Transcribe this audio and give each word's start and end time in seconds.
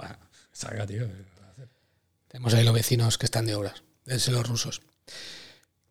Bueno, 0.00 0.86
tío. 0.86 1.08
Tenemos 2.28 2.54
ahí 2.54 2.64
los 2.64 2.74
vecinos 2.74 3.18
que 3.18 3.26
están 3.26 3.46
de 3.46 3.54
obras, 3.54 3.82
es 4.06 4.28
los 4.28 4.46
rusos. 4.48 4.82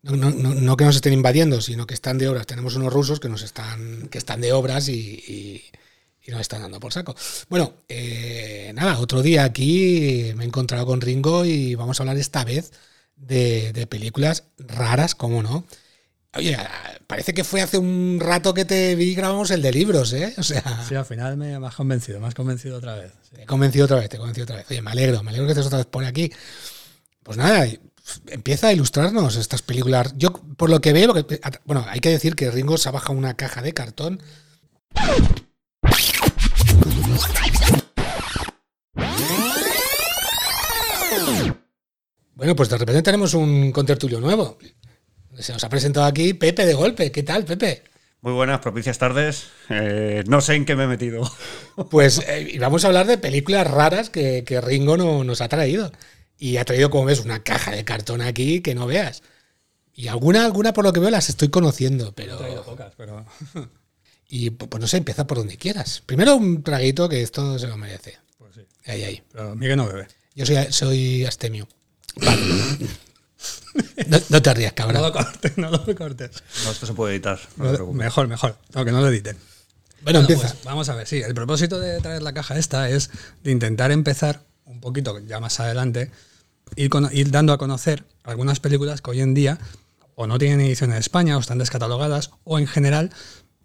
No, 0.02 0.16
no- 0.16 0.30
no- 0.30 0.76
que 0.76 0.84
nos 0.84 0.96
estén 0.96 1.12
invadiendo, 1.12 1.60
sino 1.60 1.86
que 1.86 1.92
están 1.94 2.16
de 2.16 2.28
obras. 2.28 2.46
Tenemos 2.46 2.74
unos 2.76 2.92
rusos 2.92 3.20
que 3.20 3.28
nos 3.28 3.42
están, 3.42 4.08
que 4.08 4.16
están 4.18 4.40
de 4.40 4.52
obras 4.52 4.88
y, 4.88 5.62
nos 6.28 6.40
están 6.42 6.62
dando 6.62 6.78
por 6.78 6.92
saco. 6.92 7.16
Bueno, 7.48 7.74
eh, 7.88 8.70
nada, 8.74 9.00
otro 9.00 9.20
día 9.20 9.42
aquí 9.42 10.32
me 10.36 10.44
he 10.44 10.46
encontrado 10.46 10.86
con 10.86 11.00
Ringo 11.00 11.44
y 11.44 11.74
vamos 11.74 11.98
a 11.98 12.04
hablar 12.04 12.18
esta 12.18 12.44
vez 12.44 12.70
de, 13.16 13.72
de 13.72 13.86
películas 13.88 14.44
raras, 14.58 15.16
¿cómo 15.16 15.42
no? 15.42 15.64
Oye, 16.36 16.56
parece 17.08 17.34
que 17.34 17.42
fue 17.42 17.60
hace 17.60 17.76
un 17.76 18.18
rato 18.20 18.54
que 18.54 18.64
te 18.64 18.94
vi 18.94 19.10
y 19.10 19.14
grabamos 19.14 19.50
el 19.50 19.62
de 19.62 19.72
libros, 19.72 20.12
¿eh? 20.12 20.32
O 20.38 20.42
sea, 20.44 20.62
Sí, 20.88 20.94
al 20.94 21.04
final 21.04 21.36
me, 21.36 21.54
has 21.56 21.74
convencido, 21.74 22.20
me 22.20 22.28
has 22.28 22.34
convencido 22.34 22.78
otra 22.78 22.94
vez. 22.96 23.12
sí. 23.28 23.36
te 23.36 23.42
he 23.42 23.46
convencido 23.46 23.84
otra 23.86 23.98
vez, 23.98 24.08
te 24.08 24.16
he 24.16 24.18
convencido 24.18 24.44
otra 24.44 24.56
vez. 24.56 24.66
Oye, 24.70 24.80
me 24.80 24.92
alegro, 24.92 25.22
me 25.24 25.30
alegro 25.30 25.46
que 25.46 25.52
estés 25.52 25.66
otra 25.66 25.78
vez 25.78 25.86
por 25.86 26.04
aquí. 26.04 26.32
Pues 27.24 27.36
nada, 27.36 27.66
empieza 28.28 28.68
a 28.68 28.72
ilustrarnos 28.72 29.34
estas 29.36 29.62
películas. 29.62 30.14
Yo, 30.16 30.32
por 30.32 30.70
lo 30.70 30.80
que 30.80 30.92
veo, 30.92 31.12
porque- 31.12 31.40
bueno, 31.64 31.84
hay 31.88 31.98
que 32.00 32.10
decir 32.10 32.36
que 32.36 32.50
Ringo 32.50 32.78
se 32.78 32.88
ha 32.88 32.92
bajado 32.92 33.18
una 33.18 33.34
caja 33.34 33.60
de 33.60 33.74
cartón. 33.74 34.22
Bueno, 42.34 42.56
pues 42.56 42.68
de 42.70 42.78
repente 42.78 43.02
tenemos 43.02 43.34
un 43.34 43.70
contertulio 43.72 44.20
nuevo. 44.20 44.56
Se 45.40 45.52
nos 45.52 45.62
ha 45.64 45.68
presentado 45.68 46.06
aquí 46.06 46.34
Pepe 46.34 46.66
de 46.66 46.74
golpe. 46.74 47.10
¿Qué 47.12 47.22
tal, 47.22 47.44
Pepe? 47.44 47.82
Muy 48.22 48.32
buenas, 48.32 48.60
propicias 48.60 48.98
tardes. 48.98 49.46
Eh, 49.70 50.22
no 50.26 50.40
sé 50.40 50.54
en 50.54 50.64
qué 50.66 50.76
me 50.76 50.84
he 50.84 50.88
metido. 50.88 51.22
Pues 51.90 52.20
eh, 52.28 52.58
vamos 52.60 52.84
a 52.84 52.88
hablar 52.88 53.06
de 53.06 53.16
películas 53.16 53.66
raras 53.66 54.10
que, 54.10 54.44
que 54.44 54.60
Ringo 54.60 54.96
no- 54.98 55.24
nos 55.24 55.40
ha 55.40 55.48
traído. 55.48 55.90
Y 56.38 56.56
ha 56.58 56.64
traído, 56.64 56.90
como 56.90 57.06
ves, 57.06 57.20
una 57.20 57.42
caja 57.42 57.70
de 57.70 57.84
cartón 57.84 58.20
aquí 58.20 58.60
que 58.60 58.74
no 58.74 58.86
veas. 58.86 59.22
Y 59.94 60.08
alguna, 60.08 60.44
alguna 60.44 60.72
por 60.72 60.84
lo 60.84 60.92
que 60.92 61.00
veo 61.00 61.10
las 61.10 61.28
estoy 61.30 61.48
conociendo, 61.48 62.08
He 62.08 62.12
traído 62.12 62.38
pero... 62.38 62.62
pocas, 62.64 62.92
pero. 62.96 63.26
Y 64.32 64.50
pu- 64.50 64.68
pues 64.68 64.80
no 64.80 64.86
sé, 64.86 64.98
empieza 64.98 65.26
por 65.26 65.38
donde 65.38 65.56
quieras. 65.56 66.02
Primero 66.06 66.36
un 66.36 66.62
traguito 66.62 67.08
que 67.08 67.20
esto 67.22 67.58
se 67.58 67.66
lo 67.66 67.76
merece. 67.76 68.16
Pues 68.38 68.54
sí. 68.54 68.60
Ahí, 68.86 69.02
ahí. 69.02 69.22
Pero 69.32 69.56
Miguel 69.56 69.76
no 69.76 69.86
bebe. 69.88 70.06
Yo 70.36 70.46
soy, 70.46 70.56
soy 70.70 71.24
astemio. 71.24 71.66
Vale. 72.16 72.40
No, 74.06 74.18
no 74.28 74.42
te 74.42 74.54
rías, 74.54 74.72
No 74.72 74.76
cabrón. 74.76 75.02
lo 75.02 75.12
cortes, 75.12 75.56
no 75.58 75.70
lo 75.70 75.94
cortes. 75.96 76.30
No, 76.64 76.70
esto 76.72 76.86
se 76.86 76.92
puede 76.94 77.14
editar. 77.14 77.38
No 77.56 77.64
te 77.64 77.70
No, 77.70 77.74
preocupes. 77.76 77.98
mejor, 78.04 78.28
mejor. 78.28 78.56
No, 78.74 78.84
que 78.84 78.92
no 78.92 79.00
lo 79.00 79.08
editen. 79.08 79.36
Bueno, 80.02 80.02
Bueno, 80.02 80.20
empieza. 80.20 80.48
pues 80.54 80.64
vamos 80.64 80.88
a 80.88 80.94
ver, 80.94 81.06
sí. 81.06 81.18
El 81.22 81.34
propósito 81.34 81.78
de 81.78 82.00
traer 82.00 82.22
la 82.22 82.32
caja 82.32 82.56
esta 82.58 82.88
es 82.88 83.10
de 83.42 83.50
intentar 83.52 83.92
empezar 83.92 84.42
un 84.64 84.80
poquito, 84.80 85.18
ya 85.20 85.40
más 85.40 85.60
adelante, 85.60 86.10
ir, 86.76 86.88
cono- 86.90 87.10
ir 87.12 87.30
dando 87.30 87.52
a 87.52 87.58
conocer 87.58 88.04
algunas 88.24 88.60
películas 88.60 89.02
que 89.02 89.10
hoy 89.10 89.20
en 89.20 89.34
día 89.34 89.58
o 90.14 90.26
no 90.26 90.38
tienen 90.38 90.60
edición 90.60 90.90
en 90.92 90.98
España 90.98 91.36
o 91.36 91.40
están 91.40 91.58
descatalogadas 91.58 92.30
o 92.44 92.58
en 92.58 92.66
general 92.66 93.10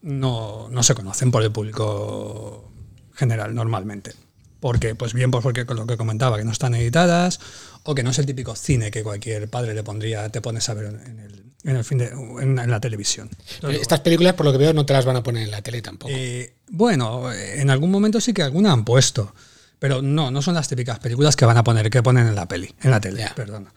no, 0.02 0.68
no 0.70 0.84
se 0.84 0.94
conocen 0.96 1.32
por 1.32 1.42
el 1.44 1.52
público 1.52 2.72
general 3.14 3.56
normalmente. 3.56 4.14
Porque, 4.60 4.96
pues 4.96 5.14
bien, 5.14 5.32
pues 5.32 5.44
porque 5.44 5.66
con 5.66 5.78
lo 5.78 5.86
que 5.86 5.96
comentaba, 5.98 6.38
que 6.38 6.44
no 6.44 6.52
están 6.52 6.74
editadas 6.76 7.40
o 7.86 7.96
que 7.96 8.04
no 8.04 8.10
es 8.12 8.20
el 8.20 8.26
típico 8.26 8.56
cine 8.56 8.92
que 8.92 9.02
cualquier 9.04 9.50
padre 9.50 9.74
le 9.74 9.84
pondría, 9.84 10.28
te 10.30 10.42
pones 10.42 10.68
a 10.70 10.74
ver 10.74 10.86
en 10.86 11.20
el, 11.20 11.44
en 11.64 11.76
el 11.78 11.84
fin 11.84 11.98
de, 12.00 12.06
en, 12.08 12.60
en 12.60 12.70
la 12.72 12.80
televisión. 12.80 13.30
Entonces, 13.56 13.82
Estas 13.82 14.02
películas, 14.02 14.34
por 14.34 14.46
lo 14.46 14.52
que 14.52 14.58
veo, 14.58 14.74
no 14.74 14.86
te 14.86 14.94
las 14.94 15.06
van 15.06 15.16
a 15.16 15.24
poner 15.24 15.44
en 15.44 15.52
la 15.52 15.62
tele 15.62 15.82
tampoco. 15.82 16.12
eh, 16.14 16.54
bueno, 16.70 17.32
en 17.34 17.70
algún 17.70 17.92
momento 17.92 18.20
sí 18.20 18.34
que 18.34 18.42
alguna 18.44 18.72
han 18.72 18.84
puesto, 18.86 19.34
pero 19.80 20.02
no, 20.02 20.32
no 20.32 20.42
son 20.42 20.56
las 20.56 20.68
típicas 20.68 21.00
películas 21.00 21.36
que 21.36 21.46
van 21.46 21.58
a 21.58 21.64
poner, 21.64 21.90
que 21.90 22.02
ponen 22.04 22.28
en 22.28 22.36
la 22.36 22.48
peli, 22.48 22.74
en 22.82 22.92
la 22.92 23.00
tele, 23.00 23.20
Ya. 23.22 23.34
perdón. 23.36 23.68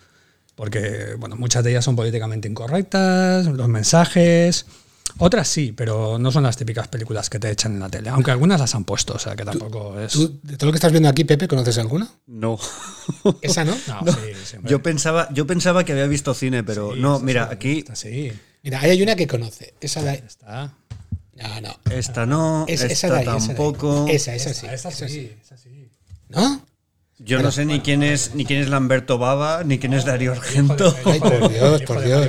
Porque, 0.54 1.14
bueno, 1.18 1.36
muchas 1.36 1.62
de 1.62 1.70
ellas 1.70 1.84
son 1.84 1.94
políticamente 1.94 2.48
incorrectas, 2.48 3.46
los 3.46 3.68
mensajes. 3.68 4.66
Otras 5.18 5.48
sí, 5.48 5.72
pero 5.72 6.18
no 6.18 6.30
son 6.30 6.42
las 6.44 6.56
típicas 6.56 6.86
películas 6.88 7.30
que 7.30 7.38
te 7.38 7.50
echan 7.50 7.72
en 7.74 7.80
la 7.80 7.88
tele. 7.88 8.10
Aunque 8.10 8.30
algunas 8.30 8.60
las 8.60 8.74
han 8.74 8.84
puesto, 8.84 9.14
o 9.14 9.18
sea 9.18 9.34
que 9.34 9.44
tampoco 9.44 9.98
es. 9.98 10.12
¿Tú, 10.12 10.38
de 10.42 10.56
todo 10.56 10.66
lo 10.66 10.72
que 10.72 10.76
estás 10.76 10.92
viendo 10.92 11.08
aquí, 11.08 11.24
Pepe, 11.24 11.48
conoces 11.48 11.78
alguna? 11.78 12.08
No. 12.26 12.58
¿Esa 13.42 13.64
no? 13.64 13.76
No, 14.04 14.12
sí, 14.12 14.18
sí. 14.44 14.56
Yo 14.64 14.82
pensaba, 14.82 15.28
yo 15.32 15.46
pensaba 15.46 15.84
que 15.84 15.92
había 15.92 16.06
visto 16.06 16.34
cine, 16.34 16.62
pero 16.62 16.94
Sí, 16.94 17.00
no, 17.00 17.18
mira, 17.20 17.46
sí, 17.48 17.54
aquí 17.54 17.78
esta 17.78 17.96
sí, 17.96 18.32
Mira, 18.62 18.80
ahí 18.80 18.90
hay 18.90 19.02
una 19.02 19.16
que 19.16 19.26
conoce. 19.26 19.74
Esa 19.80 20.02
de 20.02 20.10
ahí. 20.10 20.22
está. 20.26 20.74
No, 21.34 21.60
no. 21.60 21.78
esta 21.90 22.26
no, 22.26 22.64
Es- 22.68 22.82
esta 22.82 22.92
esa 22.92 23.06
de 23.08 23.14
ahí, 23.14 23.22
esa 23.22 23.30
de 23.32 23.38
ahí. 23.40 23.46
tampoco. 23.46 24.06
Esa, 24.08 24.34
esa 24.34 24.52
sí. 24.52 24.66
Esa 24.66 24.90
sí. 24.90 25.32
¿No? 26.28 26.64
Yo 27.20 27.42
no 27.42 27.50
sé 27.50 27.64
ni 27.64 27.80
quién 27.80 28.04
es 28.04 28.36
ni 28.36 28.44
quién 28.44 28.60
es 28.60 28.68
Lamberto 28.68 29.18
Baba, 29.18 29.64
ni 29.64 29.78
quién 29.80 29.92
es 29.92 30.04
Darío 30.04 30.32
Argento. 30.32 30.94
Ay, 31.04 31.18
por 31.18 31.48
Dios, 31.50 31.82
por 31.82 32.00
Dios. 32.00 32.28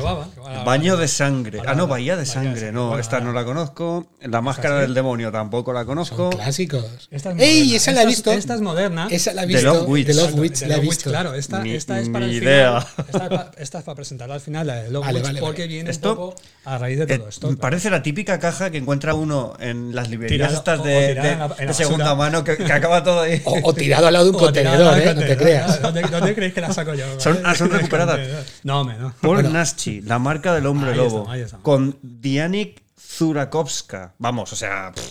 Baño 0.66 0.98
de 0.98 1.08
sangre. 1.08 1.62
Ah, 1.66 1.76
no. 1.76 1.88
Bahía 1.88 2.16
de 2.16 2.26
Sangre. 2.26 2.72
No, 2.72 2.98
esta 3.00 3.20
no 3.20 3.32
la 3.34 3.44
conozco. 3.46 4.08
La 4.22 4.42
Máscara 4.42 4.80
del 4.80 4.94
Demonio 4.94 5.32
tampoco 5.32 5.74
la 5.74 5.80
Son 5.82 5.88
conozco. 5.88 6.30
clásicos. 6.32 7.08
Esta 7.12 7.32
es 7.32 7.40
¡Ey! 7.40 7.60
moderna. 7.62 7.76
Esa 7.78 7.92
la 7.94 8.02
he 8.02 8.06
visto. 8.06 8.32
Esta 8.32 8.56
es 8.56 8.62
moderna. 8.62 9.08
Esa 9.10 9.34
la 9.34 9.44
he 9.44 9.48
The 9.48 9.54
visto. 9.54 9.74
Love 9.74 9.88
Witch. 9.90 10.08
The 10.08 10.14
Love 10.14 10.34
Witch 10.36 10.62
la 10.64 10.76
he 10.76 10.80
visto. 10.80 11.10
Claro, 11.10 11.34
esta, 11.34 11.60
Ni- 11.64 11.74
esta 11.74 12.00
es 12.00 12.10
para 12.10 12.26
ni 12.26 12.36
el 12.38 12.44
idea. 12.44 12.82
final. 12.82 13.06
Esta, 13.08 13.24
es 13.24 13.30
pa- 13.30 13.52
esta 13.58 13.78
es 13.80 13.84
para 13.84 13.96
presentarla 13.96 14.36
al 14.36 14.42
final, 14.42 14.68
la 14.68 14.76
de 14.76 14.92
Love 14.92 15.06
Vale, 15.06 15.18
Witch, 15.20 15.28
vale, 15.28 15.40
porque 15.40 15.62
vale. 15.64 15.74
viene 15.74 15.90
Esto- 15.92 16.10
un 16.12 16.16
poco 16.16 16.36
a 16.66 16.78
raíz 16.78 16.98
de 17.00 17.04
Eh, 17.14 17.18
todo 17.18 17.30
esto. 17.30 17.58
parece 17.58 17.90
la 17.90 18.02
típica 18.04 18.40
caja 18.40 18.70
que 18.70 18.78
encuentra 18.78 19.14
uno 19.14 19.54
en 19.60 19.96
las 19.96 20.10
librerías 20.10 20.50
Tirado- 20.50 20.58
estas 20.58 20.84
de, 20.84 20.96
o 20.98 21.08
tirada 21.10 21.28
de- 21.28 21.34
en 21.34 21.40
la- 21.40 21.46
en 21.46 21.50
la 21.50 21.56
de 21.58 21.66
basura. 21.68 21.74
segunda 21.88 22.16
mano 22.16 22.44
que, 22.44 22.58
que 22.58 22.74
acaba 22.74 23.04
todo 23.04 23.22
ahí. 23.22 23.42
O, 23.46 23.60
o 23.64 23.74
tirado 23.74 24.08
al 24.08 24.14
lado 24.14 24.26
de 24.26 24.32
un 24.32 24.38
contenedor, 24.40 24.98
¿eh? 25.00 25.14
No 25.16 25.22
te 25.22 25.38
creas. 25.38 25.82
¿Dónde, 25.82 26.36
creéis 26.36 26.54
que 26.54 26.62
la 26.62 26.72
saco 26.74 26.94
yo? 26.94 27.06
Son- 27.20 27.40
ah, 27.44 27.54
recuperadas. 27.60 28.20
No, 28.64 28.84
me 28.84 28.96
no. 28.98 29.14
Paul. 29.22 29.52
Naschi, 29.52 30.02
la 30.02 30.20
marca 30.20 30.49
del 30.54 30.66
hombre 30.66 30.92
Ahí 30.92 30.98
lobo, 30.98 31.08
estamos, 31.08 31.30
ahí 31.30 31.42
estamos. 31.42 31.64
con 31.64 31.98
Dianik 32.02 32.82
Zurakovska. 33.00 34.14
Vamos, 34.18 34.52
o 34.54 34.56
sea, 34.56 34.92
pff, 34.94 35.04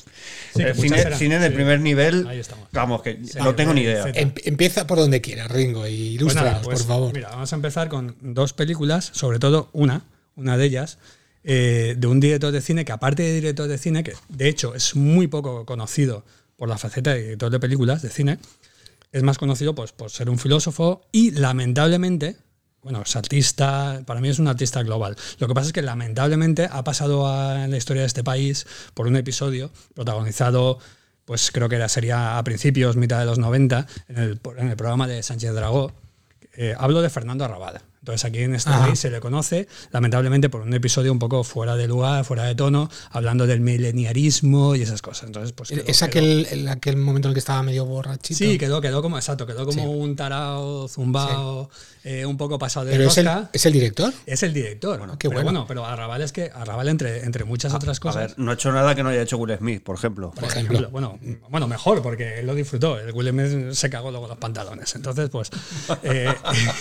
Sí, 0.54 0.62
que 0.64 0.70
eh, 0.70 0.74
cine, 1.16 1.38
de 1.38 1.48
sí. 1.48 1.54
primer 1.54 1.80
nivel. 1.80 2.26
Ahí 2.26 2.38
estamos. 2.40 2.68
Vamos, 2.72 3.02
que 3.02 3.18
Sí, 3.24 3.38
no 3.38 3.54
tengo 3.54 3.74
ni 3.74 3.84
de- 3.84 3.92
idea. 3.92 4.04
de- 4.06 4.20
Em- 4.20 4.32
empieza 4.44 4.86
por 4.86 4.98
donde 4.98 5.20
quieras, 5.20 5.50
Ringo, 5.50 5.86
y 5.86 6.16
Pues 6.18 6.34
nada, 6.34 6.48
ilústranos, 6.50 6.64
pues, 6.64 6.78
por 6.80 6.88
favor. 6.88 7.12
Mira, 7.14 7.30
vamos 7.30 7.52
a 7.52 7.56
empezar 7.56 7.88
con 7.88 8.16
dos 8.20 8.52
películas, 8.52 9.10
sobre 9.12 9.38
todo 9.38 9.68
una, 9.72 10.02
una 10.36 10.56
de 10.56 10.64
ellas, 10.64 10.98
eh, 11.44 11.94
de 11.96 12.06
un 12.06 12.18
director 12.20 12.52
de 12.52 12.60
cine 12.60 12.84
que 12.84 12.92
aparte 12.92 13.22
de 13.22 13.34
director 13.34 13.68
de 13.68 13.78
cine, 13.78 14.02
que 14.04 14.14
de 14.28 14.48
hecho 14.48 14.74
es 14.74 14.94
muy 14.96 15.26
poco 15.28 15.64
conocido 15.64 16.24
por 16.56 16.68
la 16.68 16.78
faceta 16.78 17.12
de 17.14 17.22
director 17.22 17.50
de 17.50 17.60
películas 17.60 18.02
de 18.02 18.10
cine, 18.10 18.38
es 19.12 19.22
más 19.22 19.38
conocido 19.38 19.74
pues, 19.74 19.92
por 19.92 20.10
ser 20.10 20.28
un 20.28 20.38
filósofo 20.38 21.02
y 21.12 21.30
lamentablemente, 21.30 22.36
bueno, 22.88 23.02
es 23.04 23.14
artista, 23.16 24.00
para 24.06 24.20
mí 24.20 24.28
es 24.30 24.38
un 24.38 24.48
artista 24.48 24.82
global. 24.82 25.14
Lo 25.38 25.46
que 25.46 25.52
pasa 25.54 25.66
es 25.66 25.72
que 25.74 25.82
lamentablemente 25.82 26.68
ha 26.70 26.82
pasado 26.84 27.28
a- 27.28 27.64
en 27.64 27.70
la 27.70 27.76
historia 27.76 28.00
de 28.02 28.06
este 28.06 28.24
país 28.24 28.66
por 28.94 29.06
un 29.06 29.16
episodio 29.16 29.70
protagonizado, 29.94 30.78
pues 31.26 31.50
creo 31.50 31.68
que 31.68 31.76
era, 31.76 31.88
sería 31.90 32.38
a 32.38 32.44
principios, 32.44 32.96
mitad 32.96 33.18
de 33.18 33.26
los 33.26 33.38
90, 33.38 33.86
en 34.08 34.16
el, 34.18 34.40
en 34.56 34.68
el 34.70 34.76
programa 34.76 35.06
de 35.06 35.22
Sánchez 35.22 35.52
Dragó. 35.52 35.92
Eh, 36.56 36.74
hablo 36.78 37.02
de 37.02 37.10
Fernando 37.10 37.44
Arrabal. 37.44 37.80
Entonces 38.08 38.24
aquí 38.24 38.38
en 38.38 38.54
Ajá. 38.54 38.86
país 38.86 38.98
se 38.98 39.10
le 39.10 39.20
conoce, 39.20 39.68
lamentablemente, 39.90 40.48
por 40.48 40.62
un 40.62 40.72
episodio 40.72 41.12
un 41.12 41.18
poco 41.18 41.44
fuera 41.44 41.76
de 41.76 41.86
lugar, 41.86 42.24
fuera 42.24 42.44
de 42.44 42.54
tono, 42.54 42.88
hablando 43.10 43.46
del 43.46 43.60
mileniarismo 43.60 44.74
y 44.74 44.80
esas 44.82 45.02
cosas. 45.02 45.26
Entonces, 45.26 45.52
pues 45.52 45.68
quedó- 45.68 45.82
es 45.86 45.98
quedó- 45.98 46.06
aquel, 46.06 46.46
el- 46.50 46.68
aquel 46.68 46.96
momento 46.96 47.28
en 47.28 47.30
el 47.32 47.34
que 47.34 47.40
estaba 47.40 47.62
medio 47.62 47.84
borrachito. 47.84 48.38
Sí, 48.38 48.56
quedó, 48.56 48.80
quedó 48.80 49.02
como, 49.02 49.18
exacto, 49.18 49.46
quedó 49.46 49.66
como 49.66 49.82
Sí. 49.82 49.86
un 49.88 50.16
tarao 50.16 50.88
zumbao, 50.88 51.68
eh, 52.02 52.24
un 52.24 52.38
poco 52.38 52.58
pasado 52.58 52.86
de 52.86 52.92
Pero 52.92 53.08
es 53.08 53.18
el, 53.18 53.26
rosca. 53.26 53.50
es 53.52 53.66
el 53.66 53.72
director. 53.74 54.12
Es 54.24 54.42
el 54.42 54.54
director. 54.54 54.98
qué 55.18 55.28
pero 55.28 55.42
bueno. 55.42 55.44
bueno, 55.44 55.64
pero 55.68 55.84
Arrabal 55.84 56.22
es 56.22 56.32
que 56.32 56.50
Arrabal, 56.54 56.88
entre, 56.88 57.24
entre 57.24 57.44
muchas 57.44 57.74
otras 57.74 57.98
A 57.98 58.00
cosas. 58.00 58.28
ver, 58.28 58.34
no 58.38 58.50
ha 58.50 58.54
hecho 58.54 58.72
nada 58.72 58.94
que 58.94 59.02
no 59.02 59.10
haya 59.10 59.20
hecho 59.20 59.36
Will 59.36 59.54
Smith, 59.58 59.82
por 59.82 59.96
ejemplo. 59.96 60.30
Por 60.30 60.44
ejemplo. 60.44 60.88
bueno, 60.90 61.18
bueno, 61.50 61.68
mejor, 61.68 62.00
porque 62.00 62.38
él 62.40 62.46
lo 62.46 62.54
disfrutó. 62.54 62.98
El 62.98 63.12
Will 63.12 63.28
Smith 63.28 63.72
se 63.72 63.90
cagó 63.90 64.10
luego 64.10 64.28
los 64.28 64.38
pantalones. 64.38 64.94
Entonces, 64.94 65.28
pues, 65.28 65.50
eh, 66.04 66.32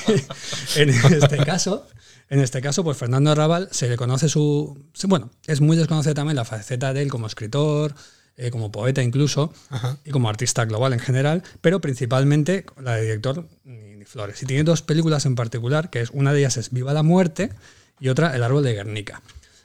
en 0.75 0.89
este 1.17 1.37
caso, 1.37 1.87
en 2.29 2.39
este 2.39 2.61
caso, 2.61 2.83
pues 2.83 2.97
Fernando 2.97 3.31
Arrabal 3.31 3.69
se 3.71 3.89
le 3.89 3.97
conoce 3.97 4.29
su. 4.29 4.85
Bueno, 5.07 5.31
es 5.45 5.61
muy 5.61 5.77
desconocido 5.77 6.13
también 6.13 6.35
la 6.35 6.45
faceta 6.45 6.93
de 6.93 7.01
él 7.01 7.09
como 7.09 7.27
escritor, 7.27 7.95
eh, 8.35 8.51
como 8.51 8.71
poeta 8.71 9.01
incluso, 9.01 9.53
Ajá. 9.69 9.97
y 10.05 10.11
como 10.11 10.29
artista 10.29 10.65
global 10.65 10.93
en 10.93 10.99
general, 10.99 11.43
pero 11.61 11.81
principalmente 11.81 12.65
la 12.81 12.95
de 12.95 13.01
director 13.01 13.47
ni, 13.63 13.95
ni 13.95 14.05
Flores. 14.05 14.41
Y 14.43 14.45
tiene 14.45 14.63
dos 14.63 14.81
películas 14.81 15.25
en 15.25 15.35
particular, 15.35 15.89
que 15.89 16.01
es 16.01 16.09
una 16.11 16.33
de 16.33 16.39
ellas 16.39 16.57
es 16.57 16.71
Viva 16.71 16.93
la 16.93 17.03
Muerte 17.03 17.51
y 17.99 18.09
otra 18.09 18.35
El 18.35 18.43
Árbol 18.43 18.63
de 18.63 18.73
Guernica. 18.73 19.21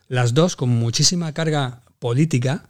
Las 0.08 0.34
dos 0.34 0.56
con 0.56 0.68
muchísima 0.68 1.32
carga 1.32 1.82
política 1.98 2.64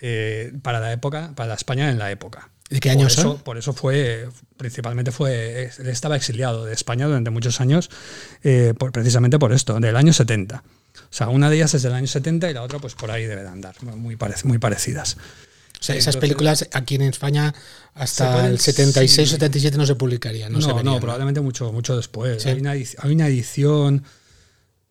eh, 0.00 0.52
para 0.62 0.80
la 0.80 0.92
época, 0.92 1.32
para 1.34 1.54
España 1.54 1.90
en 1.90 1.98
la 1.98 2.10
época. 2.10 2.50
¿De 2.68 2.78
qué 2.78 2.90
años 2.90 3.16
por 3.16 3.22
son? 3.24 3.32
eso, 3.34 3.44
por 3.44 3.58
eso 3.58 3.72
fue, 3.72 4.28
principalmente 4.56 5.10
fue, 5.10 5.70
él 5.78 5.88
estaba 5.88 6.14
exiliado 6.16 6.64
de 6.64 6.72
España 6.72 7.06
durante 7.06 7.30
muchos 7.30 7.60
años, 7.60 7.90
eh, 8.44 8.74
por- 8.78 8.92
precisamente 8.92 9.38
por 9.40 9.52
esto, 9.52 9.80
del 9.80 9.96
año 9.96 10.12
70. 10.12 10.62
O 10.96 11.12
sea, 11.12 11.28
una 11.28 11.50
de 11.50 11.56
ellas 11.56 11.74
es 11.74 11.82
del 11.82 11.92
año 11.94 12.06
70 12.06 12.48
y 12.48 12.54
la 12.54 12.62
otra 12.62 12.78
pues 12.78 12.94
por 12.94 13.10
ahí 13.10 13.24
debe 13.26 13.42
de 13.42 13.48
andar, 13.48 13.74
muy, 13.82 14.14
parec- 14.16 14.44
muy 14.44 14.58
parecidas. 14.58 15.16
O 15.80 15.82
sea, 15.82 15.96
esas 15.96 16.14
Entonces- 16.14 16.20
películas 16.20 16.68
aquí 16.72 16.94
en 16.94 17.02
España 17.02 17.52
hasta 17.94 18.32
pueden- 18.34 18.52
el 18.52 18.60
76 18.60 19.28
sí. 19.28 19.34
77 19.34 19.76
no 19.76 19.86
se 19.86 19.96
publicarían. 19.96 20.52
No, 20.52 20.58
No, 20.58 20.62
se 20.62 20.68
no, 20.70 20.76
verían, 20.76 21.00
probablemente 21.00 21.40
mucho, 21.40 21.72
mucho 21.72 21.96
después. 21.96 22.42
Sí. 22.42 22.50
Hay, 22.50 22.60
una, 22.60 22.70
hay 22.72 23.12
una 23.12 23.26
edición 23.26 24.04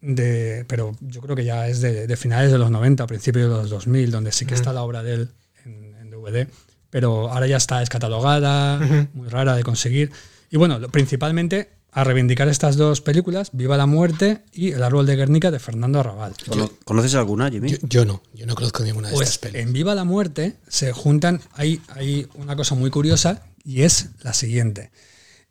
de, 0.02 0.66
pero 0.68 0.96
yo 1.02 1.22
creo 1.22 1.36
que 1.36 1.44
ya 1.46 1.68
es 1.68 1.82
de, 1.82 2.08
de 2.08 2.18
finales 2.18 2.52
de 2.52 2.58
los 2.58 2.72
90, 2.72 3.06
principios 3.08 3.50
de 3.50 3.56
los 3.58 3.70
2000, 3.70 4.12
donde 4.12 4.32
sí 4.32 4.46
que 4.46 4.54
está 4.56 4.72
la 4.74 4.84
obra 4.84 5.04
de 5.04 5.14
él 5.14 5.30
en, 5.66 5.96
en 6.00 6.10
DVD, 6.10 6.48
pero 6.90 7.30
ahora 7.32 7.48
ya 7.48 7.58
está 7.58 7.80
descatalogada, 7.80 8.80
muy 9.14 9.28
rara 9.28 9.56
de 9.56 9.64
conseguir. 9.64 10.12
Y 10.50 10.58
bueno, 10.58 10.80
principalmente 10.90 11.70
a 11.92 12.04
reivindicar 12.04 12.48
estas 12.48 12.76
dos 12.78 13.02
películas, 13.02 13.50
Viva 13.52 13.76
la 13.76 13.88
Muerte 13.88 14.44
y 14.54 14.72
El 14.72 14.84
Árbol 14.84 15.06
de 15.08 15.16
Guernica 15.16 15.50
de 15.52 15.60
Fernando 15.60 16.00
Arrabal. 16.00 16.34
¿Cono- 16.48 16.72
¿Conoces 16.86 17.16
alguna, 17.16 17.50
Jimmy? 17.50 17.72
Yo, 17.72 17.78
yo 17.82 18.06
no, 18.06 18.22
yo 18.34 18.46
no 18.46 18.54
conozco 18.56 18.84
ninguna 18.84 19.10
de 19.10 19.16
Pues 19.16 19.30
estas 19.30 19.52
pelis. 19.52 19.66
en 19.68 19.74
Viva 19.74 19.96
la 19.96 20.04
Muerte 20.04 20.54
se 20.68 20.92
juntan, 20.94 21.42
hay, 21.54 21.82
hay 21.90 22.28
una 22.36 22.56
cosa 22.56 22.76
muy 22.76 22.90
curiosa 22.92 23.44
y 23.64 23.82
es 23.82 24.10
la 24.22 24.34
siguiente. 24.34 24.92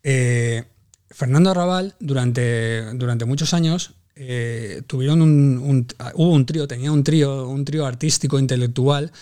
Eh, 0.05 0.65
Fernando 1.11 1.51
Arrabal 1.51 1.97
durante, 1.99 2.85
durante 2.95 3.25
muchos 3.25 3.53
años 3.53 3.95
eh, 4.21 4.83
tuvieron 4.87 5.23
un, 5.23 5.59
un- 5.59 5.87
hubo 6.15 6.33
un 6.33 6.45
trío, 6.45 6.67
tenía 6.67 6.91
un 6.93 7.05
trío, 7.05 7.49
un 7.49 7.65
trío 7.65 7.87
artístico 7.87 8.39
intelectual 8.39 9.13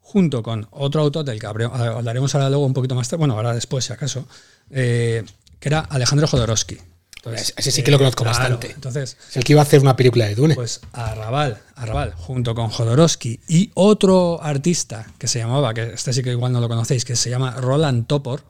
junto 0.00 0.42
con 0.42 0.66
otro 0.72 1.02
autor 1.02 1.24
del 1.24 1.38
que 1.38 1.46
hablaremos 1.46 2.34
ahora 2.34 2.48
luego 2.50 2.66
un 2.66 2.72
poquito 2.72 2.94
más 2.94 3.08
tarde, 3.08 3.18
bueno, 3.20 3.34
ahora 3.34 3.54
después 3.54 3.84
si 3.84 3.92
acaso, 3.92 4.26
eh, 4.70 5.24
que 5.60 5.68
era 5.68 5.80
Alejandro 5.80 6.26
Jodorowsky. 6.26 6.78
Entonces, 7.16 7.52
Ese 7.54 7.70
sí 7.70 7.82
que 7.82 7.90
lo 7.90 7.98
conozco 7.98 8.24
claro, 8.24 8.38
bastante. 8.38 8.70
Entonces, 8.74 9.16
Es 9.28 9.36
el 9.36 9.44
que 9.44 9.52
iba 9.52 9.60
a 9.60 9.64
hacer 9.64 9.80
una 9.82 9.94
película 9.94 10.24
de 10.26 10.34
Dune. 10.34 10.54
pues 10.54 10.80
Arrabal, 10.92 11.60
Arrabal, 11.76 12.14
junto 12.16 12.54
con 12.54 12.68
Jodorowsky 12.70 13.38
y 13.46 13.70
otro 13.74 14.42
artista 14.42 15.06
que 15.18 15.28
se 15.28 15.38
llamaba, 15.38 15.74
que 15.74 15.92
este 15.92 16.14
sí 16.14 16.22
que 16.22 16.30
igual 16.30 16.50
no 16.52 16.60
lo 16.62 16.68
conocéis, 16.68 17.04
que 17.04 17.14
se 17.16 17.28
llama 17.28 17.50
Roland 17.60 18.06
Topor, 18.06 18.42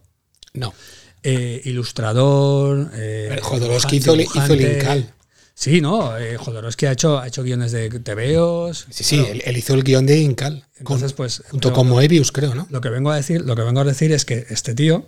no. 0.53 0.73
eh, 1.21 1.61
ilustrador. 1.65 2.89
eh, 2.93 3.39
Jodorowsky 3.41 3.99
dibujante, 3.99 4.23
hizo- 4.23 4.39
hizo 4.45 4.53
el. 4.53 4.77
Incal. 4.77 5.13
Sí, 5.61 5.79
no, 5.79 6.17
eh, 6.17 6.37
Jodorowsky 6.37 6.87
ha 6.87 6.91
hecho, 6.93 7.19
ha 7.19 7.27
hecho 7.27 7.43
guiones 7.43 7.71
de 7.71 7.87
TVOs. 7.91 8.87
Sí, 8.89 9.03
sí, 9.03 9.17
Bueno, 9.17 9.31
él, 9.33 9.41
él 9.45 9.57
hizo 9.57 9.75
el 9.75 9.83
guion 9.83 10.07
de 10.07 10.17
Incal. 10.17 10.61
con- 10.83 10.95
Entonces, 10.95 11.13
pues, 11.13 11.43
junto 11.51 11.71
con 11.71 11.87
Moebius, 11.87 12.31
creo, 12.31 12.55
¿no? 12.55 12.65
Lo 12.71 12.81
que 12.81 12.89
vengo 12.89 13.11
a 13.11 13.15
decir, 13.15 13.41
lo 13.41 13.55
que 13.55 13.61
vengo 13.61 13.79
a 13.81 13.83
decir 13.83 14.11
es 14.11 14.25
que 14.25 14.47
este 14.49 14.73
tío, 14.73 15.07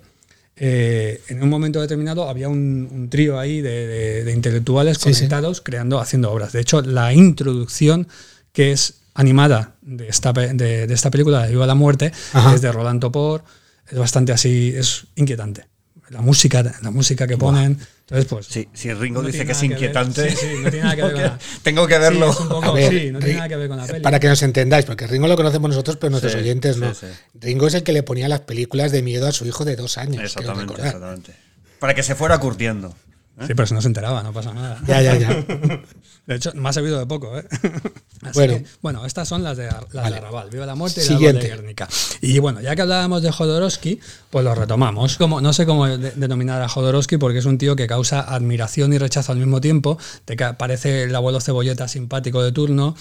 eh, 0.56 1.24
en 1.30 1.42
un 1.42 1.50
momento 1.50 1.82
determinado, 1.82 2.30
había 2.30 2.50
un, 2.50 2.88
un 2.92 3.10
trío 3.10 3.40
ahí 3.40 3.62
de, 3.62 3.88
de- 3.88 4.24
de 4.26 4.32
intelectuales 4.32 4.98
Sí, 5.00 5.06
sí. 5.14 5.22
conectados 5.22 5.62
creando, 5.62 6.00
haciendo 6.00 6.32
obras. 6.32 6.54
De 6.54 6.62
hecho, 6.62 6.84
la 6.84 7.12
introducción 7.14 8.08
que 8.52 8.72
es 8.74 9.00
animada 9.16 9.76
de 9.82 10.08
esta, 10.08 10.34
de, 10.34 10.54
de 10.86 10.94
esta 10.94 11.10
película, 11.10 11.44
de 11.46 11.50
Viva 11.50 11.66
la 11.66 11.74
Muerte, 11.74 12.12
Ajá. 12.34 12.54
es 12.54 12.62
de 12.62 12.72
Roland 12.72 13.02
Topor, 13.02 13.44
es 13.90 13.98
bastante 13.98 14.32
así, 14.32 14.72
es 14.76 15.08
inquietante. 15.16 15.66
La 16.10 16.22
música, 16.22 16.62
la 16.84 16.92
música 16.92 17.26
que 17.26 17.38
ponen. 17.38 17.80
Entonces, 18.04 18.26
pues. 18.30 18.46
Sí, 18.48 18.68
si 18.74 18.94
Ringo 18.94 19.22
no 19.22 19.28
dice 19.28 19.46
que 19.46 19.54
es 19.54 19.64
inquietante. 19.64 20.30
sí, 20.32 20.36
sí, 20.38 20.48
no 20.62 20.70
tiene 20.70 20.84
nada 20.84 20.96
que 20.96 21.02
ver 21.04 21.14
con 21.14 21.22
la- 21.24 21.40
Tengo 21.64 21.88
que 21.88 21.98
verlo. 21.98 22.28
Sí, 22.32 22.38
es 22.38 22.40
un 22.42 22.50
poco- 22.50 22.66
A 22.66 22.72
ver, 22.74 22.90
sí, 22.92 23.12
no 23.12 23.20
tiene 23.20 23.34
Ri- 23.34 23.38
nada 23.38 23.50
que 23.50 23.56
ver 23.56 23.68
con 23.70 23.78
la 23.78 23.86
peli. 23.88 24.00
Para 24.02 24.20
que 24.20 24.28
nos 24.28 24.44
entendáis, 24.44 24.86
porque 24.86 25.08
Ringo 25.08 25.28
lo 25.28 25.36
conocemos 25.38 25.70
nosotros, 25.70 25.98
pero 25.98 26.10
nuestros 26.12 26.34
Sí, 26.34 26.40
oyentes 26.40 26.78
no. 26.78 26.94
sí. 26.94 27.08
Ringo 27.40 27.68
es 27.68 27.74
el 27.76 27.84
que 27.84 27.94
le 27.94 28.04
ponía 28.04 28.28
las 28.28 28.42
películas 28.42 28.92
de 28.92 29.02
miedo 29.02 29.26
a 29.28 29.32
su 29.32 29.46
hijo 29.46 29.64
de 29.66 29.76
dos 29.78 29.98
años. 29.98 30.22
Exactamente, 30.24 30.74
exactamente. 30.74 31.34
Para 31.80 31.94
que 31.96 32.04
se 32.04 32.16
fuera 32.16 32.38
curtiendo. 32.40 32.94
Sí, 33.42 33.54
pero 33.56 33.66
si 33.66 33.74
no 33.74 33.82
se 33.82 33.88
enteraba, 33.88 34.22
no 34.22 34.32
pasa 34.32 34.54
nada. 34.54 34.80
Ya, 34.88 35.02
ya, 35.02 35.16
ya. 35.18 35.30
De 36.28 36.36
hecho, 36.36 36.52
me 36.54 36.70
ha 36.70 36.74
servido 36.74 37.00
de 37.00 37.06
poco, 37.08 37.38
¿eh? 37.38 37.44
Así 38.22 38.32
Bueno. 38.36 38.54
que, 38.54 38.66
bueno, 38.82 39.06
estas 39.06 39.28
son 39.28 39.44
las 39.44 39.58
de, 39.58 39.66
las 39.66 39.92
Vale. 39.92 40.12
de 40.12 40.18
Arrabal. 40.18 40.50
Viva 40.52 40.66
la 40.66 40.76
muerte 40.76 41.02
y 41.02 41.04
Siguiente. 41.04 41.50
la 41.50 41.56
de 41.56 41.62
Guernica. 41.62 41.90
Y 42.22 42.38
bueno, 42.40 42.62
ya 42.62 42.76
que 42.76 42.84
hablábamos 42.84 43.22
de 43.24 43.32
Jodorowsky, 43.32 44.00
pues 44.30 44.46
lo 44.46 44.54
retomamos. 44.56 45.18
Como, 45.18 45.42
no 45.42 45.52
sé 45.52 45.66
cómo 45.66 45.88
de- 45.88 46.12
denominar 46.12 46.62
a 46.62 46.70
Jodorowsky 46.70 47.18
porque 47.18 47.40
es 47.40 47.46
un 47.46 47.58
tío 47.58 47.76
que 47.76 47.88
causa 47.88 48.22
admiración 48.22 48.94
y 48.94 49.00
rechazo 49.00 49.32
al 49.32 49.40
mismo 49.40 49.60
tiempo. 49.60 49.98
Te 50.26 50.38
parece 50.54 51.04
el 51.04 51.16
abuelo 51.16 51.42
cebolleta 51.42 51.88
simpático 51.88 52.42
de 52.44 52.52
turno 52.52 52.96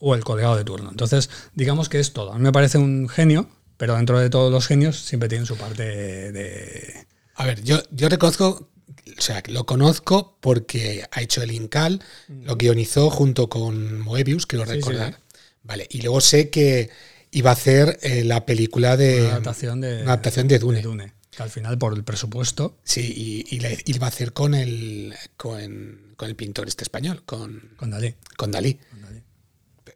o 0.00 0.14
el 0.14 0.24
colgado 0.24 0.56
de 0.56 0.64
turno. 0.64 0.90
Entonces, 0.90 1.30
digamos 1.54 1.88
que 1.88 2.00
es 2.00 2.12
todo. 2.12 2.32
A 2.32 2.36
mí 2.36 2.42
me 2.42 2.52
parece 2.52 2.76
un 2.78 3.08
genio, 3.08 3.48
pero 3.76 3.94
dentro 3.94 4.18
de 4.18 4.28
todos 4.28 4.50
los 4.52 4.66
genios 4.66 4.98
siempre 4.98 5.28
tienen 5.28 5.46
su 5.46 5.56
parte 5.56 5.84
de... 6.32 7.06
A 7.36 7.46
ver, 7.46 7.62
yo, 7.62 7.78
yo 7.92 8.08
reconozco, 8.08 8.68
o 9.16 9.20
sea, 9.20 9.42
lo 9.46 9.64
conozco 9.66 10.36
porque 10.40 11.04
ha 11.10 11.22
hecho 11.22 11.42
el 11.42 11.52
Incal, 11.52 12.02
lo 12.28 12.56
guionizó 12.56 13.10
junto 13.10 13.48
con 13.48 14.00
Moebius, 14.00 14.46
quiero 14.46 14.64
sí, 14.66 14.72
recordar. 14.72 15.14
sí. 15.14 15.38
Vale, 15.62 15.86
y 15.90 16.00
luego 16.02 16.20
sé 16.20 16.50
que 16.50 16.90
iba 17.30 17.50
a 17.50 17.52
hacer 17.52 17.98
eh, 18.02 18.24
la 18.24 18.46
película 18.46 18.96
de. 18.96 19.20
Una 19.20 19.30
adaptación 19.32 19.80
de, 19.80 19.94
una 20.02 20.12
adaptación 20.12 20.48
de 20.48 20.58
Dune. 20.58 21.12
Que 21.30 21.42
al 21.42 21.50
final, 21.50 21.78
por 21.78 21.94
el 21.94 22.02
presupuesto, 22.04 22.78
Sí, 22.82 23.44
y, 23.48 23.54
y 23.56 23.60
la 23.60 23.70
y 23.70 23.76
la 23.76 23.96
iba 23.96 24.06
a 24.06 24.08
hacer 24.08 24.32
con 24.32 24.54
el, 24.54 25.14
con, 25.36 26.14
con 26.16 26.28
el 26.28 26.34
pintor 26.36 26.66
este 26.68 26.82
español, 26.84 27.22
con, 27.24 27.74
con 27.76 27.90
Dalí. 27.90 28.14
con 28.36 28.50
Dalí. 28.50 28.74
con 28.90 29.02
Dalí. 29.02 29.22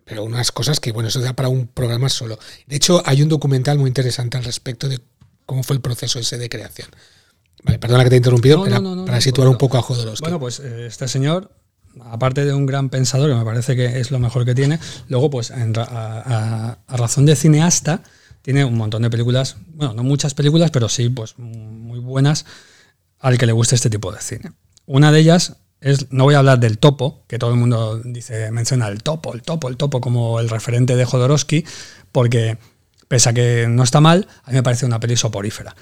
Pero 0.05 0.25
unas 0.25 0.53
cosas 0.53 0.79
que, 0.79 0.93
bueno, 0.93 1.08
eso 1.08 1.20
da 1.20 1.32
para 1.32 1.49
un 1.49 1.67
programa 1.69 2.08
solo. 2.08 2.38
De 2.67 2.76
hecho, 2.76 3.03
hay 3.06 3.23
un 3.23 3.29
documental 3.29 3.79
muy 3.79 3.88
interesante 3.88 4.37
al 4.37 4.44
respecto 4.44 4.89
de 4.89 5.01
cómo 5.46 5.63
fue 5.63 5.75
el 5.77 5.82
proceso 5.82 6.19
ese 6.19 6.39
de 6.39 6.48
creación. 6.48 6.89
Vale, 7.65 7.79
perdona 7.79 8.05
que 8.05 8.11
te 8.11 8.17
he 8.17 8.19
interrumpido, 8.19 8.59
No, 8.59 8.65
para, 8.65 8.77
no, 8.77 8.83
no, 8.83 8.97
no, 8.97 9.05
para 9.05 9.19
no, 9.19 9.23
situar 9.23 9.49
un 9.49 9.59
poco 9.59 9.79
a 9.79 9.83
Jodorowsky. 9.83 10.23
Bueno, 10.25 10.41
pues 10.41 10.61
eh, 10.61 10.87
este 10.87 11.07
señor, 11.09 11.51
aparte 12.05 12.45
de 12.45 12.53
un 12.53 12.67
gran 12.67 12.89
pensador, 12.89 13.29
que 13.31 13.37
me 13.37 13.45
parece 13.45 13.77
que 13.77 14.01
es 14.01 14.11
lo 14.11 14.19
mejor 14.19 14.45
que 14.45 14.55
tiene, 14.55 14.79
luego, 15.09 15.31
pues 15.31 15.51
en 15.51 15.73
ra- 15.75 15.85
a, 15.85 16.21
a- 16.71 16.79
a 16.87 16.97
razón 16.97 17.25
de 17.27 17.37
cineasta, 17.37 18.03
tiene 18.43 18.65
un 18.65 18.77
montón 18.77 19.03
de 19.03 19.11
películas, 19.11 19.57
bueno, 19.75 19.95
no 19.95 20.03
muchas 20.03 20.35
películas, 20.35 20.71
pero 20.73 20.89
sí, 20.89 21.09
pues 21.09 21.39
muy 21.39 22.01
buenas 22.01 22.45
al 23.21 23.39
que 23.39 23.47
le 23.47 23.53
guste 23.53 23.77
este 23.77 23.89
tipo 23.91 24.11
de 24.11 24.21
cine. 24.21 24.53
Una 24.87 25.13
de 25.13 25.21
ellas 25.21 25.59
es, 25.81 26.11
no 26.11 26.25
voy 26.25 26.35
a 26.35 26.39
hablar 26.39 26.59
del 26.59 26.79
topo, 26.79 27.25
que 27.29 27.39
todo 27.39 27.51
el 27.51 27.57
mundo 27.57 28.01
dice, 28.05 28.51
menciona 28.51 28.89
el 28.89 29.05
topo, 29.05 29.33
el 29.35 29.43
topo, 29.43 29.69
el 29.69 29.77
topo 29.77 30.01
como 30.01 30.41
el 30.41 30.49
referente 30.49 30.97
de 30.97 31.05
Jodorowsky, 31.05 31.65
porque 32.11 32.59
pese 33.07 33.29
a 33.29 33.33
que 33.33 33.67
no 33.69 33.85
está 33.85 34.01
mal, 34.01 34.27
a 34.43 34.51
mí 34.51 34.57
me 34.57 34.63
parece 34.65 34.87
una 34.87 34.99
peli 34.99 35.17
soporífera 35.17 35.77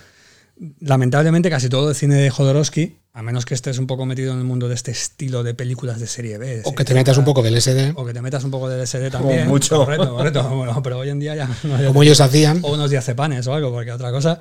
lamentablemente 0.81 1.51
casi 1.51 1.69
todo 1.69 1.91
el 1.91 1.95
cine 1.95 2.17
de 2.17 2.31
Jodorowsky, 2.31 2.97
a 3.13 3.23
menos 3.23 3.45
que 3.45 3.55
estés 3.55 3.79
un 3.79 3.87
poco 3.87 4.07
metido 4.07 4.33
en 4.33 4.39
el 4.39 4.45
mundo 4.45 4.69
de 4.69 4.75
este 4.75 4.91
estilo 4.93 5.43
de 5.43 5.55
películas 5.55 5.99
de 6.01 6.07
serie 6.07 6.39
B. 6.39 6.57
de 6.59 6.63
o 6.65 6.75
que 6.75 6.85
te 6.85 6.95
metas 6.95 7.19
un 7.19 7.25
poco 7.25 7.43
del 7.43 7.57
SD, 7.61 7.93
O 7.97 8.05
que 8.05 8.13
te 8.13 8.23
metas 8.23 8.45
un 8.45 8.51
poco 8.51 8.69
de 8.69 8.77
LSD 8.83 9.11
también. 9.11 9.49
mucho. 9.49 9.77
Correcto, 9.85 10.15
correcto. 10.15 10.49
Bueno, 10.51 10.83
pero 10.83 10.99
hoy 10.99 11.09
en 11.09 11.19
día 11.19 11.35
ya 11.35 11.49
no 11.65 11.77
hay- 11.77 11.87
como 11.87 12.03
ellos 12.03 12.21
hacían. 12.21 12.61
O 12.63 12.73
unos 12.75 12.91
diazepanes 12.91 13.47
o 13.47 13.55
algo, 13.55 13.73
porque 13.73 13.91
otra 13.93 14.11
cosa. 14.13 14.39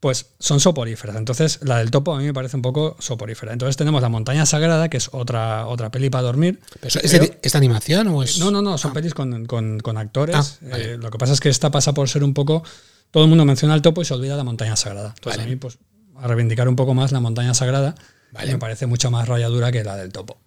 Pues 0.00 0.26
son 0.38 0.60
soporíferas. 0.60 1.14
Entonces, 1.16 1.58
la 1.62 1.76
del 1.78 1.90
topo 1.90 2.14
a 2.14 2.18
mí 2.18 2.24
me 2.24 2.32
parece 2.32 2.56
un 2.56 2.62
poco 2.62 2.96
soporífera. 3.00 3.52
Entonces 3.52 3.76
tenemos 3.76 4.00
La 4.00 4.08
Montaña 4.08 4.46
Sagrada, 4.46 4.88
que 4.88 4.96
es 4.96 5.10
otra, 5.12 5.66
otra 5.66 5.90
peli 5.90 6.08
para 6.08 6.22
dormir. 6.22 6.58
Pero 6.80 7.00
¿Es, 7.02 7.12
Pero- 7.12 7.24
de- 7.26 7.38
¿es 7.42 7.52
de 7.52 7.58
animación 7.58 8.08
o 8.08 8.22
es.? 8.22 8.38
No, 8.38 8.50
no, 8.50 8.62
no, 8.62 8.78
son 8.78 8.94
pelis 8.94 9.12
con, 9.12 9.44
con- 9.44 9.78
con 9.80 9.98
actores. 9.98 10.36
Ah, 10.36 10.44
vale. 10.70 10.92
Eh, 10.92 10.96
lo 10.96 11.10
que 11.10 11.18
pasa 11.18 11.34
es 11.34 11.40
que 11.40 11.50
esta 11.50 11.70
pasa 11.70 11.92
por 11.92 12.08
ser 12.08 12.24
un 12.24 12.32
poco. 12.32 12.62
Todo 13.10 13.24
el 13.24 13.28
mundo 13.28 13.44
menciona 13.44 13.74
el 13.74 13.82
topo 13.82 14.02
y 14.02 14.04
se 14.04 14.14
olvida 14.14 14.36
la 14.36 14.44
montaña 14.44 14.76
sagrada. 14.76 15.14
Entonces, 15.16 15.38
Vale. 15.38 15.42
a 15.42 15.50
mí, 15.50 15.56
pues, 15.56 15.78
a 16.16 16.26
reivindicar 16.28 16.68
un 16.68 16.76
poco 16.76 16.94
más 16.94 17.12
la 17.12 17.20
montaña 17.20 17.54
sagrada, 17.54 17.94
Vale. 18.32 18.52
me 18.52 18.58
parece 18.58 18.86
mucho 18.86 19.10
más 19.10 19.26
rayadura 19.28 19.72
que 19.72 19.82
la 19.82 19.96
del 19.96 20.12
topo. 20.12 20.38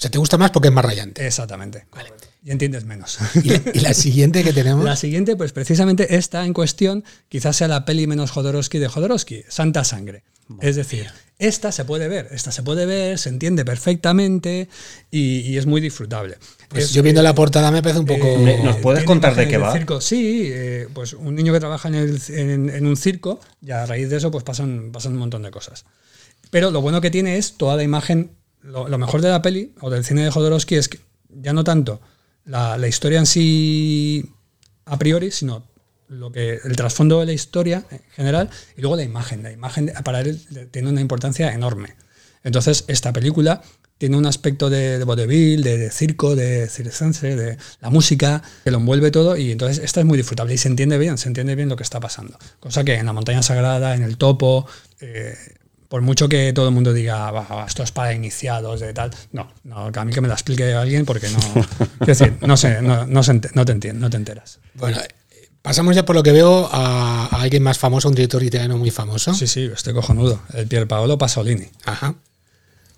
O 0.00 0.02
sea, 0.02 0.10
te 0.10 0.16
gusta 0.16 0.38
más 0.38 0.50
porque 0.50 0.68
es 0.68 0.74
más 0.74 0.82
rayante. 0.82 1.26
Exactamente. 1.26 1.84
Y 2.42 2.50
entiendes 2.52 2.86
menos. 2.86 3.18
Y 3.44 3.50
la, 3.50 3.60
y 3.74 3.80
la 3.80 3.92
siguiente 3.92 4.42
que 4.42 4.52
tenemos. 4.54 4.82
La 4.82 4.96
siguiente, 4.96 5.36
pues 5.36 5.52
precisamente 5.52 6.16
esta 6.16 6.46
en 6.46 6.54
cuestión, 6.54 7.04
quizás 7.28 7.56
sea 7.56 7.68
la 7.68 7.84
peli 7.84 8.06
menos 8.06 8.30
Jodorowsky 8.30 8.78
de 8.78 8.88
Jodorowsky, 8.88 9.44
Santa 9.48 9.84
Sangre. 9.84 10.22
Es 10.62 10.74
decir, 10.74 11.06
esta 11.38 11.70
se 11.70 11.84
puede 11.84 12.08
ver, 12.08 12.28
esta 12.32 12.50
se 12.50 12.62
puede 12.62 12.86
ver, 12.86 13.18
se 13.18 13.28
entiende 13.28 13.62
perfectamente 13.64 14.68
y, 15.10 15.40
y 15.40 15.58
es 15.58 15.66
muy 15.66 15.82
disfrutable. 15.82 16.38
Pues 16.70 16.84
Es- 16.84 16.92
yo 16.92 17.02
viendo 17.02 17.22
la 17.22 17.34
portada 17.34 17.70
me 17.70 17.82
parece 17.82 18.00
un 18.00 18.06
poco. 18.06 18.26
Eh, 18.26 18.58
¿Nos 18.64 18.76
puedes 18.76 19.04
contar 19.04 19.34
de 19.36 19.46
qué 19.48 19.58
va? 19.58 19.70
circo. 19.72 20.00
Sí, 20.00 20.44
eh, 20.50 20.88
pues 20.94 21.12
un 21.12 21.34
niño 21.34 21.52
que 21.52 21.60
trabaja 21.60 21.88
en, 21.88 21.94
el- 21.94 22.20
en- 22.30 22.70
en 22.70 22.86
un 22.86 22.96
circo 22.96 23.38
y 23.64 23.70
a 23.70 23.84
raíz 23.84 24.08
de 24.08 24.16
eso 24.16 24.30
pues 24.30 24.44
pasan, 24.44 24.90
pasan 24.92 25.12
un 25.12 25.18
montón 25.18 25.42
de 25.42 25.50
cosas. 25.50 25.84
Pero 26.50 26.70
lo 26.70 26.80
bueno 26.80 27.00
que 27.02 27.10
tiene 27.10 27.36
es 27.36 27.52
toda 27.58 27.76
la 27.76 27.82
imagen, 27.84 28.30
lo, 28.62 28.98
mejor 28.98 29.20
de 29.22 29.30
la 29.30 29.42
peli 29.42 29.72
o 29.80 29.90
del 29.90 30.04
cine 30.04 30.24
de 30.24 30.30
Jodorowsky 30.30 30.76
es 30.76 30.88
que 30.88 31.00
ya 31.28 31.52
no 31.52 31.64
tanto 31.64 32.00
la, 32.44 32.76
historia 32.88 33.18
en 33.18 33.26
sí 33.26 34.24
a 34.84 34.98
priori, 34.98 35.30
sino 35.30 35.64
lo 36.08 36.32
que 36.32 36.58
el 36.64 36.76
trasfondo 36.76 37.20
de 37.20 37.26
la 37.26 37.32
historia 37.32 37.84
en 37.90 38.00
general 38.12 38.50
y 38.76 38.80
luego 38.80 38.96
la 38.96 39.04
imagen. 39.04 39.42
La 39.42 39.52
imagen 39.52 39.92
para 40.04 40.20
él 40.20 40.40
tiene 40.70 40.90
una 40.90 41.00
importancia 41.00 41.52
enorme. 41.52 41.94
Entonces, 42.42 42.84
esta 42.88 43.12
película 43.12 43.62
tiene 43.98 44.16
un 44.16 44.26
aspecto 44.26 44.70
de, 44.70 44.98
de 44.98 45.04
vodevil, 45.04 45.62
de, 45.62 45.76
de 45.76 45.90
circo, 45.90 46.34
de 46.34 46.68
circense, 46.68 47.36
de 47.36 47.58
la 47.80 47.90
música, 47.90 48.42
que 48.64 48.70
lo 48.70 48.78
envuelve 48.78 49.10
todo 49.10 49.36
y 49.36 49.52
entonces 49.52 49.84
esta 49.84 50.00
es 50.00 50.06
muy 50.06 50.16
disfrutable 50.16 50.54
y 50.54 50.58
se 50.58 50.68
entiende 50.68 50.96
bien, 50.96 51.18
se 51.18 51.28
entiende 51.28 51.54
bien 51.54 51.68
lo 51.68 51.76
que 51.76 51.82
está 51.82 52.00
pasando. 52.00 52.38
Cosa 52.60 52.82
que 52.82 52.94
en 52.94 53.06
la 53.06 53.12
montaña 53.12 53.42
sagrada, 53.42 53.94
en 53.94 54.02
el 54.02 54.16
topo, 54.16 54.66
eh, 55.00 55.34
por 55.90 56.00
mucho 56.02 56.28
que 56.28 56.52
todo 56.54 56.68
el 56.68 56.74
mundo 56.74 56.92
diga, 56.94 57.30
"Va, 57.32 57.42
va, 57.42 57.66
esto 57.66 57.82
es 57.82 57.90
para 57.92 58.14
iniciados, 58.14 58.80
de 58.80 58.94
tal, 58.94 59.10
no, 59.32 59.50
no, 59.64 59.92
que 59.92 59.98
a 59.98 60.04
mí 60.06 60.12
que 60.14 60.22
me 60.22 60.28
la 60.28 60.34
explique 60.34 60.72
alguien 60.72 61.04
porque 61.04 61.28
no, 61.28 61.38
decir, 62.06 62.38
no 62.40 62.56
sé, 62.56 62.80
no, 62.80 63.06
no, 63.06 63.22
se 63.22 63.32
ente- 63.32 63.50
no 63.54 63.64
te 63.66 63.72
entiendes, 63.72 64.00
no 64.00 64.08
te 64.08 64.16
enteras. 64.16 64.60
Bueno, 64.74 64.98
eh, 64.98 65.08
pasamos 65.62 65.94
ya 65.94 66.04
por 66.06 66.14
lo 66.16 66.22
que 66.22 66.32
veo 66.32 66.68
a, 66.72 67.26
a 67.26 67.42
alguien 67.42 67.62
más 67.62 67.76
famoso, 67.78 68.08
un 68.08 68.14
director 68.14 68.42
italiano 68.42 68.78
muy 68.78 68.90
famoso. 68.90 69.34
Sí, 69.34 69.46
sí, 69.46 69.68
estoy 69.74 69.92
cojonudo. 69.92 70.40
El 70.54 70.66
Pier 70.68 70.86
Paolo 70.88 71.18
Pasolini. 71.18 71.66
Ajá. 71.84 72.14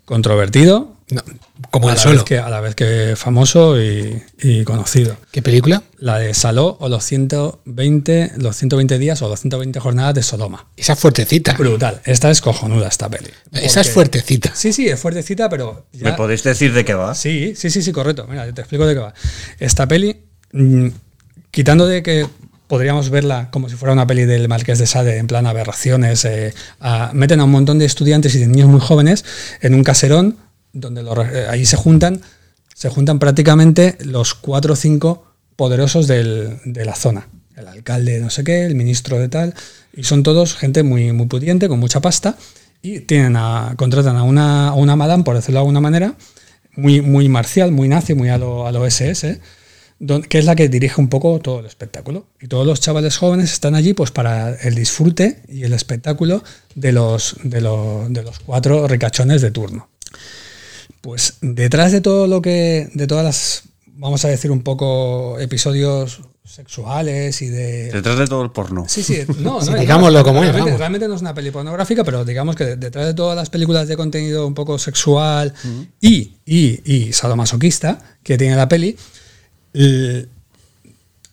Controvertido, 0.05 0.92
No, 1.11 1.21
como 1.71 1.89
a 1.89 1.93
el 1.93 1.97
la, 1.97 2.03
solo. 2.03 2.15
vez 2.17 2.25
que, 2.25 2.39
a 2.39 2.49
la 2.49 2.61
vez 2.61 2.75
que 2.75 3.15
famoso 3.17 3.81
y, 3.81 4.23
y 4.41 4.65
conocido. 4.65 5.17
¿Qué 5.31 5.43
película? 5.43 5.83
La 5.99 6.19
de 6.19 6.33
Saló 6.33 6.77
o 6.81 6.89
los 6.89 7.05
120, 7.05 8.33
los 8.39 8.57
120 8.57 8.99
días 8.99 9.21
o 9.23 9.29
los 9.29 9.41
120 9.41 9.79
jornadas 9.81 10.15
de 10.15 10.23
Sodoma. 10.23 10.67
Esa 10.77 10.95
es 10.95 10.99
fuertecita. 10.99 11.53
Brutal. 11.55 12.01
Esta 12.05 12.31
es 12.31 12.41
cojonuda, 12.41 12.89
esta 12.89 13.09
peli. 13.09 13.29
Esa 13.53 13.81
es 13.83 13.91
fuertecita. 13.91 14.53
Sí, 14.55 14.73
sí, 14.73 14.89
es 14.89 14.99
fuertecita, 14.99 15.49
pero. 15.49 15.87
ya- 15.93 16.11
¿Me 16.11 16.13
podéis 16.15 16.43
decir 16.43 16.73
de 16.73 16.85
qué 16.85 16.95
va? 16.95 17.15
Sí, 17.15 17.55
sí, 17.57 17.71
sí, 17.71 17.83
sí, 17.83 17.93
correcto. 17.93 18.27
Mira, 18.29 18.51
te 18.53 18.61
explico 18.63 18.87
de 18.87 18.95
qué 18.95 19.01
va. 19.01 19.15
Esta 19.59 19.87
peli, 19.87 20.17
mm, 20.53 20.89
quitando 21.51 21.87
de 21.87 22.03
que 22.03 22.27
podríamos 22.69 23.11
verla 23.11 23.51
como 23.51 23.69
si 23.69 23.77
fuera 23.77 23.93
una 23.93 24.07
peli 24.07 24.25
del 24.25 24.49
Marqués 24.49 24.79
de 24.79 24.87
Sade, 24.87 25.19
en 25.19 25.27
plan 25.27 25.47
aberraciones, 25.47 26.25
eh, 26.25 26.55
a- 26.81 27.11
meten 27.13 27.41
a 27.41 27.45
un 27.45 27.51
montón 27.51 27.79
de 27.79 27.85
estudiantes 27.85 28.35
y 28.35 28.39
de 28.39 28.47
niños 28.47 28.69
muy 28.69 28.81
jóvenes 28.81 29.25
en 29.61 29.75
un 29.75 29.85
caserón 29.85 30.39
donde 30.73 31.03
los 31.03 31.17
re- 31.17 31.41
eh, 31.43 31.47
ahí 31.49 31.65
se 31.67 31.77
juntan, 31.77 32.21
se 32.75 32.89
juntan 32.89 33.19
prácticamente 33.19 33.97
los 34.05 34.35
cuatro 34.35 34.73
o 34.73 34.77
cinco 34.77 35.27
poderosos 35.57 36.07
del- 36.07 36.59
de 36.65 36.85
la 36.85 36.95
zona. 36.95 37.29
El 37.57 37.69
alcalde 37.69 38.13
de 38.13 38.21
no 38.21 38.31
sé 38.31 38.45
qué, 38.45 38.65
el 38.65 38.75
ministro 38.75 39.19
de 39.19 39.29
tal, 39.29 39.55
y 39.95 40.05
son 40.05 40.23
todos 40.23 40.55
gente 40.55 40.83
muy, 40.83 41.13
muy 41.13 41.27
pudiente, 41.27 41.69
con 41.69 41.79
mucha 41.79 42.01
pasta, 42.01 42.37
y 42.81 43.01
tienen 43.01 43.37
a, 43.37 43.75
contratan 43.77 44.17
a 44.17 44.23
una, 44.25 44.69
a 44.69 44.75
una 44.75 44.97
madame, 44.97 45.23
por 45.23 45.37
decirlo 45.37 45.59
de 45.59 45.61
alguna 45.61 45.81
manera, 45.81 46.15
muy, 46.75 47.03
muy 47.03 47.29
marcial, 47.29 47.71
muy 47.71 47.89
nazi, 47.89 48.15
muy 48.15 48.31
a 48.31 48.39
lo, 48.39 48.67
a 48.67 48.73
lo 48.73 48.87
SS, 48.87 49.39
que 50.29 50.39
es 50.39 50.45
la 50.47 50.57
que 50.57 50.69
dirige 50.69 51.01
un 51.01 51.09
poco 51.09 51.39
todo 51.39 51.61
el 51.61 51.67
espectáculo. 51.67 52.27
Y 52.41 52.49
todos 52.49 52.67
los 52.67 52.81
chavales 52.81 53.19
jóvenes 53.19 53.53
están 53.53 53.75
allí 53.77 53.93
pues 53.93 54.11
para 54.11 54.55
el 54.55 54.75
disfrute 54.75 55.43
y 55.49 55.63
el 55.65 55.75
espectáculo 55.75 56.43
de 56.75 56.91
los, 56.93 57.37
de 57.45 57.61
lo- 57.61 58.07
de 58.09 58.23
los 58.25 58.41
cuatro 58.41 58.89
ricachones 58.89 59.43
de 59.43 59.51
turno. 59.53 59.89
Pues 61.03 61.35
detrás 61.41 61.93
de 61.93 62.01
todo 62.01 62.27
lo 62.27 62.41
que, 62.41 62.89
de 62.95 63.07
todas 63.07 63.25
las, 63.25 63.65
vamos 63.87 64.25
a 64.25 64.29
decir 64.29 64.51
un 64.51 64.63
poco, 64.63 65.39
episodios 65.41 66.23
sexuales 66.45 67.43
y 67.43 67.49
de... 67.49 67.91
Detrás 67.93 68.19
de 68.19 68.27
todo 68.27 68.43
el 68.43 68.51
porno. 68.51 68.85
Sí, 68.89 69.03
sí, 69.03 69.23
no, 69.39 69.61
Sí, 69.61 69.71
no, 69.71 69.79
digámoslo 69.79 70.21
no, 70.21 70.25
como 70.25 70.39
es, 70.39 70.47
realmente, 70.47 70.71
vamos. 70.71 70.79
realmente 70.79 71.09
no 71.09 71.15
es 71.17 71.21
una 71.21 71.35
peli 71.35 71.51
pornográfica, 71.51 72.05
pero 72.05 72.25
digamos 72.25 72.57
que 72.57 72.77
detrás 72.77 73.07
de 73.07 73.15
todas 73.15 73.37
las 73.37 73.51
películas 73.51 73.89
de 73.89 73.97
contenido 73.97 74.47
un 74.47 74.55
poco 74.55 74.79
sexual 74.79 75.53
y, 76.01 76.37
y, 76.47 76.81
y 76.85 77.13
sadomasoquista 77.13 77.99
que 78.23 78.39
tiene 78.39 78.57
la 78.57 78.69
peli, 78.69 78.97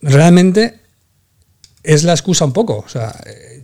realmente 0.01 0.79
es 1.83 2.03
la 2.03 2.13
excusa 2.13 2.45
un 2.45 2.53
poco. 2.53 2.83
O 2.85 2.89
sea, 2.89 3.15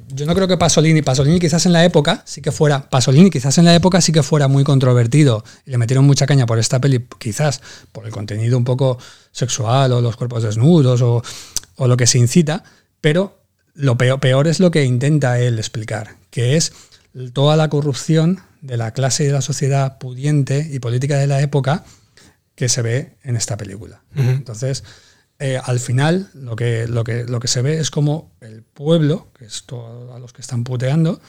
yo 0.09 0.25
no 0.25 0.35
creo 0.35 0.47
que 0.47 0.57
Pasolini, 0.57 1.01
Pasolini 1.01 1.39
quizás 1.39 1.65
en 1.65 1.73
la 1.73 1.83
época 1.83 2.23
sí 2.25 2.41
que 2.41 2.51
fuera, 2.51 2.89
Pasolini 2.89 3.29
quizás 3.29 3.57
en 3.57 3.65
la 3.65 3.75
época 3.75 4.01
sí 4.01 4.11
que 4.11 4.23
fuera 4.23 4.47
muy 4.47 4.63
controvertido 4.63 5.43
y 5.65 5.71
le 5.71 5.77
metieron 5.77 6.05
mucha 6.05 6.25
caña 6.25 6.45
por 6.45 6.59
esta 6.59 6.79
peli, 6.79 7.05
quizás 7.17 7.61
por 7.91 8.05
el 8.05 8.11
contenido 8.11 8.57
un 8.57 8.63
poco 8.63 8.97
sexual 9.31 9.91
o 9.91 10.01
los 10.01 10.15
cuerpos 10.15 10.43
desnudos 10.43 11.01
o, 11.01 11.23
o 11.75 11.87
lo 11.87 11.97
que 11.97 12.07
se 12.07 12.17
incita, 12.19 12.63
pero 13.01 13.39
lo 13.73 13.97
peor, 13.97 14.19
peor 14.19 14.47
es 14.47 14.59
lo 14.59 14.71
que 14.71 14.85
intenta 14.85 15.39
él 15.39 15.59
explicar, 15.59 16.15
que 16.29 16.55
es 16.55 16.73
toda 17.33 17.55
la 17.55 17.69
corrupción 17.69 18.39
de 18.61 18.77
la 18.77 18.91
clase 18.91 19.23
y 19.23 19.27
de 19.27 19.33
la 19.33 19.41
sociedad 19.41 19.97
pudiente 19.97 20.67
y 20.71 20.79
política 20.79 21.17
de 21.17 21.27
la 21.27 21.41
época 21.41 21.83
que 22.55 22.69
se 22.69 22.81
ve 22.81 23.17
en 23.23 23.35
esta 23.35 23.57
película. 23.57 24.01
Entonces, 24.15 24.83
eh, 25.39 25.59
al 25.63 25.79
final, 25.79 26.29
lo 26.33 26.55
que, 26.55 26.87
lo, 26.87 27.03
que, 27.03 27.25
lo 27.25 27.39
que 27.39 27.47
se 27.47 27.61
ve 27.61 27.79
es 27.79 27.91
como 27.91 28.31
el 28.41 28.63
pueblo, 28.63 29.31
que 29.37 29.45
es 29.45 29.63
todo 29.65 30.13
a 30.13 30.19
los 30.19 30.31
que 30.31 30.41
están 30.41 30.63
puteando, 30.63 31.19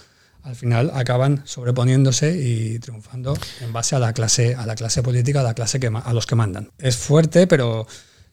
al 0.46 0.54
final 0.54 0.92
acaban 0.94 1.42
sobreponiéndose 1.44 2.36
y 2.40 2.78
triunfando 2.78 3.36
en 3.60 3.72
base 3.72 3.96
a 3.96 3.98
la 3.98 4.12
clase, 4.12 4.54
a 4.54 4.64
la 4.64 4.76
clase 4.76 5.02
política, 5.02 5.40
a 5.40 5.42
la 5.42 5.54
clase 5.54 5.80
que 5.80 5.88
a 5.88 6.12
los 6.12 6.24
que 6.24 6.36
mandan. 6.36 6.70
Es 6.78 6.96
fuerte, 6.96 7.48
pero, 7.48 7.88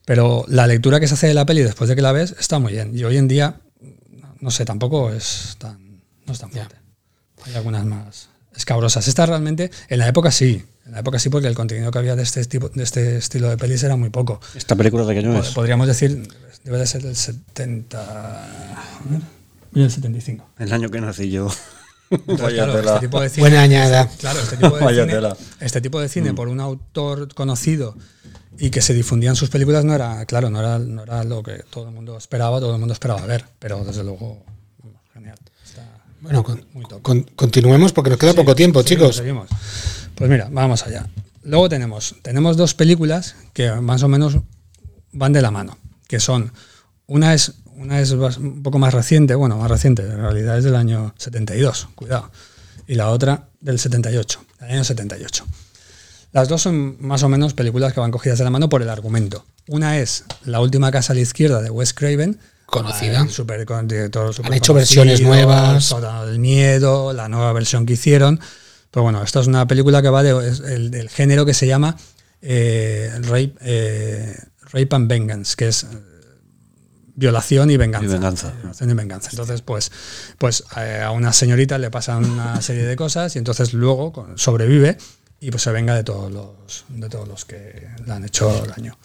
pero 0.06 0.46
la 0.48 0.68
lectura 0.68 1.00
que 1.00 1.08
se 1.08 1.15
hace 1.15 1.27
de 1.27 1.34
la 1.34 1.48
peli 1.48 1.63
después 1.63 1.89
de 1.89 1.96
que 1.96 2.03
la 2.03 2.12
ves 2.12 2.36
está 2.39 2.60
muy 2.60 2.74
bien. 2.74 2.96
Y 2.96 3.03
hoy 3.03 3.18
en 3.18 3.27
día, 3.27 3.62
no 4.39 4.51
sé, 4.51 4.63
tampoco 4.63 5.12
es 5.12 5.56
tan, 5.58 6.03
no 6.27 6.34
es 6.34 6.39
tan 6.39 6.51
fuerte. 6.51 6.75
Hay 7.46 7.56
algunas 7.56 7.84
más 7.84 8.30
escabrosas. 8.56 9.08
Esta 9.08 9.25
realmente, 9.25 9.72
en 9.88 9.98
la 9.98 10.08
época 10.08 10.30
sí. 10.30 10.63
En 10.86 10.92
la 10.92 11.00
época 11.00 11.18
sí, 11.18 11.30
porque 11.30 11.48
el 11.48 11.56
contenido 11.56 11.92
que 11.92 11.98
había 12.00 12.16
de 12.16 12.24
este, 12.24 12.44
tipo, 12.46 12.68
de 12.70 12.84
este 12.84 13.18
estilo 13.18 13.50
de 13.50 13.58
pelis 13.58 13.82
era 13.84 13.96
muy 13.96 14.10
poco. 14.10 14.40
¿Esta 14.54 14.75
película 14.75 15.06
de 15.06 15.13
qué 15.13 15.20
año 15.20 15.38
es? 15.40 15.50
Podríamos 15.52 15.88
decir, 15.88 16.28
debe 16.66 16.78
de 16.78 16.86
ser 16.88 17.04
del 17.04 17.16
70. 17.16 18.00
a 18.02 18.82
ver, 19.10 19.22
mira, 19.72 19.86
el 19.86 19.92
75. 19.92 20.46
El 20.60 20.74
año 20.74 20.90
que 20.90 21.00
nací 21.00 21.30
yo. 21.32 21.48
Entonces, 22.10 22.44
Vaya 22.44 22.63
claro, 22.66 22.74
tela. 22.80 22.94
este 22.96 23.08
tipo 23.08 23.22
de 23.22 23.30
cine, 23.30 23.42
Buena 23.42 23.62
añada. 23.62 24.08
claro, 24.20 24.40
este 24.40 24.58
tipo 24.58 24.75
de 24.78 24.84
Vaya 24.86 25.02
cine, 25.04 25.13
tela. 25.13 25.38
este 25.62 25.82
tipo 25.82 26.00
de 26.02 26.10
cine 26.10 26.34
por 26.34 26.48
un 26.48 26.60
autor 26.60 27.34
conocido 27.34 27.96
y 28.60 28.70
que 28.70 28.82
se 28.84 28.94
difundían 28.94 29.36
sus 29.36 29.50
películas 29.50 29.84
no 29.84 29.96
era, 29.96 30.24
claro, 30.25 30.50
no 30.52 30.60
era, 30.60 30.78
no 30.78 31.02
era 31.04 31.24
lo 31.24 31.42
que 31.42 31.63
todo 31.72 31.88
el 31.88 31.92
mundo 31.96 32.18
esperaba, 32.18 32.60
todo 32.60 32.74
el 32.74 32.80
mundo 32.80 32.94
esperaba 32.94 33.25
ver, 33.25 33.46
pero 33.58 33.84
desde 33.84 34.04
luego, 34.04 34.44
genial. 35.13 35.38
Está 35.66 36.04
Bueno, 36.22 36.44
con- 36.44 36.63
muy 36.74 36.84
con- 37.02 37.24
continuemos 37.36 37.94
porque 37.94 38.12
nos 38.12 38.20
queda 38.20 38.34
poco 38.34 38.54
tiempo, 38.54 38.84
Seguimos, 38.84 39.16
chicos. 39.16 39.16
seguimos. 39.16 39.50
Pues 40.15 40.29
mira, 40.29 40.48
vamos 40.51 40.86
allá. 40.86 41.08
Luego 41.43 41.67
tenemos, 41.70 42.15
tenemos 42.22 42.55
dos 42.58 42.74
películas 42.74 43.36
que 43.53 43.72
más 43.72 44.03
o 44.03 44.08
menos 44.08 44.38
van 45.12 45.34
de 45.34 45.41
la 45.41 45.51
mano, 45.51 45.77
que 46.08 46.20
son, 46.20 46.51
una 47.08 47.34
es, 47.34 47.53
una 47.75 48.00
es 48.00 48.12
un 48.12 48.63
poco 48.63 48.79
más 48.79 48.93
reciente, 48.93 49.36
bueno, 49.36 49.58
más 49.58 49.70
reciente, 49.70 50.03
en 50.03 50.17
realidad 50.22 50.58
es 50.58 50.63
del 50.63 50.75
año 50.75 51.13
72, 51.17 51.89
cuidado, 51.96 52.32
y 52.88 52.96
la 52.96 53.10
otra 53.10 53.48
del 53.60 53.77
78, 53.79 54.41
del 54.62 54.72
año 54.72 54.84
78. 54.84 55.46
Las 56.32 56.48
dos 56.48 56.62
son 56.62 56.98
más 57.00 57.22
o 57.24 57.29
menos 57.29 57.53
películas 57.53 57.93
que 57.93 58.00
van 58.00 58.10
cogidas 58.12 58.38
de 58.39 58.43
la 58.43 58.50
mano 58.50 58.67
por 58.70 58.82
el 58.82 58.89
argumento. 58.89 59.46
Una 59.67 60.00
es 60.00 60.24
La 60.46 60.62
última 60.62 60.91
casa 60.91 61.13
a 61.13 61.15
la 61.15 61.22
izquierda 61.22 61.62
de 61.62 61.70
Wes 61.70 61.93
Craven, 61.93 62.39
Conocida. 62.65 63.22
el 63.22 63.29
super- 63.29 63.60
super 64.34 64.53
hecho 64.53 64.74
conocido, 64.74 64.74
versiones 64.74 65.22
nuevas. 65.22 65.93
Del 66.25 66.39
miedo, 66.39 67.13
la 67.13 67.29
nueva 67.29 67.53
versión 67.53 67.86
que 67.86 67.93
hicieron. 67.93 68.39
Pero 68.94 69.04
bueno, 69.04 69.24
esta 69.24 69.40
es 69.42 69.48
una 69.48 69.68
película 69.68 70.02
que 70.04 70.10
va 70.10 70.22
de- 70.24 70.48
es 70.50 70.60
el- 70.60 70.92
del 70.92 71.10
género 71.10 71.46
que 71.46 71.54
se 71.56 71.66
llama 71.68 71.98
eh, 72.46 73.10
rape, 73.24 73.56
eh, 73.62 74.38
rape 74.72 74.90
and 74.96 75.10
Vengeance, 75.10 75.56
que 75.58 75.68
es 75.70 75.84
eh, 75.84 75.88
violación 77.16 77.72
y 77.72 77.78
venganza. 77.78 78.06
Y 78.06 78.12
venganza. 78.12 78.52
Violación 78.58 78.90
y 78.90 78.94
venganza. 78.94 79.30
Entonces, 79.32 79.62
pues, 79.62 79.92
pues 80.38 80.64
a 80.76 81.12
una 81.12 81.32
señorita 81.34 81.78
le 81.78 81.90
pasan 81.90 82.26
una 82.26 82.62
serie 82.62 82.84
de 82.84 82.96
cosas 82.96 83.36
y 83.36 83.40
entonces 83.40 83.74
luego 83.74 84.28
sobrevive 84.36 84.98
y 85.40 85.52
pues 85.52 85.64
se 85.64 85.72
venga 85.72 85.96
de 85.96 86.04
todos 86.04 86.32
los, 86.32 86.86
de 86.90 87.10
todos 87.10 87.28
los 87.28 87.46
que 87.46 87.88
le 88.06 88.12
han 88.14 88.24
hecho 88.26 88.66
daño. 88.68 88.98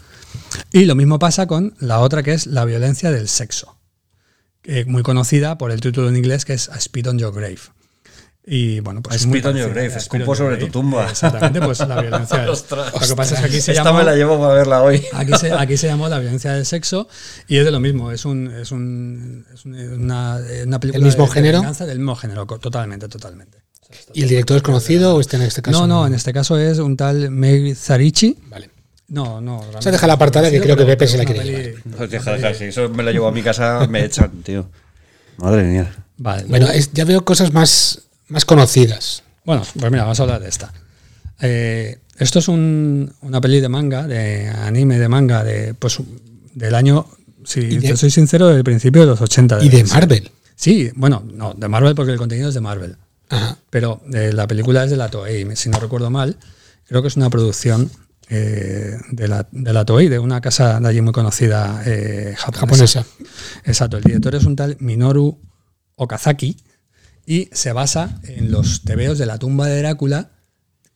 Y 0.72 0.84
lo 0.84 0.94
mismo 0.94 1.18
pasa 1.18 1.46
con 1.46 1.74
la 1.80 2.00
otra 2.00 2.22
que 2.22 2.32
es 2.34 2.46
la 2.46 2.64
violencia 2.64 3.10
del 3.10 3.28
sexo, 3.28 3.76
muy 4.86 5.02
conocida 5.02 5.56
por 5.58 5.70
el 5.70 5.80
título 5.80 6.08
en 6.08 6.16
inglés 6.16 6.44
que 6.44 6.52
es 6.54 6.68
A 6.68 6.78
Spit 6.80 7.06
on 7.06 7.18
Your 7.18 7.32
Grave. 7.34 7.58
Y 8.50 8.80
bueno, 8.80 9.02
pues 9.02 9.16
es 9.16 9.22
Spit 9.22 9.44
on 9.44 9.56
Your 9.56 9.68
parecida, 9.68 9.68
Grave, 9.74 9.96
escupo 9.98 10.34
sobre 10.34 10.56
grave. 10.56 10.64
tu 10.66 10.72
tumba. 10.72 11.06
Exactamente, 11.10 11.60
pues 11.60 11.78
la 11.80 12.00
violencia. 12.00 12.50
Ostras. 12.50 12.92
lo 12.94 13.00
que 13.06 13.14
pasa 13.14 13.34
es 13.34 13.40
que 13.40 13.46
aquí 13.46 13.60
se 13.60 13.72
Esta 13.72 13.84
llama 13.84 13.98
me 13.98 14.04
la 14.06 14.14
llevo 14.16 14.40
para 14.40 14.54
verla 14.54 14.82
hoy. 14.82 15.04
Aquí 15.12 15.32
se, 15.38 15.52
aquí 15.52 15.76
se 15.76 15.86
llamó 15.86 16.08
La 16.08 16.18
violencia 16.18 16.52
del 16.54 16.64
sexo 16.64 17.08
y 17.46 17.58
es 17.58 17.64
de 17.66 17.70
lo 17.70 17.78
mismo, 17.80 18.10
es, 18.10 18.24
un, 18.24 18.46
es, 18.50 18.72
un, 18.72 19.44
es 19.52 19.64
un- 19.66 19.74
una, 19.74 20.38
una 20.66 20.80
película 20.80 21.04
mismo 21.04 21.24
de- 21.24 21.28
de 21.28 21.34
género? 21.34 21.62
del 21.62 21.98
mismo 21.98 22.16
género, 22.16 22.46
totalmente, 22.46 23.06
totalmente. 23.08 23.58
¿Y 24.14 24.22
el 24.22 24.28
director 24.30 24.56
es 24.56 24.62
conocido 24.62 25.14
o 25.16 25.20
este 25.20 25.36
en 25.36 25.42
este 25.42 25.60
caso? 25.60 25.80
No, 25.80 25.86
no, 25.86 26.06
en 26.06 26.14
este 26.14 26.32
caso 26.32 26.56
es 26.58 26.78
un 26.78 26.96
tal 26.96 27.30
Meg 27.30 27.76
Zarichi. 27.76 28.36
Vale. 28.48 28.70
No, 29.08 29.40
no. 29.40 29.62
Esa 29.78 29.90
deja 29.90 30.06
la 30.06 30.14
apartada 30.14 30.50
que 30.50 30.60
creo 30.60 30.76
que 30.76 30.84
Pepe 30.84 31.06
se 31.06 31.16
la 31.18 31.24
quiere 31.24 31.44
llevar. 31.44 31.82
Pues 31.96 32.10
deja, 32.10 32.32
deja, 32.32 32.52
si 32.54 32.64
eso 32.64 32.88
me 32.90 33.02
la 33.02 33.12
llevo 33.12 33.26
a 33.28 33.32
mi 33.32 33.42
casa, 33.42 33.86
me 33.88 34.04
echan, 34.04 34.42
tío. 34.42 34.68
Madre 35.38 35.62
mía. 35.64 35.94
Vale, 36.18 36.44
Bueno, 36.48 36.68
es- 36.68 36.92
ya 36.92 37.04
veo 37.04 37.24
cosas 37.24 37.52
más, 37.52 38.02
más 38.28 38.44
conocidas. 38.44 39.22
Bueno, 39.44 39.62
pues 39.78 39.90
mira, 39.90 40.02
vamos 40.04 40.18
a 40.20 40.22
hablar 40.24 40.40
de 40.40 40.48
esta. 40.48 40.72
Eh, 41.40 41.98
esto 42.18 42.38
es 42.40 42.48
un- 42.48 43.12
una 43.22 43.40
peli 43.40 43.60
de 43.60 43.68
manga, 43.68 44.06
de 44.06 44.48
anime 44.48 44.98
de 44.98 45.08
manga, 45.08 45.44
de, 45.44 45.74
pues, 45.74 45.98
del 46.54 46.74
año 46.74 47.06
si 47.44 47.60
de- 47.78 47.88
te 47.88 47.96
soy 47.96 48.10
sincero, 48.10 48.48
del 48.48 48.64
principio 48.64 49.02
de 49.02 49.06
los 49.08 49.20
80. 49.20 49.62
Y 49.64 49.68
de. 49.68 49.84
Marvel. 49.84 50.30
Sí, 50.56 50.90
bueno, 50.96 51.22
no, 51.32 51.54
de 51.54 51.68
Marvel 51.68 51.94
porque 51.94 52.12
el 52.12 52.18
contenido 52.18 52.48
es 52.48 52.54
de 52.54 52.60
Marvel. 52.60 52.96
Ajá. 53.30 53.56
Pero 53.70 54.00
eh, 54.12 54.32
la 54.32 54.46
película 54.48 54.84
es 54.84 54.90
de 54.90 54.96
la 54.96 55.08
Toei, 55.08 55.46
si 55.56 55.68
no 55.68 55.78
recuerdo 55.78 56.10
mal. 56.10 56.36
Creo 56.86 57.02
que 57.02 57.08
es 57.08 57.16
una 57.16 57.30
producción 57.30 57.90
eh, 58.30 58.96
de, 59.12 59.28
la, 59.28 59.46
de 59.52 59.72
la 59.72 59.84
Toei, 59.84 60.08
de 60.08 60.18
una 60.18 60.40
casa 60.40 60.80
de 60.80 60.88
allí 60.88 61.00
muy 61.00 61.12
conocida 61.12 61.82
eh, 61.86 62.34
japonesa. 62.36 62.60
Japonesa. 62.60 63.06
Exacto, 63.64 63.96
el 63.98 64.02
director 64.04 64.34
es 64.34 64.44
un 64.44 64.56
tal 64.56 64.76
Minoru 64.80 65.38
Okazaki 65.96 66.56
y 67.28 67.50
se 67.52 67.74
basa 67.74 68.18
en 68.22 68.50
los 68.50 68.84
tebeos 68.84 69.18
de 69.18 69.26
la 69.26 69.38
tumba 69.38 69.66
de 69.66 69.76
Drácula, 69.80 70.30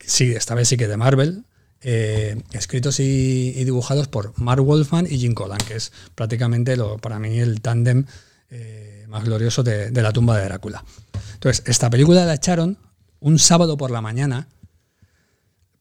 sí, 0.00 0.32
esta 0.32 0.54
vez 0.54 0.66
sí 0.66 0.78
que 0.78 0.88
de 0.88 0.96
Marvel, 0.96 1.44
eh, 1.82 2.42
escritos 2.52 3.00
y, 3.00 3.52
dibujados 3.64 4.08
por 4.08 4.32
Mark 4.40 4.64
Wolfman 4.64 5.06
y 5.06 5.18
Jim 5.18 5.34
Collan, 5.34 5.58
que 5.58 5.74
es 5.74 5.92
prácticamente 6.14 6.74
para 7.02 7.18
mí 7.18 7.38
el 7.38 7.60
tándem 7.60 8.06
eh, 8.48 9.04
más 9.10 9.24
glorioso 9.24 9.62
de, 9.62 9.90
de 9.90 10.02
la 10.02 10.10
tumba 10.10 10.38
de 10.38 10.46
Drácula. 10.46 10.82
Entonces, 11.34 11.64
esta 11.66 11.90
película 11.90 12.24
la 12.24 12.32
echaron 12.32 12.78
un 13.20 13.38
sábado 13.38 13.76
por 13.76 13.90
la 13.90 14.00
mañana, 14.00 14.48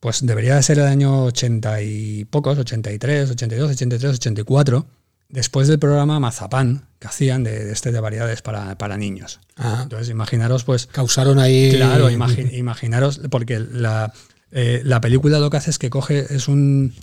pues 0.02 0.26
debería 0.26 0.58
de 0.58 0.64
ser 0.64 0.80
el 0.80 0.86
año 0.88 1.24
80 1.28 1.82
y 1.82 2.26
pocos, 2.26 2.58
83, 2.58 3.32
82, 3.32 3.72
83, 3.72 4.16
84, 4.16 4.86
después 5.32 5.68
del 5.68 5.80
programa 5.80 6.20
Mazapán 6.20 6.88
que 7.00 7.08
hacían 7.08 7.44
de, 7.44 7.66
de 7.66 7.72
este 7.74 7.92
de 7.92 8.00
variedades 8.00 8.42
para, 8.42 8.78
para 8.78 8.98
niños. 8.98 9.40
Ajá. 9.56 9.84
Entonces, 9.84 10.10
imaginaros, 10.10 10.64
pues, 10.64 10.88
Causaron 10.88 11.40
ahí. 11.40 11.72
Claro, 11.76 12.10
imagi- 12.10 12.54
imaginaros, 12.58 13.22
porque 13.32 13.60
la, 13.60 14.14
eh, 14.52 14.82
la 14.86 15.02
película 15.02 15.40
lo 15.40 15.50
que 15.50 15.58
hace 15.58 15.72
es 15.72 15.80
que 15.80 15.90
coge, 15.90 16.28
es 16.34 16.48
un, 16.48 16.94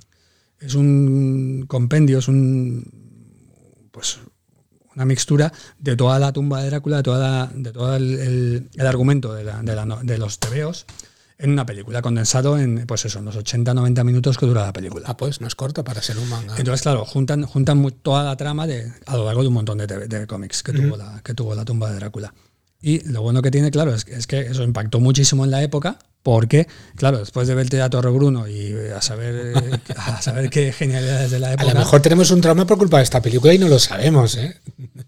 es 0.60 0.74
un 0.74 1.64
compendio, 1.66 2.18
es 2.18 2.28
un, 2.28 3.88
pues, 3.90 4.18
una 4.94 5.04
mixtura 5.04 5.52
de 5.78 5.96
toda 5.96 6.18
la 6.18 6.32
tumba 6.32 6.60
de 6.62 6.70
Drácula, 6.70 6.98
de, 6.98 7.02
toda 7.02 7.18
la- 7.18 7.50
de 7.54 7.72
todo 7.72 7.96
el, 7.96 8.18
el- 8.18 8.68
el 8.74 8.86
argumento 8.86 9.32
de, 9.34 9.44
la- 9.44 9.62
de 9.62 9.74
la 9.74 9.84
de 10.02 10.18
los 10.18 10.38
tebeos 10.38 10.86
en 11.38 11.52
una 11.52 11.64
película, 11.64 12.02
condensado 12.02 12.58
en, 12.58 12.84
pues 12.86 13.04
eso, 13.04 13.20
en 13.20 13.24
los 13.24 13.36
80-90 13.36 14.02
minutos 14.04 14.36
que 14.36 14.46
dura 14.46 14.62
la 14.66 14.72
película. 14.72 15.06
Ah, 15.08 15.16
pues 15.16 15.40
no 15.40 15.46
es 15.46 15.54
corta 15.54 15.84
para 15.84 16.02
ser 16.02 16.18
un 16.18 16.28
manga. 16.28 16.54
Entonces, 16.58 16.82
claro, 16.82 17.04
juntan, 17.04 17.44
juntan 17.44 17.88
toda 18.02 18.24
la 18.24 18.36
trama 18.36 18.66
de, 18.66 18.92
a 19.06 19.16
lo 19.16 19.24
largo 19.24 19.42
de 19.42 19.48
un 19.48 19.54
montón 19.54 19.78
de, 19.78 19.86
TV 19.86 20.08
de 20.08 20.26
cómics 20.26 20.62
que, 20.62 20.72
tuvo 20.72 20.96
la, 20.96 21.20
que 21.22 21.34
tuvo 21.34 21.54
la 21.54 21.64
tumba 21.64 21.90
de 21.90 21.96
Drácula. 21.96 22.34
Y 22.80 23.00
lo 23.08 23.22
bueno 23.22 23.40
que 23.42 23.50
tiene, 23.50 23.70
claro, 23.70 23.94
es, 23.94 24.04
que- 24.04 24.14
es 24.14 24.26
que 24.26 24.40
eso 24.40 24.62
impactó 24.62 25.00
muchísimo 25.00 25.44
en 25.44 25.50
la 25.50 25.62
época, 25.62 25.98
porque, 26.22 26.66
claro, 26.96 27.18
después 27.18 27.46
de 27.48 27.54
verte 27.54 27.80
a 27.82 27.88
Torre 27.90 28.10
Bruno 28.10 28.48
y 28.48 28.72
a 28.94 29.00
saber, 29.00 29.52
eh, 29.56 29.78
a 29.96 30.20
saber 30.20 30.50
qué 30.50 30.72
genialidades 30.72 31.30
de 31.30 31.38
la 31.40 31.48
a 31.48 31.52
época, 31.54 31.72
lo 31.72 31.78
mejor 31.78 32.00
tenemos 32.02 32.30
un 32.32 32.40
trauma 32.40 32.66
por 32.66 32.78
culpa 32.78 32.98
de 32.98 33.04
esta 33.04 33.22
película 33.22 33.54
y 33.54 33.58
no 33.58 33.68
lo 33.68 33.78
sabemos, 33.78 34.36
¿eh? 34.36 34.56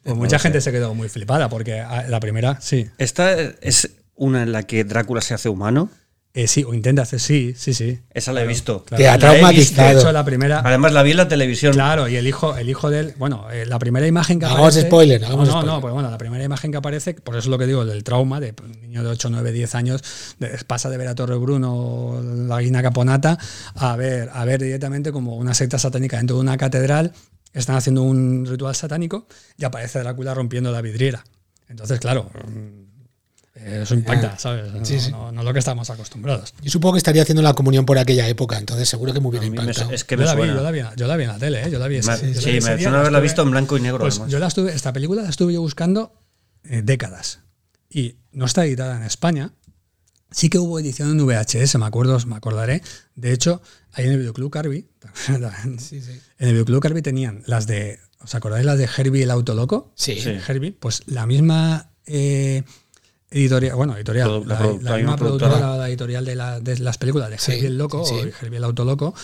pues 0.02 0.16
mucha 0.16 0.38
gente 0.38 0.60
se 0.60 0.70
quedó 0.72 0.94
muy 0.94 1.08
flipada, 1.08 1.49
porque 1.49 1.80
ah, 1.80 2.04
la 2.08 2.20
primera, 2.20 2.60
sí, 2.60 2.88
Esta 2.99 3.32
es 3.40 3.90
una 4.14 4.42
en 4.44 4.52
la 4.52 4.62
que 4.64 4.84
Drácula 4.84 5.20
se 5.20 5.34
hace 5.34 5.49
humano. 5.49 5.90
Eh, 6.32 6.46
sí, 6.46 6.62
o 6.62 6.72
intenta 6.75 7.02
hacer, 7.02 7.18
sí, 7.18 7.54
sí, 7.56 7.75
sí. 7.75 7.99
Esa 8.14 8.32
la 8.32 8.42
he 8.44 8.46
visto. 8.46 8.84
claro. 8.84 9.02
Te 9.02 9.08
ha 9.08 9.12
La 9.12 9.16
he 9.16 9.18
traumatizado. 9.18 9.82
De 9.88 9.94
visto. 9.94 10.00
hecho, 10.08 10.12
la 10.12 10.25
primera, 10.25 10.60
Además 10.64 10.92
la 10.92 11.02
vi 11.02 11.10
en 11.10 11.16
la 11.16 11.26
televisión. 11.26 11.72
Claro, 11.72 12.06
y 12.08 12.14
el 12.14 12.26
hijo, 12.28 12.56
el 12.56 12.70
hijo 12.70 12.88
de 12.88 13.00
él, 13.00 13.14
bueno, 13.18 13.50
eh, 13.50 13.66
la 13.66 13.80
primera 13.80 14.06
imagen 14.06 14.38
que 14.38 14.44
Hagamos 14.46 14.68
aparece. 14.68 14.87
spoiler, 14.87 15.25
hagamos 15.25 15.49
no, 15.49 15.54
no, 15.54 15.60
spoiler. 15.60 15.75
no, 15.75 15.80
pues 15.80 15.92
bueno, 15.92 16.08
la 16.08 16.18
primera 16.18 16.44
imagen 16.44 16.70
que 16.70 16.76
aparece, 16.76 17.14
por 17.14 17.34
eso 17.34 17.40
es 17.40 17.46
lo 17.49 17.58
que 17.58 17.66
digo, 17.66 17.84
del 17.84 18.04
trauma 18.04 18.38
de 18.38 18.54
un 18.62 18.80
niño 18.80 19.02
de 19.02 19.08
8, 19.10 19.28
9, 19.28 19.50
10 19.50 19.75
años, 19.75 20.04
de- 20.38 20.50
pasa 20.69 20.88
de 20.88 20.99
ver 20.99 21.08
a 21.08 21.16
Torre 21.16 21.36
Bruno, 21.36 22.23
la 22.23 22.60
Guina 22.60 22.80
Caponata, 22.80 23.36
a 23.75 23.97
ver, 23.97 24.30
a 24.32 24.45
ver 24.45 24.62
directamente 24.62 25.10
como 25.10 25.34
una 25.34 25.52
secta 25.52 25.80
satánica 25.80 26.19
dentro 26.19 26.36
de 26.36 26.43
una 26.43 26.56
catedral, 26.56 27.12
están 27.52 27.75
haciendo 27.75 28.02
un 28.02 28.47
ritual 28.47 28.76
satánico 28.76 29.26
y 29.58 29.64
aparece 29.64 29.99
Drácula 29.99 30.32
rompiendo 30.34 30.71
la 30.71 30.80
vidriera. 30.80 31.25
Entonces, 31.69 31.99
claro, 31.99 32.30
eso 33.54 33.95
impacta, 33.95 34.39
¿sabes? 34.39 34.73
No, 34.73 34.84
Sí, 34.84 35.00
sí. 35.00 35.10
no- 35.10 35.32
no 35.32 35.41
es 35.41 35.45
lo 35.45 35.52
que 35.52 35.58
estamos 35.58 35.91
acostumbrados. 35.91 36.54
Yo 36.63 36.71
supongo 36.71 36.95
que 36.95 36.99
estaría 36.99 37.23
haciendo 37.23 37.43
la 37.43 37.52
comunión 37.54 37.84
por 37.84 37.99
aquella 37.99 38.26
época, 38.28 38.58
entonces 38.58 38.89
seguro 38.89 39.13
que 39.13 39.21
me 39.21 39.26
hubiera 39.28 39.43
me- 39.49 39.56
impactado. 39.60 39.91
es 39.91 40.04
que 40.04 40.17
yo, 40.17 40.23
la 40.25 40.34
vi, 40.34 40.47
yo, 40.47 40.54
la 40.63 40.71
vi, 40.71 40.80
yo 40.97 41.06
la 41.06 41.17
vi 41.17 41.25
en 41.25 41.28
la 41.30 41.39
tele, 41.39 41.63
¿eh? 41.65 41.71
yo 41.71 41.78
la 41.78 41.89
vi. 41.89 41.97
ese- 41.97 42.10
Me- 42.10 42.17
yo 42.19 42.25
la 42.26 42.28
vi 42.30 42.41
sí, 42.41 42.50
me 42.52 42.60
suena 42.60 42.91
la 42.93 42.99
haberla 43.00 43.19
estuve- 43.19 43.23
visto 43.23 43.43
en 43.43 43.50
blanco 43.50 43.76
y 43.76 43.80
negro. 43.80 43.99
Pues 43.99 44.21
yo 44.28 44.39
la 44.39 44.47
estuve, 44.47 44.73
esta 44.73 44.93
película 44.93 45.23
la 45.23 45.28
estuve 45.30 45.52
yo 45.52 45.60
buscando 45.60 46.13
eh, 46.65 46.82
décadas 46.84 47.41
y 47.89 48.17
no 48.32 48.45
está 48.47 48.65
editada 48.67 48.97
en 48.97 49.02
España. 49.02 49.52
Sí 50.30 50.49
que 50.49 50.58
hubo 50.58 50.78
edición 50.78 51.10
en 51.10 51.26
VHS, 51.26 51.76
me 51.78 51.86
acuerdo, 51.86 52.17
me 52.26 52.36
acordaré. 52.36 52.82
De 53.17 53.32
hecho, 53.32 53.63
ahí 53.93 54.04
en 54.04 54.13
el 54.13 54.19
videoclub 54.19 54.50
Carby, 54.52 54.89
Sí, 55.78 56.00
sí. 56.00 56.21
en 56.39 56.49
el 56.49 56.52
videoclub 56.52 56.80
Carby 56.80 57.02
tenían 57.02 57.43
las 57.47 57.67
de, 57.67 57.99
¿os 58.21 58.34
acordáis 58.36 58.65
las 58.65 58.78
de 58.78 58.89
Herbie 58.97 59.25
el 59.25 59.30
auto 59.32 59.54
loco? 59.54 59.93
Sí. 59.97 60.21
Sí. 60.21 60.36
Herbie, 60.47 60.71
pues 60.73 61.02
la 61.06 61.26
misma 61.26 61.91
eh, 62.06 62.63
editorial, 63.30 63.76
bueno, 63.76 63.97
editorial, 63.97 64.28
Produ- 64.28 64.45
la 64.47 64.54
la, 64.60 64.66
la 64.90 64.97
misma 64.97 65.16
productora, 65.16 65.50
productora. 65.52 65.76
la 65.76 65.88
editorial 65.88 66.25
de, 66.25 66.34
la- 66.36 66.60
de 66.60 66.78
las 66.78 66.99
películas 66.99 67.30
de 67.30 67.38
Sí, 67.38 67.52
Herbie 67.52 67.66
el 67.69 67.78
loco 67.78 68.04
sí, 68.04 68.14
o 68.14 68.19
Herbie 68.45 68.58
el 68.58 68.64
auto 68.64 68.84
loco, 68.84 69.14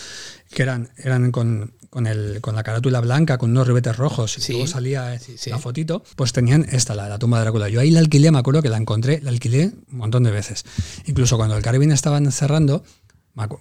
que 0.49 0.63
eran, 0.63 0.89
eran 0.97 1.31
con, 1.31 1.73
con, 1.89 2.07
el, 2.07 2.39
con 2.41 2.55
la 2.55 2.63
carátula 2.63 3.01
blanca, 3.01 3.37
con 3.37 3.51
unos 3.51 3.67
ribetes 3.67 3.97
rojos, 3.97 4.37
y 4.37 4.41
Sí, 4.41 4.53
luego 4.53 4.67
salía 4.67 5.13
eh, 5.13 5.19
sí, 5.19 5.35
sí. 5.37 5.49
la 5.49 5.59
fotito, 5.59 6.03
pues 6.15 6.31
tenían 6.31 6.65
esta, 6.71 6.95
la, 6.95 7.09
la 7.09 7.19
tumba 7.19 7.37
de 7.39 7.43
Drácula. 7.43 7.67
Yo 7.69 7.81
ahí 7.81 7.91
la 7.91 7.99
alquilé, 7.99 8.31
me 8.31 8.39
acuerdo 8.39 8.61
que 8.61 8.69
la 8.69 8.77
encontré, 8.77 9.19
la 9.21 9.29
alquilé 9.29 9.71
un 9.91 9.97
montón 9.97 10.23
de 10.23 10.31
veces. 10.31 10.63
Incluso 11.05 11.35
cuando 11.37 11.57
el 11.57 11.63
Carabin 11.63 11.91
estaban 11.91 12.31
cerrando, 12.31 12.83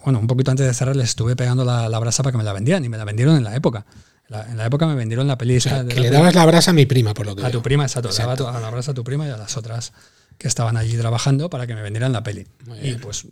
bueno, 0.04 0.20
un 0.20 0.26
poquito 0.26 0.52
antes 0.52 0.64
de 0.66 0.72
cerrar 0.74 0.96
les 0.96 1.08
estuve 1.10 1.34
pegando 1.36 1.64
la, 1.64 1.88
la 1.88 1.98
brasa 1.98 2.22
para 2.22 2.32
que 2.32 2.38
me 2.38 2.44
la 2.44 2.52
vendieran, 2.52 2.84
y 2.84 2.88
me 2.88 2.96
la 2.98 3.04
vendieron 3.04 3.36
en 3.36 3.42
la 3.44 3.54
época. 3.56 3.84
La- 4.28 4.48
en 4.50 4.56
la 4.56 4.66
época 4.66 4.86
me 4.86 4.94
vendieron 4.96 5.26
la 5.28 5.38
peli 5.38 5.56
O 5.58 5.60
sea, 5.60 5.84
que 5.84 5.94
la 5.96 6.00
le 6.02 6.10
dabas 6.10 6.34
la 6.34 6.44
brasa 6.46 6.70
a 6.70 6.74
mi 6.74 6.84
prima, 6.86 7.14
por 7.14 7.26
lo 7.26 7.36
que 7.36 7.42
a 7.44 7.46
tu 7.50 7.58
veo. 7.58 7.62
prima, 7.62 7.84
exacto. 7.84 8.08
Le 8.10 8.16
daba 8.16 8.36
tu- 8.36 8.46
a 8.46 8.58
la 8.60 8.70
brasa 8.70 8.92
a 8.92 8.94
tu 8.94 9.04
prima 9.04 9.26
y 9.26 9.30
a 9.30 9.36
las 9.36 9.56
otras 9.56 9.92
que 10.38 10.48
estaban 10.48 10.76
allí 10.76 10.96
trabajando 10.96 11.50
para 11.50 11.66
que 11.66 11.74
me 11.74 11.82
vendieran 11.82 12.12
la 12.12 12.22
peli. 12.22 12.46
Y 12.82 12.94
pues 12.94 13.26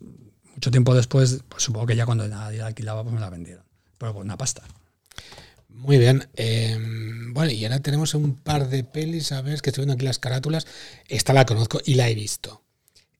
mucho 0.54 0.70
tiempo 0.70 0.94
después, 0.94 1.40
pues 1.48 1.62
supongo 1.62 1.86
que 1.86 1.96
ya 1.96 2.06
cuando 2.06 2.26
nadie 2.28 2.58
la 2.58 2.66
alquilaba, 2.66 3.02
pues 3.02 3.14
me 3.14 3.20
la 3.20 3.30
vendieron. 3.30 3.64
Pero 3.98 4.14
por 4.14 4.24
una 4.24 4.36
pasta. 4.36 4.62
Muy 5.68 5.98
bien. 5.98 6.28
eh, 6.36 6.78
bueno, 7.32 7.50
y 7.50 7.64
ahora 7.64 7.80
tenemos 7.80 8.14
un 8.14 8.36
par 8.36 8.68
de 8.68 8.84
pelis, 8.84 9.32
a 9.32 9.42
ver, 9.42 9.60
que 9.60 9.70
estoy 9.70 9.82
viendo 9.82 9.94
aquí 9.94 10.04
las 10.04 10.18
carátulas. 10.18 10.66
Esta 11.08 11.32
la 11.32 11.44
conozco 11.44 11.80
y 11.84 11.94
la 11.94 12.08
he 12.08 12.14
visto. 12.14 12.63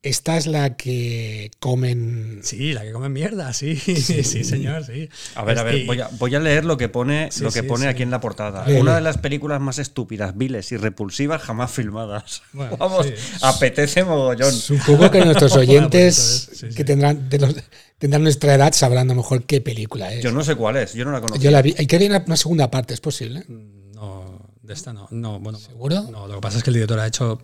Esta 0.05 0.37
es 0.37 0.47
la 0.47 0.77
que 0.77 1.51
comen. 1.61 2.41
Sí, 2.43 2.75
la 2.75 2.83
que 2.83 2.93
come 2.93 3.09
mierda, 3.09 3.53
sí, 3.55 3.75
sí, 3.77 4.23
señor, 4.45 4.85
sí. 4.85 5.09
A 5.35 5.45
ver, 5.45 5.59
a 5.59 5.63
ver, 5.63 5.87
voy 5.87 5.99
a, 6.01 6.09
voy 6.19 6.35
a 6.35 6.41
leer 6.41 6.67
lo 6.67 6.77
que 6.77 6.91
pone, 6.91 7.31
Sí, 7.33 7.43
lo 7.43 7.51
que 7.51 7.63
sí, 7.63 7.67
pone 7.67 7.85
sí. 7.85 7.89
aquí 7.89 8.03
en 8.03 8.11
la 8.11 8.21
portada. 8.21 8.65
Una 8.79 8.97
de 8.97 9.01
las 9.01 9.17
películas 9.17 9.63
más 9.63 9.79
estúpidas, 9.79 10.37
viles 10.37 10.71
y 10.73 10.77
repulsivas 10.77 11.41
jamás 11.43 11.71
filmadas. 11.73 12.43
Bueno, 12.53 12.77
Vamos, 12.77 13.07
sí. 13.07 13.13
apetece 13.41 14.05
mogollón. 14.05 14.53
Supongo 14.53 15.11
que 15.11 15.25
nuestros 15.25 15.53
pues 15.53 15.67
oyentes 15.69 16.51
que 16.77 16.85
tendrán, 16.85 17.29
de 17.29 17.39
los- 17.39 17.55
tendrán 17.99 18.23
nuestra 18.23 18.55
edad 18.55 18.73
sabrán 18.75 19.11
a 19.11 19.15
lo 19.15 19.23
mejor 19.23 19.45
qué 19.45 19.61
película 19.63 20.13
es. 20.13 20.23
Yo 20.23 20.31
no 20.33 20.45
sé 20.45 20.55
cuál 20.55 20.77
es, 20.77 20.93
yo 20.93 21.05
no 21.07 21.13
la 21.13 21.21
conozco. 21.21 21.43
Yo 21.43 21.51
la 21.51 21.63
vi. 21.63 21.75
Hay 21.79 21.87
que 21.87 21.99
ver 21.99 22.11
una, 22.11 22.23
una 22.27 22.37
segunda 22.37 22.71
parte, 22.71 22.93
¿es 22.93 23.01
posible? 23.01 23.45
No, 23.49 24.51
de 24.63 24.75
esta 24.75 24.93
no. 24.93 25.09
No, 25.11 25.41
bueno. 25.41 25.59
¿Seguro? 25.59 26.03
No, 26.11 26.27
lo 26.29 26.35
que 26.35 26.41
pasa 26.43 26.59
es 26.59 26.63
que 26.65 26.71
el 26.71 26.75
director 26.75 27.01
ha 27.01 27.07
hecho 27.07 27.41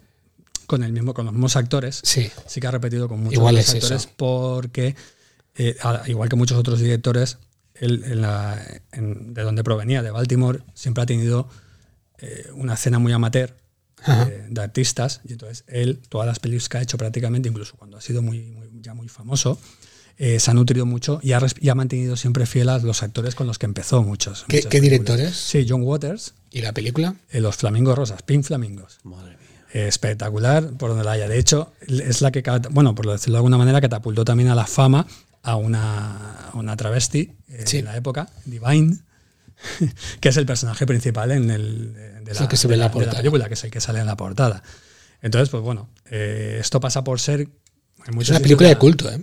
con 0.71 0.83
el 0.85 0.93
mismo, 0.93 1.13
con 1.13 1.25
los 1.27 1.35
mismos 1.35 1.57
actores. 1.57 2.01
Sí. 2.05 2.31
sí 2.47 2.61
que 2.61 2.67
ha 2.67 2.71
repetido 2.71 3.09
con 3.09 3.19
muchos 3.21 3.35
Igual 3.35 3.57
otros 3.57 3.69
es 3.69 3.75
actores 3.75 4.03
eso. 4.05 4.11
porque, 4.17 4.95
eh, 5.57 5.77
a- 5.83 6.03
igual 6.07 6.29
que 6.29 6.37
muchos 6.37 6.57
otros 6.57 6.79
directores, 6.81 7.39
él 7.75 8.03
en 8.07 8.21
la- 8.23 8.63
en- 8.93 9.35
de 9.35 9.43
donde 9.43 9.63
provenía, 9.65 10.03
de 10.03 10.11
Baltimore, 10.11 10.61
siempre 10.75 11.03
ha 11.03 11.07
tenido 11.07 11.49
eh, 12.23 12.51
una 12.55 12.75
escena 12.75 12.99
muy 12.99 13.13
amateur 13.13 13.57
eh, 14.07 14.47
de 14.51 14.61
artistas. 14.63 15.21
Y 15.25 15.33
entonces 15.33 15.65
él, 15.69 16.01
todas 16.09 16.27
las 16.27 16.39
películas 16.39 16.69
que 16.69 16.79
ha 16.79 16.83
hecho 16.83 16.97
prácticamente, 16.99 17.49
incluso 17.49 17.77
cuando 17.77 17.97
ha 17.97 18.01
sido 18.01 18.21
muy, 18.23 18.41
muy- 18.51 18.69
ya 18.83 18.93
muy 18.95 19.09
famoso, 19.09 19.59
eh, 20.19 20.39
se 20.39 20.51
ha 20.51 20.55
nutrido 20.55 20.85
mucho 20.87 21.19
y 21.23 21.33
ha, 21.33 21.41
res- 21.41 21.55
y 21.59 21.71
ha 21.71 21.75
mantenido 21.75 22.15
siempre 22.17 22.45
fiel 22.45 22.69
a 22.69 22.79
los 22.79 23.03
actores 23.03 23.35
con 23.35 23.47
los 23.47 23.59
que 23.59 23.65
empezó 23.67 24.03
muchos. 24.03 24.45
¿Qué, 24.49 24.57
muchas 24.59 24.71
qué 24.71 24.81
películas. 24.81 25.17
director 25.17 25.21
es? 25.21 25.37
Sí, 25.37 25.67
John 25.69 25.83
Waters, 25.83 26.35
¿Y 26.51 26.61
la 26.61 26.73
película? 26.73 27.15
eh, 27.31 27.41
Los 27.41 27.57
Flamingos 27.57 27.97
Rosas, 27.97 28.23
Pink 28.23 28.45
Flamingos. 28.45 28.99
Madre 29.03 29.37
mía. 29.39 29.50
Eh, 29.73 29.87
espectacular 29.87 30.73
por 30.73 30.91
donde 30.91 31.05
la 31.05 31.13
haya. 31.13 31.29
De 31.29 31.39
hecho, 31.39 31.73
es 31.87 32.23
la 32.23 32.33
que, 32.33 32.43
bueno, 32.71 32.95
por 32.95 33.09
decirlo 33.09 33.35
de 33.35 33.39
alguna 33.39 33.57
manera, 33.59 33.81
catapultó 33.81 34.25
también 34.25 34.49
a 34.49 34.55
la 34.57 34.67
fama 34.67 35.07
a 35.43 35.57
una, 35.57 36.49
a 36.53 36.57
una 36.57 36.77
travesti 36.77 37.33
eh, 37.49 37.63
Sí. 37.67 37.79
en 37.79 37.85
la 37.85 37.97
época, 37.97 38.29
Divine, 38.45 38.99
que 40.21 40.29
es 40.29 40.37
el 40.37 40.47
personaje 40.47 40.87
principal 40.87 41.31
en 41.31 41.51
el, 41.51 41.95
de, 41.95 42.33
Es 42.33 42.41
la, 42.41 42.49
que 42.49 42.57
se 42.57 42.67
ve 42.67 42.75
de 42.75 42.79
la 42.79 42.89
de 42.89 43.07
película, 43.07 43.49
que 43.49 43.55
es 43.55 43.65
el 43.65 43.71
que 43.71 43.81
sale 43.81 44.01
en 44.01 44.07
la 44.07 44.17
portada. 44.17 44.63
Entonces, 45.23 45.51
pues 45.51 45.63
bueno, 45.63 45.89
eh, 46.11 46.59
esto 46.61 46.81
pasa 46.81 47.05
por 47.05 47.21
ser... 47.21 47.41
en 47.41 48.21
Es 48.21 48.31
una 48.31 48.41
película 48.41 48.69
de 48.71 48.77
culto, 48.77 49.11
¿eh? 49.11 49.23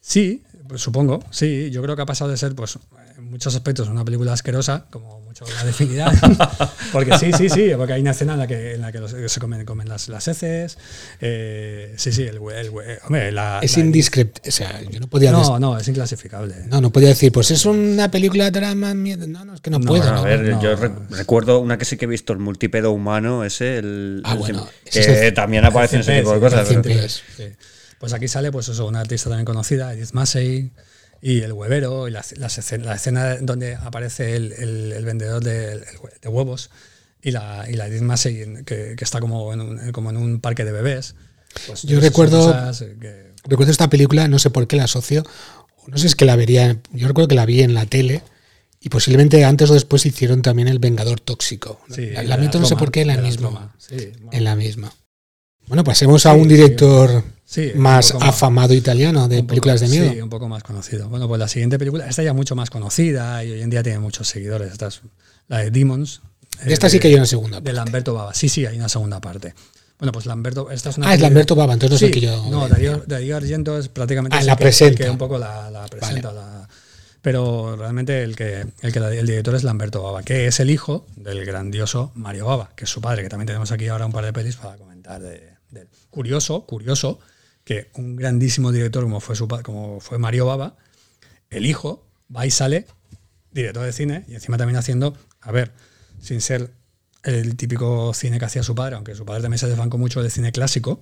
Sí, 0.00 0.42
Pues 0.68 0.80
supongo, 0.80 1.22
sí. 1.30 1.70
Yo 1.70 1.82
creo 1.82 1.96
que 1.96 2.02
ha 2.02 2.06
pasado 2.06 2.30
de 2.30 2.36
ser, 2.36 2.54
pues, 2.54 2.78
en 3.16 3.24
muchos 3.30 3.54
aspectos, 3.54 3.88
una 3.88 4.04
película 4.04 4.32
asquerosa, 4.32 4.86
como 4.90 5.20
mucho 5.20 5.44
la 5.56 5.64
definirá. 5.64 6.12
porque 6.92 7.16
sí, 7.18 7.30
sí, 7.36 7.48
sí, 7.48 7.70
porque 7.76 7.92
hay 7.94 8.00
una 8.00 8.10
escena 8.12 8.34
en 8.34 8.38
la 8.40 8.46
que, 8.46 8.74
en 8.74 8.80
la 8.80 8.92
que 8.92 8.98
los- 9.00 9.12
se 9.26 9.40
comen, 9.40 9.64
comen 9.64 9.88
las, 9.88 10.08
las 10.08 10.26
heces. 10.28 10.78
eh, 11.20 11.94
sí, 11.96 12.12
sí, 12.12 12.22
el, 12.22 12.38
hue- 12.40 12.54
el 12.54 12.70
hue- 12.72 12.98
hombre, 13.04 13.32
la, 13.32 13.60
Es 13.62 13.76
indescriptible. 13.78 14.48
O 14.48 14.52
sea, 14.52 14.80
yo 14.82 15.00
no 15.00 15.08
podía. 15.08 15.32
No, 15.32 15.58
no, 15.58 15.78
es 15.78 15.86
inclasificable. 15.88 16.54
No, 16.68 16.80
no 16.80 16.90
podía 16.90 17.08
decir, 17.08 17.32
pues 17.32 17.50
es 17.50 17.64
una 17.66 18.10
película 18.10 18.50
drama, 18.50 18.94
miedo. 18.94 19.26
No, 19.26 19.44
no, 19.44 19.54
es 19.54 19.60
que 19.60 19.70
no, 19.70 19.78
No, 19.78 19.86
puedo. 19.86 20.02
Bueno, 20.02 20.14
a 20.16 20.20
¿no? 20.20 20.24
ver, 20.24 20.40
no. 20.40 20.62
yo 20.62 20.76
re- 20.76 20.92
recuerdo 21.10 21.60
una 21.60 21.78
que 21.78 21.84
sí 21.84 21.96
que 21.96 22.04
he 22.04 22.08
visto, 22.08 22.32
el 22.32 22.38
multipedo 22.38 22.90
humano, 22.92 23.44
ese, 23.44 23.78
el, 23.78 24.20
Ah, 24.24 24.32
el- 24.32 24.38
bueno, 24.38 24.68
que 24.90 25.00
es 25.00 25.06
el- 25.08 25.34
también 25.34 25.64
aparece 25.64 25.96
en 25.96 26.02
ese 26.02 26.18
tipo 26.18 26.32
de 26.34 26.40
cosas. 26.40 26.70
el 26.70 26.82
pero-. 26.82 27.08
Sí. 27.08 27.44
Pues 27.98 28.12
aquí 28.12 28.28
sale, 28.28 28.52
pues 28.52 28.68
eso, 28.68 28.86
una 28.86 29.00
artista 29.00 29.30
también 29.30 29.44
conocida, 29.46 29.92
Edith 29.94 30.12
Massey, 30.12 30.70
y 31.22 31.40
el 31.40 31.52
huevero, 31.52 32.08
y 32.08 32.10
la, 32.10 32.20
escena 32.20 33.36
donde 33.40 33.74
aparece 33.76 34.36
el, 34.36 34.52
el- 34.52 34.92
el 34.92 35.04
vendedor 35.04 35.42
de, 35.42 35.80
huevos, 36.24 36.70
y 37.22 37.30
la, 37.30 37.66
y 37.68 37.72
la 37.74 37.86
Edith 37.88 38.02
Massey, 38.02 38.64
que, 38.64 38.94
que 38.96 39.04
está 39.04 39.18
como 39.20 39.52
en, 39.52 39.60
un, 39.60 39.92
como 39.92 40.10
en 40.10 40.16
un 40.18 40.40
parque 40.40 40.64
de 40.64 40.72
bebés. 40.72 41.14
Pues 41.66 41.82
Yo 41.84 42.00
recuerdo- 42.00 42.52
que- 43.00 43.34
Recuerdo 43.48 43.70
esta 43.70 43.88
película, 43.88 44.26
no 44.28 44.38
sé 44.40 44.50
por 44.50 44.66
qué 44.66 44.76
la 44.76 44.84
asocio. 44.84 45.22
No 45.86 45.96
sé 45.96 46.02
si 46.02 46.06
es 46.08 46.16
que 46.16 46.24
la 46.24 46.34
vería. 46.34 46.76
Yo 46.92 47.06
recuerdo 47.06 47.28
que 47.28 47.36
la 47.36 47.46
vi 47.46 47.62
en 47.62 47.74
la 47.74 47.86
tele. 47.86 48.22
Y 48.80 48.88
posiblemente 48.88 49.44
antes 49.44 49.70
o 49.70 49.74
después 49.74 50.04
hicieron 50.04 50.42
también 50.42 50.66
El 50.68 50.80
Vengador 50.80 51.20
Tóxico. 51.20 51.80
sí, 51.88 52.10
la, 52.10 52.24
la 52.24 52.36
meto 52.36 52.58
no 52.60 52.66
sé 52.66 52.74
por 52.76 52.90
qué 52.90 53.02
en 53.02 53.06
la 53.08 53.16
misma. 53.18 53.74
Sí, 53.78 54.12
bueno. 54.20 54.30
En 54.32 54.44
la 54.44 54.56
misma. 54.56 54.92
Bueno, 55.68 55.82
pasemos 55.84 56.26
a 56.26 56.34
un 56.34 56.48
director 56.48 57.22
Sí, 57.48 57.70
más 57.76 58.12
afamado 58.20 58.74
italiano 58.74 59.28
de 59.28 59.36
poco- 59.36 59.46
películas 59.46 59.80
de 59.80 59.88
miedo. 59.88 60.12
Sí, 60.12 60.20
un 60.20 60.28
poco 60.28 60.48
más 60.48 60.64
conocido. 60.64 61.08
Bueno, 61.08 61.28
pues 61.28 61.38
la 61.38 61.46
siguiente 61.46 61.78
película, 61.78 62.06
esta 62.08 62.22
ya 62.24 62.32
mucho 62.32 62.56
más 62.56 62.70
conocida 62.70 63.44
y 63.44 63.52
hoy 63.52 63.62
en 63.62 63.70
día 63.70 63.82
tiene 63.84 64.00
muchos 64.00 64.26
seguidores. 64.28 64.72
Esta 64.72 64.88
es 64.88 65.00
la 65.46 65.58
de 65.58 65.70
Demons. 65.70 66.22
De 66.64 66.72
esta 66.74 66.88
sí 66.88 66.98
que 66.98 67.06
hay 67.08 67.14
una 67.14 67.26
segunda 67.26 67.58
De 67.58 67.62
parte. 67.62 67.72
Lamberto 67.76 68.14
Bava. 68.14 68.34
Sí, 68.34 68.48
sí, 68.48 68.66
hay 68.66 68.76
una 68.76 68.88
segunda 68.88 69.20
parte. 69.20 69.54
Bueno, 69.98 70.10
pues 70.12 70.26
Lamberto, 70.26 70.70
esta 70.72 70.90
es 70.90 70.98
una 70.98 71.08
Ah, 71.08 71.14
es 71.14 71.20
Lamberto 71.20 71.54
Bava, 71.54 71.72
entonces 71.74 71.92
no 71.92 71.98
Sí, 71.98 72.06
sé 72.06 72.10
que 72.10 72.20
yo. 72.26 72.50
No, 72.50 72.68
Darío, 72.68 73.02
Darío 73.06 73.36
Argento 73.36 73.78
es 73.78 73.88
prácticamente 73.88 74.36
Ah, 74.36 74.42
la 74.42 74.56
que- 74.56 74.64
presenta. 74.64 75.04
que 75.04 75.08
un 75.10 75.16
poco 75.18 75.38
la, 75.38 75.70
la 75.70 75.86
presenta. 75.86 76.32
la- 76.32 76.68
pero 77.22 77.76
realmente 77.76 78.22
el 78.22 78.34
que, 78.36 78.66
el 78.82 78.92
que 78.92 79.00
la- 79.00 79.12
el 79.14 79.26
director 79.26 79.54
es 79.54 79.62
Lamberto 79.64 80.02
Bava, 80.02 80.22
que 80.22 80.46
es 80.48 80.58
el 80.60 80.70
hijo 80.70 81.06
del 81.16 81.44
grandioso 81.44 82.10
Mario 82.14 82.46
Bava, 82.46 82.70
que 82.76 82.84
es 82.84 82.90
su 82.90 83.00
padre, 83.00 83.22
que 83.22 83.28
también 83.28 83.46
tenemos 83.46 83.70
aquí 83.72 83.86
ahora 83.88 84.04
un 84.06 84.12
par 84.12 84.24
de 84.24 84.32
pelis 84.32 84.56
para 84.56 84.76
comentar 84.76 85.20
de, 85.22 85.52
de 85.70 85.80
él. 85.82 85.88
Curioso, 86.10 86.66
curioso, 86.66 87.18
que 87.66 87.90
un 87.94 88.14
grandísimo 88.14 88.70
director 88.70 89.02
como 89.02 89.18
fue, 89.18 89.34
su, 89.34 89.48
como 89.48 89.98
fue 89.98 90.18
Mario 90.18 90.46
Bava, 90.46 90.76
el 91.50 91.66
hijo 91.66 92.06
va 92.34 92.46
y 92.46 92.50
sale 92.52 92.86
director 93.50 93.84
de 93.84 93.92
cine 93.92 94.24
y 94.28 94.34
encima 94.34 94.56
también 94.56 94.76
haciendo, 94.76 95.16
a 95.40 95.50
ver, 95.50 95.72
sin 96.22 96.40
ser 96.40 96.70
el 97.24 97.56
típico 97.56 98.14
cine 98.14 98.38
que 98.38 98.44
hacía 98.44 98.62
su 98.62 98.76
padre, 98.76 98.94
aunque 98.94 99.16
su 99.16 99.26
padre 99.26 99.42
también 99.42 99.58
se 99.58 99.66
desbancó 99.66 99.98
mucho 99.98 100.22
de 100.22 100.30
cine 100.30 100.52
clásico, 100.52 101.00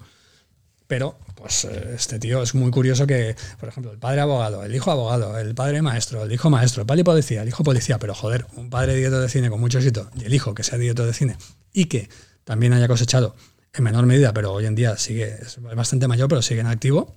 pero 0.87 1.19
pues 1.35 1.67
este 1.67 2.19
tío 2.19 2.43
es 2.43 2.55
muy 2.55 2.71
curioso 2.71 3.07
que, 3.07 3.37
por 3.61 3.69
ejemplo, 3.69 3.93
el 3.93 3.99
padre 3.99 4.23
abogado, 4.23 4.65
el 4.65 4.75
hijo 4.75 4.91
abogado, 4.91 5.39
el 5.39 5.55
padre 5.55 5.83
maestro, 5.83 6.25
el 6.25 6.33
hijo 6.33 6.49
maestro, 6.49 6.81
el 6.81 6.87
padre 6.87 7.05
policía, 7.05 7.43
el 7.43 7.49
hijo 7.49 7.63
policía, 7.63 7.99
pero 7.99 8.15
joder, 8.15 8.47
un 8.57 8.71
padre 8.71 8.95
director 8.95 9.21
de 9.21 9.29
cine 9.29 9.51
con 9.51 9.61
mucho 9.61 9.77
éxito 9.77 10.11
y 10.19 10.25
el 10.25 10.33
hijo 10.33 10.55
que 10.55 10.63
sea 10.63 10.79
director 10.79 11.05
de 11.05 11.13
cine 11.13 11.37
y 11.75 11.87
que 11.87 12.09
también 12.45 12.73
haya 12.73 12.89
cosechado 12.89 13.37
en 13.75 13.85
menor 13.85 14.07
medida, 14.07 14.33
pero 14.33 14.53
hoy 14.53 14.67
en 14.67 14.75
día 14.75 14.97
sigue, 14.97 15.37
es 15.43 15.59
bastante 15.61 16.09
mayor, 16.09 16.29
pero 16.29 16.43
sigue 16.43 16.61
en 16.61 16.67
activo, 16.67 17.17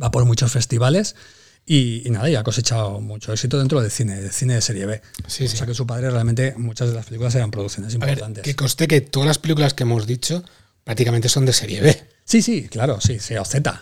va 0.00 0.10
por 0.10 0.24
muchos 0.24 0.52
festivales 0.52 1.16
y, 1.66 2.06
y 2.06 2.10
nada, 2.10 2.30
y 2.30 2.34
ha 2.36 2.42
cosechado 2.42 3.00
mucho 3.00 3.32
éxito 3.32 3.58
dentro 3.58 3.82
del 3.82 3.90
cine, 3.90 4.20
del 4.20 4.32
cine 4.32 4.54
de 4.54 4.60
serie 4.62 4.86
B. 4.86 5.02
Sí, 5.26 5.44
o 5.44 5.48
sí. 5.48 5.56
sea 5.56 5.66
que 5.66 5.74
su 5.74 5.86
padre 5.86 6.10
realmente, 6.10 6.54
muchas 6.56 6.88
de 6.88 6.94
las 6.94 7.06
películas 7.06 7.34
eran 7.34 7.50
producciones 7.50 7.98
ver, 7.98 8.10
importantes. 8.10 8.44
que 8.44 8.56
conste 8.56 8.88
que 8.88 9.00
todas 9.00 9.26
las 9.26 9.38
películas 9.38 9.74
que 9.74 9.82
hemos 9.82 10.06
dicho 10.06 10.42
prácticamente 10.84 11.28
son 11.28 11.44
de 11.44 11.52
serie 11.52 11.82
B. 11.82 12.08
Sí, 12.24 12.42
sí, 12.42 12.68
claro, 12.68 13.00
sí, 13.00 13.18
sí, 13.18 13.36
o 13.36 13.44
Z. 13.44 13.80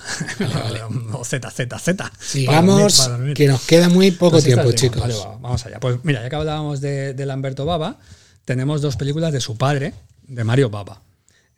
o 1.12 1.24
Z, 1.24 1.50
Z, 1.50 1.78
Z. 1.78 2.12
Sigamos, 2.18 3.10
que 3.34 3.46
nos 3.46 3.62
queda 3.62 3.88
muy 3.88 4.10
poco 4.12 4.40
tiempo, 4.40 4.72
chicos. 4.72 5.00
Vale, 5.00 5.14
va, 5.14 5.36
vamos 5.40 5.66
allá. 5.66 5.78
Pues 5.78 5.98
mira, 6.02 6.22
ya 6.22 6.30
que 6.30 6.36
hablábamos 6.36 6.80
de, 6.80 7.12
de 7.14 7.26
Lamberto 7.26 7.64
Bava, 7.64 7.98
tenemos 8.44 8.80
dos 8.82 8.96
películas 8.96 9.32
de 9.32 9.40
su 9.40 9.56
padre, 9.56 9.94
de 10.26 10.44
Mario 10.44 10.70
Bava. 10.70 11.02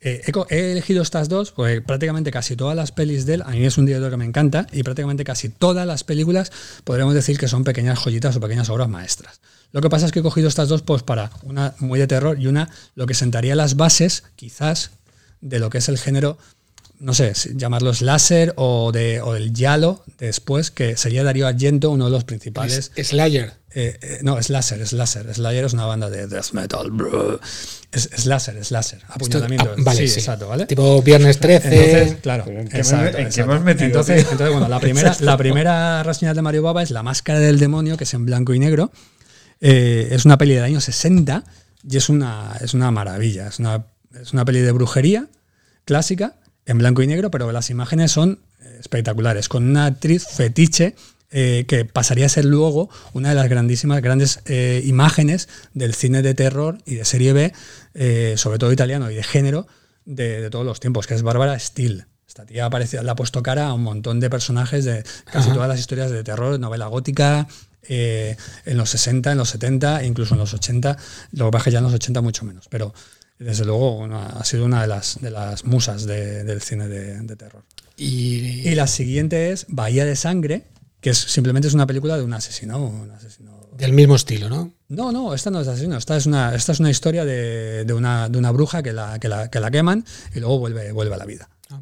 Eh, 0.01 0.21
he, 0.49 0.71
elegido 0.71 1.01
estas 1.01 1.27
dos 1.27 1.51
porque 1.51 1.81
prácticamente 1.81 2.31
casi 2.31 2.55
todas 2.55 2.75
las 2.75 2.93
pelis 2.93 3.25
de 3.25 3.35
él, 3.35 3.41
a 3.41 3.49
mí 3.49 3.65
es 3.65 3.77
un 3.77 3.85
director 3.85 4.09
que 4.09 4.17
me 4.17 4.25
encanta, 4.25 4.65
y 4.71 4.83
prácticamente 4.83 5.25
casi 5.25 5.49
todas 5.49 5.85
las 5.85 6.05
películas 6.05 6.51
podríamos 6.85 7.13
decir 7.13 7.37
que 7.37 7.49
son 7.49 7.65
pequeñas 7.65 7.99
joyitas 7.99 8.35
o 8.37 8.39
pequeñas 8.39 8.69
obras 8.69 8.87
maestras. 8.87 9.41
Lo 9.71 9.81
que 9.81 9.89
pasa 9.89 10.05
es 10.05 10.11
que 10.11 10.19
he 10.19 10.23
cogido 10.23 10.47
estas 10.47 10.69
dos 10.69 10.81
pues 10.83 11.03
para 11.03 11.31
una 11.43 11.75
muy 11.79 11.99
de 11.99 12.07
terror 12.07 12.39
y 12.39 12.47
una 12.47 12.69
lo 12.95 13.07
que 13.07 13.13
sentaría 13.13 13.55
las 13.55 13.75
bases, 13.75 14.23
quizás, 14.35 14.91
de 15.41 15.59
lo 15.59 15.69
que 15.69 15.79
es 15.79 15.89
el 15.89 15.97
género 15.97 16.37
no 16.99 17.13
sé, 17.13 17.33
si 17.35 17.55
llamarlos 17.55 18.01
láser 18.01 18.53
o, 18.57 18.91
de, 18.91 19.21
o 19.21 19.35
el 19.35 19.53
Yalo 19.53 20.03
después, 20.17 20.69
que 20.71 20.97
sería 20.97 21.23
Darío 21.23 21.47
Argento, 21.47 21.89
uno 21.91 22.05
de 22.05 22.11
los 22.11 22.23
principales. 22.25 22.91
Es- 22.95 23.07
Slayer. 23.07 23.53
eh, 23.73 23.97
eh, 24.01 24.19
no, 24.21 24.37
es 24.37 24.49
láser, 24.49 24.81
es 24.81 24.91
láser. 24.93 25.33
Slayer 25.33 25.63
es 25.65 25.73
una 25.73 25.85
banda 25.85 26.09
de 26.09 26.27
death 26.27 26.51
metal. 26.53 26.91
bro. 26.91 27.39
Es, 27.91 28.09
es 28.13 28.25
láser, 28.25 28.57
es 28.57 28.71
láser. 28.71 29.01
Apuñalamiento. 29.07 29.71
ah, 29.77 29.81
vale, 29.81 29.99
sí, 30.01 30.07
sí. 30.09 30.19
exacto, 30.19 30.47
¿vale? 30.47 30.65
Tipo 30.65 31.01
Viernes 31.01 31.39
13. 31.39 31.67
Entonces, 31.73 32.17
claro, 32.21 32.45
¿en 32.47 32.67
qué 32.67 32.77
exacto, 32.77 33.17
me- 33.17 33.23
en 33.23 33.29
qué 33.31 33.41
has 33.41 33.61
metido, 33.61 33.85
entonces, 33.85 34.21
entonces, 34.23 34.51
bueno, 34.51 34.67
la 34.67 34.79
primera, 34.79 35.15
la 35.21 35.37
primera 35.37 36.03
reseña 36.03 36.33
de 36.33 36.41
Mario 36.41 36.63
Baba 36.63 36.83
es 36.83 36.91
La 36.91 37.01
Máscara 37.03 37.39
del 37.39 37.59
Demonio, 37.59 37.95
que 37.97 38.03
es 38.03 38.13
en 38.13 38.25
blanco 38.25 38.53
y 38.53 38.59
negro. 38.59 38.91
Eh, 39.61 40.09
es 40.11 40.25
una 40.25 40.37
peli 40.37 40.53
del 40.53 40.63
año 40.63 40.81
60 40.81 41.43
y 41.89 41.97
es 41.97 42.09
una, 42.09 42.57
es 42.61 42.73
una 42.73 42.91
maravilla. 42.91 43.47
Es 43.47 43.59
una, 43.59 43.85
es 44.21 44.33
una 44.33 44.43
peli 44.45 44.59
de 44.61 44.71
brujería 44.71 45.27
clásica, 45.85 46.35
en 46.65 46.77
blanco 46.77 47.01
y 47.01 47.07
negro, 47.07 47.31
pero 47.31 47.51
las 47.51 47.69
imágenes 47.69 48.11
son 48.11 48.39
eh, 48.61 48.77
espectaculares, 48.79 49.49
con 49.49 49.63
una 49.67 49.85
actriz 49.85 50.25
fetiche 50.27 50.95
eh, 51.31 51.65
que 51.67 51.85
pasaría 51.85 52.25
a 52.25 52.29
ser 52.29 52.45
luego 52.45 52.89
una 53.13 53.29
de 53.29 53.35
las 53.35 53.49
grandísimas, 53.49 54.01
grandes 54.01 54.39
eh, 54.45 54.81
imágenes 54.85 55.47
del 55.73 55.93
cine 55.93 56.21
de 56.21 56.33
terror 56.33 56.79
y 56.85 56.95
de 56.95 57.05
serie 57.05 57.33
B, 57.33 57.53
eh, 57.93 58.33
sobre 58.37 58.57
todo 58.57 58.71
italiano 58.71 59.11
y 59.11 59.15
de 59.15 59.23
género, 59.23 59.67
de, 60.05 60.41
de 60.41 60.49
todos 60.49 60.65
los 60.65 60.79
tiempos, 60.79 61.05
que 61.05 61.13
es 61.13 61.21
Bárbara 61.21 61.57
Steele. 61.59 62.05
Esta 62.27 62.45
tía 62.45 62.65
aparece- 62.67 63.01
le 63.01 63.09
ha 63.11 63.15
puesto 63.15 63.41
cara 63.43 63.67
a 63.67 63.73
un 63.73 63.83
montón 63.83 64.19
de 64.19 64.29
personajes 64.29 64.85
de 64.85 65.03
casi 65.25 65.49
Ajá. 65.49 65.53
todas 65.53 65.69
las 65.69 65.79
historias 65.79 66.09
de 66.11 66.23
terror, 66.23 66.59
novela 66.59 66.87
gótica, 66.87 67.47
en 67.91 68.37
los 68.77 68.89
60, 68.91 69.31
en 69.31 69.37
los 69.37 69.49
70, 69.49 70.03
incluso 70.03 70.35
en 70.35 70.39
los 70.39 70.53
80, 70.53 70.97
lo 71.31 71.45
que 71.45 71.51
pasa 71.51 71.57
es 71.61 71.63
que 71.65 71.71
ya 71.71 71.77
en 71.79 71.85
los 71.85 71.93
80 71.93 72.21
mucho 72.21 72.45
menos, 72.45 72.67
pero 72.69 72.93
desde 73.39 73.65
luego 73.65 74.05
ha 74.13 74.43
sido 74.43 74.65
una 74.65 74.81
de 74.81 74.87
las, 74.87 75.19
de 75.21 75.31
las 75.31 75.63
musas 75.65 76.05
de- 76.05 76.43
del 76.43 76.61
cine 76.61 76.87
de, 76.87 77.19
de 77.21 77.35
terror. 77.35 77.63
Y, 77.97 78.67
Y 78.69 78.75
la 78.75 78.87
siguiente 78.87 79.51
es 79.51 79.65
Bahía 79.69 80.05
de 80.05 80.15
Sangre, 80.15 80.65
que 81.01 81.09
es, 81.11 81.17
simplemente 81.17 81.67
es 81.67 81.73
una 81.73 81.87
película 81.87 82.17
de 82.17 82.23
un 82.23 82.33
asesino. 82.33 82.77
Un 82.85 83.11
asesino. 83.11 83.69
del 83.77 83.93
mismo 83.93 84.15
estilo, 84.15 84.49
¿no? 84.49 84.73
No, 84.89 85.11
no, 85.11 85.33
esta 85.33 85.49
no 85.51 85.61
es 85.61 85.67
asesino, 85.67 85.97
esta 85.97 86.17
es 86.17 86.25
una, 86.25 86.53
esta 86.55 86.71
es 86.73 86.79
una 86.79 86.89
historia 86.89 87.23
de, 87.23 87.85
de 87.85 87.93
una, 87.93 88.27
de 88.27 88.37
una 88.37 88.51
bruja 88.51 88.81
que 88.83 88.91
la, 88.91 89.19
que, 89.19 89.29
la, 89.29 89.49
que 89.49 89.59
la 89.59 89.69
queman 89.71 90.03
y 90.35 90.39
luego 90.39 90.59
vuelve, 90.59 90.91
vuelve 90.91 91.13
a 91.15 91.17
la 91.17 91.25
vida. 91.25 91.49
Ah. 91.69 91.81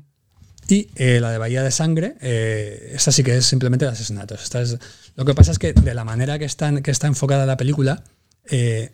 Y 0.67 0.89
eh, 0.95 1.19
la 1.19 1.31
de 1.31 1.37
Bahía 1.39 1.63
de 1.63 1.71
Sangre, 1.71 2.15
eh, 2.21 2.91
esta 2.93 3.11
sí 3.11 3.23
que 3.23 3.37
es 3.37 3.45
simplemente 3.45 3.85
de 3.85 3.91
asesinatos. 3.91 4.43
Esta 4.43 4.61
es, 4.61 4.77
lo 5.15 5.23
que 5.25 5.33
pasa 5.33 5.51
es 5.51 5.57
que 5.59 5.73
de 5.73 5.93
la 5.95 6.03
manera 6.03 6.37
que, 6.37 6.45
están, 6.45 6.83
que 6.83 6.91
está 6.91 7.07
enfocada 7.07 7.45
la 7.45 7.57
película, 7.57 8.03
eh, 8.45 8.91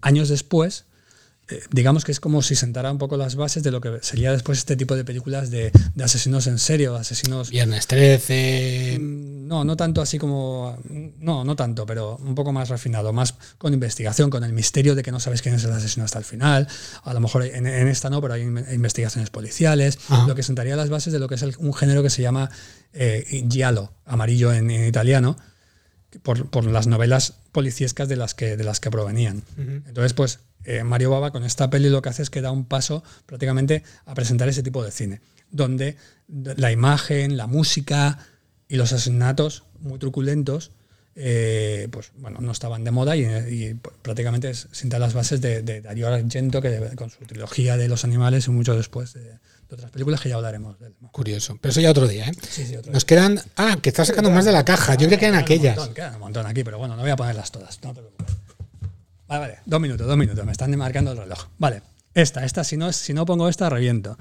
años 0.00 0.28
después, 0.28 0.86
digamos 1.70 2.04
que 2.04 2.12
es 2.12 2.20
como 2.20 2.40
si 2.40 2.54
sentara 2.54 2.90
un 2.90 2.98
poco 2.98 3.16
las 3.16 3.34
bases 3.36 3.62
de 3.62 3.70
lo 3.70 3.80
que 3.80 3.98
sería 4.02 4.32
después 4.32 4.58
este 4.58 4.74
tipo 4.76 4.96
de 4.96 5.04
películas 5.04 5.50
de, 5.50 5.70
de 5.94 6.04
asesinos 6.04 6.46
en 6.46 6.58
serio, 6.58 6.96
asesinos 6.96 7.50
Viernes 7.50 7.86
13. 7.86 8.98
Mm, 9.00 9.32
No, 9.48 9.64
no 9.64 9.76
tanto 9.76 10.00
así 10.00 10.18
como. 10.18 10.78
No, 11.18 11.44
no 11.44 11.54
tanto, 11.56 11.84
pero 11.84 12.16
un 12.16 12.34
poco 12.34 12.52
más 12.52 12.70
refinado, 12.70 13.12
más 13.12 13.34
con 13.58 13.74
investigación, 13.74 14.30
con 14.30 14.44
el 14.44 14.52
misterio 14.54 14.94
de 14.94 15.02
que 15.02 15.12
no 15.12 15.20
sabes 15.20 15.42
quién 15.42 15.54
es 15.54 15.64
el 15.64 15.72
asesino 15.72 16.04
hasta 16.06 16.18
el 16.18 16.24
final. 16.24 16.66
A 17.04 17.12
lo 17.12 17.20
mejor 17.20 17.44
en, 17.44 17.66
en 17.66 17.88
esta 17.88 18.08
no, 18.08 18.22
pero 18.22 18.32
hay 18.34 18.42
in- 18.42 18.64
investigaciones 18.72 19.28
policiales, 19.28 19.98
Ajá. 20.08 20.26
lo 20.26 20.34
que 20.34 20.42
sentaría 20.42 20.74
las 20.76 20.88
bases 20.88 21.12
de 21.12 21.18
lo 21.18 21.28
que 21.28 21.34
es 21.34 21.42
el- 21.42 21.56
un 21.58 21.74
género 21.74 22.02
que 22.02 22.08
se 22.10 22.22
llama 22.22 22.48
eh, 22.94 23.46
giallo, 23.50 23.92
amarillo 24.06 24.52
en, 24.54 24.70
en 24.70 24.86
italiano, 24.86 25.36
por, 26.22 26.48
por 26.50 26.64
las 26.64 26.86
novelas 26.86 27.34
policiescas 27.52 28.08
de 28.08 28.16
las 28.16 28.34
que, 28.34 28.56
de 28.56 28.64
las 28.64 28.80
que 28.80 28.90
provenían. 28.90 29.42
Entonces, 29.58 30.12
pues 30.14 30.38
eh, 30.64 30.84
Mario 30.84 31.10
Baba 31.10 31.30
con 31.30 31.44
esta 31.44 31.68
peli 31.70 31.88
lo 31.88 32.02
que 32.02 32.08
hace 32.08 32.22
es 32.22 32.30
que 32.30 32.40
da 32.40 32.50
un 32.50 32.64
paso 32.64 33.02
prácticamente 33.26 33.82
a 34.06 34.14
presentar 34.14 34.48
ese 34.48 34.62
tipo 34.62 34.84
de 34.84 34.90
cine, 34.90 35.20
donde 35.50 35.96
la 36.28 36.70
imagen, 36.72 37.36
la 37.36 37.46
música 37.46 38.18
y 38.68 38.76
los 38.76 38.92
asesinatos 38.92 39.64
muy 39.80 39.98
truculentos 39.98 40.70
eh, 41.14 41.88
pues 41.92 42.10
bueno, 42.16 42.38
no 42.40 42.52
estaban 42.52 42.84
de 42.84 42.90
moda 42.90 43.14
y, 43.16 43.24
y 43.24 43.74
prácticamente 43.74 44.54
sienta 44.54 44.98
las 44.98 45.12
bases 45.12 45.42
de, 45.42 45.60
de 45.60 45.82
Darío 45.82 46.08
Argento, 46.08 46.62
que 46.62 46.70
de- 46.70 46.96
con 46.96 47.10
su 47.10 47.26
trilogía 47.26 47.76
de 47.76 47.86
los 47.86 48.04
animales 48.04 48.46
y 48.46 48.50
mucho 48.50 48.74
después 48.74 49.12
de, 49.12 49.20
de 49.24 49.38
otras 49.70 49.90
películas 49.90 50.22
que 50.22 50.30
ya 50.30 50.36
hablaremos 50.36 50.78
del 50.80 50.94
Curioso. 51.10 51.58
Pero 51.60 51.70
eso 51.70 51.82
ya 51.82 51.90
otro 51.90 52.08
día, 52.08 52.28
¿eh? 52.28 52.32
Sí, 52.48 52.64
sí, 52.64 52.76
otro 52.76 52.92
Nos 52.92 53.04
quedan. 53.04 53.38
Ah, 53.56 53.76
que 53.82 53.90
estás 53.90 54.08
sacando 54.08 54.30
más 54.30 54.46
de 54.46 54.52
la 54.52 54.64
caja. 54.64 54.94
Yo 54.94 55.06
creo 55.06 55.18
que 55.18 55.26
Quedan 55.26 55.34
un 55.34 55.40
aquellas. 55.42 55.76
montón, 55.76 55.94
quedan 55.94 56.14
un 56.14 56.20
montón 56.20 56.46
aquí, 56.46 56.64
pero 56.64 56.78
bueno, 56.78 56.96
no 56.96 57.02
voy 57.02 57.10
a 57.10 57.16
ponerlas 57.16 57.52
todas. 57.52 57.78
No 57.82 57.92
te 57.92 58.00
preocupes. 58.00 58.34
Vale, 59.32 59.40
vale. 59.40 59.58
Dos 59.64 59.80
minutos, 59.80 60.06
dos 60.06 60.16
minutos. 60.18 60.44
Me 60.44 60.52
están 60.52 60.76
marcando 60.76 61.12
el 61.12 61.16
reloj. 61.18 61.46
Vale. 61.58 61.82
Esta, 62.12 62.44
esta, 62.44 62.64
si 62.64 62.76
no, 62.76 62.92
si 62.92 63.14
no 63.14 63.24
pongo 63.24 63.48
esta, 63.48 63.70
reviento. 63.70 64.18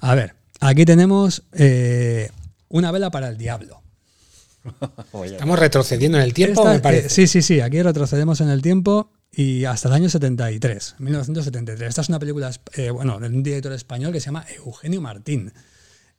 A 0.00 0.14
ver, 0.14 0.36
aquí 0.60 0.86
tenemos 0.86 1.42
eh, 1.52 2.30
una 2.68 2.90
vela 2.90 3.10
para 3.10 3.28
el 3.28 3.36
diablo. 3.36 3.82
Estamos 5.24 5.58
retrocediendo 5.58 6.16
en 6.16 6.24
el 6.24 6.32
tiempo, 6.32 6.62
Esta, 6.62 6.72
me 6.72 6.80
parece. 6.80 7.08
eh, 7.08 7.10
sí, 7.10 7.26
sí, 7.26 7.42
sí. 7.42 7.60
Aquí 7.60 7.82
retrocedemos 7.82 8.40
en 8.40 8.48
el 8.48 8.62
tiempo 8.62 9.10
y 9.30 9.66
hasta 9.66 9.88
el 9.88 9.94
año 9.94 10.08
73, 10.08 10.94
1973. 10.98 11.86
Esta 11.90 12.00
es 12.00 12.08
una 12.08 12.18
película, 12.18 12.50
eh, 12.72 12.88
bueno, 12.88 13.20
de 13.20 13.26
un 13.26 13.42
director 13.42 13.72
español 13.74 14.12
que 14.12 14.20
se 14.20 14.26
llama 14.26 14.46
Eugenio 14.56 15.02
Martín. 15.02 15.52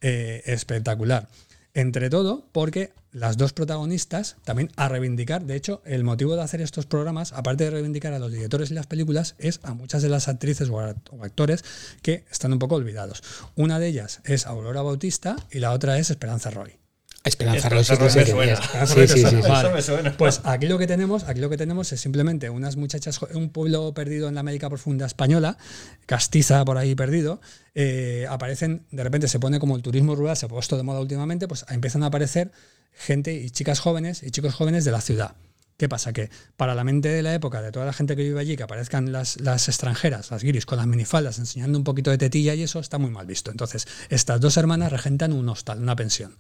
Eh, 0.02 0.44
espectacular. 0.46 1.28
Entre 1.76 2.10
todo, 2.10 2.48
porque 2.54 2.94
las 3.12 3.36
dos 3.36 3.52
protagonistas 3.52 4.38
también 4.46 4.72
a 4.78 4.88
reivindicar, 4.88 5.44
de 5.44 5.58
hecho, 5.58 5.82
el 5.84 6.06
motivo 6.06 6.38
de 6.38 6.42
hacer 6.42 6.62
estos 6.62 6.86
programas, 6.86 7.34
aparte 7.34 7.66
de 7.66 7.70
reivindicar 7.70 8.14
a 8.14 8.20
los 8.20 8.32
directores 8.32 8.72
y 8.72 8.76
las 8.76 8.88
películas, 8.88 9.36
es 9.40 9.60
a 9.62 9.74
muchas 9.74 10.02
de 10.02 10.08
las 10.08 10.30
actrices 10.30 10.70
o 10.70 10.80
actores 10.80 11.66
que 12.02 12.24
están 12.32 12.54
un 12.54 12.60
poco 12.60 12.76
olvidados. 12.76 13.24
Una 13.58 13.78
de 13.78 13.88
ellas 13.88 14.22
es 14.24 14.48
Aurora 14.48 14.84
Bautista 14.84 15.36
y 15.52 15.60
la 15.60 15.74
otra 15.74 15.98
es 15.98 16.10
Esperanza 16.10 16.50
Roy. 16.50 16.85
Esperanza 17.26 17.70
sí, 17.70 17.96
sí, 18.06 18.26
sí, 18.26 18.32
suena. 18.32 19.82
sí, 19.82 19.92
Vale. 19.92 20.04
me. 20.04 20.12
Pues 20.12 20.42
aquí 20.44 20.68
lo 20.68 20.78
que 20.78 20.86
tenemos, 20.86 21.24
aquí 21.24 21.40
lo 21.40 21.50
que 21.50 21.58
tenemos 21.58 21.92
es 21.92 22.00
simplemente 22.00 22.52
unas 22.52 22.76
muchachas, 22.78 23.20
un 23.34 23.50
pueblo 23.50 23.94
perdido 23.96 24.30
en 24.30 24.36
la 24.36 24.42
América 24.42 24.70
profunda 24.70 25.08
española, 25.08 25.58
castiza 26.06 26.64
por 26.64 26.78
ahí 26.78 26.94
perdido, 26.94 27.42
eh, 27.74 28.28
aparecen, 28.30 28.86
de 28.92 29.04
repente 29.04 29.28
se 29.28 29.40
pone 29.40 29.60
como 29.60 29.76
el 29.76 29.82
turismo 29.82 30.16
rural, 30.16 30.38
se 30.38 30.46
ha 30.46 30.50
puesto 30.50 30.78
de 30.78 30.84
moda 30.84 31.00
últimamente, 31.00 31.48
pues 31.48 31.66
empiezan 31.70 32.04
a 32.04 32.08
aparecer 32.08 32.52
gente 32.94 33.34
y 33.34 33.50
chicas 33.50 33.80
jóvenes 33.80 34.22
y 34.22 34.30
chicos 34.30 34.54
jóvenes 34.54 34.86
de 34.86 34.92
la 34.92 35.02
ciudad. 35.02 35.36
¿Qué 35.78 35.90
pasa? 35.90 36.14
Que 36.14 36.30
para 36.56 36.74
la 36.74 36.86
mente 36.86 37.10
de 37.10 37.22
la 37.22 37.34
época, 37.34 37.62
de 37.62 37.72
toda 37.72 37.86
la 37.86 37.92
gente 37.92 38.16
que 38.16 38.24
vive 38.24 38.40
allí, 38.40 38.56
que 38.56 38.64
aparezcan 38.64 39.12
las, 39.12 39.42
las 39.42 39.68
extranjeras, 39.68 40.32
las 40.32 40.42
guiris, 40.42 40.66
con 40.66 40.78
las 40.78 40.88
minifaldas, 40.88 41.38
enseñando 41.38 41.78
un 41.78 41.84
poquito 41.84 42.12
de 42.12 42.18
tetilla 42.18 42.54
y 42.54 42.64
eso 42.64 42.80
está 42.80 42.98
muy 42.98 43.10
mal 43.12 43.26
visto. 43.26 43.52
Entonces, 43.52 43.86
estas 44.10 44.40
dos 44.40 44.56
hermanas 44.56 44.92
regentan 44.92 45.34
un 45.34 45.50
hostal, 45.50 45.82
una 45.82 45.96
pensión. 45.96 46.38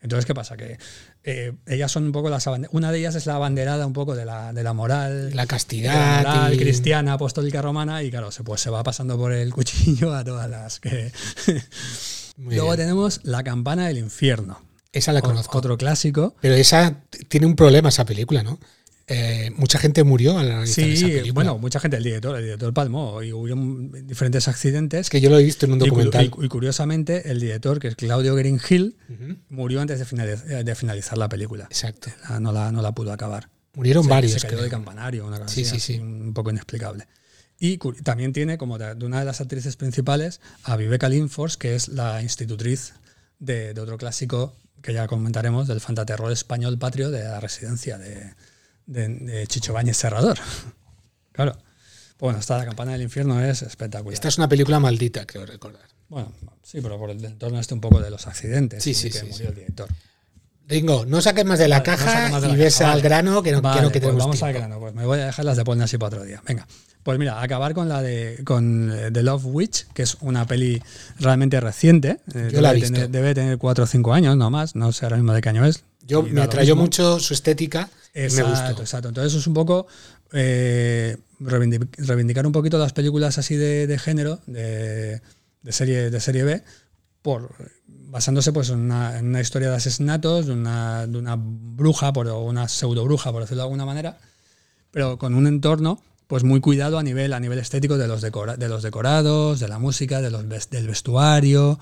Entonces, 0.00 0.26
¿qué 0.26 0.34
pasa? 0.34 0.56
Que 0.56 0.78
eh, 1.24 1.52
ellas 1.66 1.90
son 1.90 2.04
un 2.04 2.12
poco 2.12 2.30
las 2.30 2.46
Una 2.70 2.92
de 2.92 2.98
ellas 2.98 3.14
es 3.16 3.26
la 3.26 3.34
abanderada 3.34 3.84
un 3.86 3.92
poco 3.92 4.14
de 4.14 4.24
la, 4.24 4.52
de 4.52 4.62
la 4.62 4.72
moral. 4.72 5.34
La 5.34 5.46
castidad. 5.46 6.22
la 6.22 6.30
moral 6.34 6.54
y- 6.54 6.58
cristiana, 6.58 7.14
apostólica 7.14 7.60
romana, 7.62 8.02
y 8.02 8.10
claro, 8.10 8.30
se, 8.30 8.44
pues, 8.44 8.60
se 8.60 8.70
va 8.70 8.82
pasando 8.84 9.16
por 9.18 9.32
el 9.32 9.52
cuchillo 9.52 10.14
a 10.14 10.22
todas 10.24 10.48
las 10.48 10.78
que. 10.80 11.12
Luego 12.38 12.66
bien. 12.66 12.76
tenemos 12.76 13.20
La 13.24 13.42
campana 13.42 13.88
del 13.88 13.98
infierno. 13.98 14.62
Esa 14.92 15.12
la 15.12 15.20
conozco. 15.20 15.58
Otro 15.58 15.76
clásico. 15.76 16.34
Pero 16.40 16.54
esa 16.54 17.02
tiene 17.28 17.46
un 17.46 17.56
problema, 17.56 17.88
esa 17.90 18.04
película, 18.04 18.42
¿no? 18.42 18.58
Eh, 19.10 19.50
mucha 19.56 19.78
gente 19.78 20.04
murió 20.04 20.36
al 20.38 20.50
analizar 20.50 20.84
esa 20.84 21.06
Sí, 21.06 21.12
película. 21.12 21.32
bueno, 21.32 21.58
mucha 21.58 21.80
gente, 21.80 21.96
el 21.96 22.04
director, 22.04 22.36
el 22.36 22.44
director 22.44 22.74
palmó 22.74 23.22
y 23.22 23.32
hubo 23.32 23.46
diferentes 24.02 24.48
accidentes. 24.48 25.00
es 25.06 25.10
que 25.10 25.20
yo 25.22 25.30
lo 25.30 25.38
he 25.38 25.42
visto 25.42 25.64
en 25.64 25.72
un 25.72 25.78
y, 25.78 25.80
cu- 25.80 25.86
documental. 25.86 26.24
y- 26.26 26.44
y 26.44 26.48
curiosamente, 26.48 27.30
el 27.30 27.40
director, 27.40 27.78
que 27.80 27.88
es 27.88 27.96
Claudio 27.96 28.34
Green 28.34 28.60
Hill, 28.68 28.96
Ujú, 29.08 29.36
murió 29.48 29.80
antes 29.80 29.98
de, 29.98 30.04
finaliz- 30.04 30.44
eh, 30.50 30.62
de 30.62 30.74
finalizar 30.74 31.16
la 31.16 31.28
película. 31.28 31.64
Exacto. 31.64 32.10
La- 32.28 32.38
no, 32.38 32.52
la, 32.52 32.70
no 32.70 32.82
la 32.82 32.92
pudo 32.92 33.10
acabar. 33.12 33.48
Murieron 33.74 34.04
se, 34.04 34.10
varios. 34.10 34.32
se 34.32 34.40
cayó 34.40 34.50
creo. 34.58 34.64
de 34.64 34.70
campanario, 34.70 35.26
una 35.26 35.38
cosa 35.38 35.54
Sí, 35.54 35.64
sí, 35.64 35.80
sí. 35.80 35.98
un 35.98 36.34
poco 36.34 36.50
inexplicable. 36.50 37.06
Y 37.58 37.78
también 38.02 38.32
tiene 38.34 38.58
como 38.58 38.76
de, 38.76 38.94
de 38.94 39.06
una 39.06 39.20
de 39.20 39.24
las 39.24 39.40
actrices 39.40 39.76
principales 39.76 40.40
a 40.64 40.76
Viveca 40.76 41.08
Linfors, 41.08 41.56
que 41.56 41.74
es 41.74 41.88
la 41.88 42.22
institutriz 42.22 42.92
de, 43.38 43.72
de 43.72 43.80
otro 43.80 43.96
clásico 43.96 44.54
que 44.82 44.92
ya 44.92 45.06
comentaremos, 45.06 45.66
del 45.66 45.80
fantaterror 45.80 46.30
español 46.30 46.78
patrio 46.78 47.10
de 47.10 47.24
la 47.24 47.40
residencia 47.40 47.98
de, 47.98 48.34
de, 48.88 49.08
de 49.08 49.46
Chicho 49.46 49.72
Báñez 49.72 49.96
Serrador. 49.96 50.38
claro. 51.32 51.56
Bueno, 52.18 52.40
esta 52.40 52.58
La 52.58 52.64
campana 52.64 52.92
del 52.92 53.02
infierno 53.02 53.40
es 53.40 53.62
espectacular. 53.62 54.12
Esta 54.12 54.26
es 54.26 54.38
una 54.38 54.48
película 54.48 54.80
maldita, 54.80 55.24
creo 55.24 55.46
recordar. 55.46 55.82
Bueno, 56.08 56.32
sí, 56.64 56.80
pero 56.80 56.98
por 56.98 57.10
el 57.10 57.24
entorno 57.24 57.60
este 57.60 57.74
un 57.74 57.80
poco 57.80 58.00
de 58.00 58.10
los 58.10 58.26
accidentes 58.26 58.82
Sí, 58.82 58.94
sí, 58.94 59.10
que 59.10 59.20
sí, 59.20 59.26
murió 59.26 59.50
el 59.50 59.54
director. 59.54 59.88
Ringo, 60.66 61.06
no 61.06 61.20
saques 61.20 61.44
más 61.44 61.58
de 61.58 61.68
la 61.68 61.76
Vale, 61.80 61.84
caja 61.84 62.40
de 62.40 62.46
y 62.48 62.50
la 62.50 62.56
ves 62.56 62.78
caja, 62.78 62.92
al 62.92 63.00
grano 63.00 63.42
que 63.42 63.52
no 63.52 63.62
Vale, 63.62 63.74
quiero 63.78 63.92
que 63.92 64.00
pues 64.00 64.16
vamos 64.16 64.42
al 64.42 64.52
grano, 64.52 64.78
pues 64.80 64.94
me 64.94 65.06
voy 65.06 65.20
a 65.20 65.26
dejar 65.26 65.44
las 65.44 65.56
de 65.56 65.64
poner 65.64 65.84
así 65.84 65.96
para 65.96 66.16
otro 66.16 66.24
día. 66.24 66.42
Venga. 66.46 66.66
Pues 67.02 67.18
mira, 67.18 67.40
acabar 67.40 67.72
con 67.72 67.88
la 67.88 68.02
de 68.02 68.42
con 68.44 68.90
eh, 68.92 69.10
The 69.10 69.22
Love 69.22 69.46
Witch, 69.46 69.86
que 69.94 70.02
es 70.02 70.16
una 70.20 70.46
peli 70.46 70.82
realmente 71.20 71.58
reciente. 71.60 72.20
Eh, 72.34 72.50
Yo 72.52 72.60
la 72.60 72.70
he 72.70 72.74
debe 72.74 72.80
visto. 72.80 72.94
Tener, 72.94 73.10
debe 73.10 73.34
tener 73.34 73.58
4 73.58 73.84
o 73.84 73.86
5 73.86 74.12
años, 74.12 74.36
no 74.36 74.50
más. 74.50 74.74
No 74.74 74.92
sé 74.92 75.06
ahora 75.06 75.16
mismo 75.16 75.32
de 75.32 75.40
qué 75.40 75.48
año 75.48 75.64
es. 75.64 75.84
Yo 76.02 76.22
me 76.22 76.42
atrayó 76.42 76.74
mucho 76.74 77.18
su 77.20 77.32
estética 77.32 77.88
y 78.14 78.18
me 78.20 78.24
Exacto, 78.26 78.50
gustó. 78.68 78.82
exacto. 78.82 79.08
Entonces 79.08 79.34
es 79.34 79.46
un 79.46 79.54
poco 79.54 79.86
eh, 80.32 81.16
reivindi- 81.40 81.88
reivindicar 81.98 82.46
un 82.46 82.52
poquito 82.52 82.78
las 82.78 82.92
películas 82.92 83.38
así 83.38 83.56
de, 83.56 83.86
de 83.86 83.98
género, 83.98 84.40
de, 84.46 85.20
de 85.62 85.72
serie, 85.72 86.10
de 86.10 86.20
serie 86.20 86.44
B, 86.44 86.62
por 87.22 87.54
basándose 88.10 88.52
pues 88.52 88.70
en 88.70 88.78
una, 88.80 89.18
en 89.18 89.26
una 89.26 89.40
historia 89.40 89.68
de 89.70 89.76
asesinatos, 89.76 90.46
de 90.46 90.52
una, 90.52 91.06
de 91.06 91.18
una 91.18 91.36
bruja, 91.38 92.12
por, 92.12 92.26
o 92.28 92.40
una 92.40 92.66
pseudo 92.68 93.04
bruja, 93.04 93.32
por 93.32 93.42
decirlo 93.42 93.62
de 93.62 93.66
alguna 93.66 93.84
manera, 93.86 94.18
pero 94.90 95.18
con 95.18 95.34
un 95.34 95.46
entorno 95.46 96.02
pues 96.26 96.44
muy 96.44 96.60
cuidado 96.60 96.98
a 96.98 97.02
nivel, 97.02 97.32
a 97.32 97.40
nivel 97.40 97.58
estético 97.58 97.96
de 97.98 98.06
los, 98.08 98.22
decora- 98.22 98.56
de 98.56 98.68
los 98.68 98.82
decorados, 98.82 99.60
de 99.60 99.68
la 99.68 99.78
música, 99.78 100.20
de 100.20 100.30
los 100.30 100.44
del 100.70 100.86
vestuario. 100.86 101.78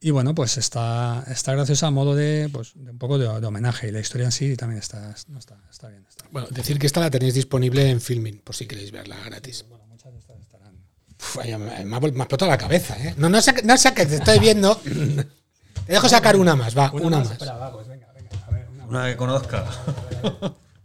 Y 0.00 0.10
bueno, 0.10 0.34
pues 0.34 0.58
está, 0.58 1.24
está 1.26 1.52
graciosa 1.54 1.86
a 1.86 1.90
modo 1.90 2.14
de, 2.14 2.48
pues, 2.52 2.72
de 2.74 2.90
un 2.90 2.98
poco 2.98 3.18
de, 3.18 3.26
de 3.40 3.46
homenaje. 3.46 3.88
Y 3.88 3.92
la 3.92 4.00
historia 4.00 4.26
en 4.26 4.32
sí 4.32 4.54
también 4.56 4.78
está, 4.80 5.14
no 5.28 5.38
está, 5.38 5.56
está 5.70 5.88
bien. 5.88 6.04
Está. 6.08 6.26
Bueno, 6.30 6.48
decir 6.50 6.78
que 6.78 6.86
esta 6.86 7.00
la 7.00 7.10
tenéis 7.10 7.34
disponible 7.34 7.90
en 7.90 8.00
Filming, 8.00 8.40
por 8.40 8.54
si 8.54 8.66
queréis 8.66 8.92
verla 8.92 9.16
gratis. 9.24 9.64
Bueno, 9.68 9.86
muchas 9.86 10.12
de 10.12 10.18
estas 10.18 10.38
estarán. 10.38 10.74
Uf, 11.18 11.36
me, 11.38 11.84
me 11.84 11.96
ha, 11.96 12.00
vol- 12.00 12.12
me 12.12 12.20
ha 12.20 12.22
explotado 12.24 12.50
la 12.50 12.58
cabeza, 12.58 12.94
¿eh? 13.02 13.14
No, 13.16 13.28
no, 13.30 13.38
saque- 13.40 13.62
no 13.64 13.76
saques, 13.78 14.06
te 14.08 14.16
estoy 14.16 14.38
viendo. 14.38 14.76
Te 14.76 15.92
dejo 15.92 16.08
sacar 16.08 16.36
una 16.36 16.54
más, 16.56 16.76
va, 16.76 16.92
una, 16.92 17.18
más. 17.18 17.30
Espera, 17.32 17.56
va, 17.56 17.72
pues 17.72 17.88
venga, 17.88 18.06
venga. 18.12 18.30
A 18.46 18.50
ver, 18.50 18.68
una, 18.68 18.84
Una 18.86 19.06
que 19.10 19.16
conozca. 19.16 19.64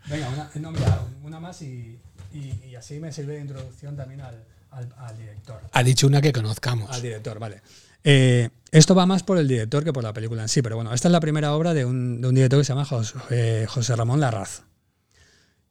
Venga, 0.07 0.29
una, 0.29 0.51
no, 0.55 0.71
mira, 0.71 1.01
una 1.23 1.39
más 1.39 1.61
y, 1.61 1.99
y, 2.33 2.53
y 2.69 2.75
así 2.75 2.99
me 2.99 3.11
sirve 3.11 3.33
de 3.35 3.41
introducción 3.41 3.95
también 3.97 4.21
al, 4.21 4.43
al, 4.71 4.93
al 4.97 5.17
director. 5.17 5.61
Ha 5.71 5.83
dicho 5.83 6.07
una 6.07 6.21
que 6.21 6.31
conozcamos. 6.31 6.89
Al 6.91 7.01
director, 7.01 7.39
vale. 7.39 7.61
Eh, 8.03 8.49
esto 8.71 8.95
va 8.95 9.05
más 9.05 9.23
por 9.23 9.37
el 9.37 9.47
director 9.47 9.83
que 9.83 9.91
por 9.91 10.03
la 10.03 10.13
película 10.13 10.41
en 10.41 10.49
sí, 10.49 10.61
pero 10.61 10.75
bueno, 10.77 10.93
esta 10.93 11.09
es 11.09 11.11
la 11.11 11.19
primera 11.19 11.53
obra 11.53 11.73
de 11.73 11.85
un, 11.85 12.21
de 12.21 12.27
un 12.27 12.35
director 12.35 12.59
que 12.59 12.65
se 12.65 12.73
llama 12.73 12.87
eh, 13.29 13.65
José 13.67 13.95
Ramón 13.95 14.19
Larraz. 14.19 14.63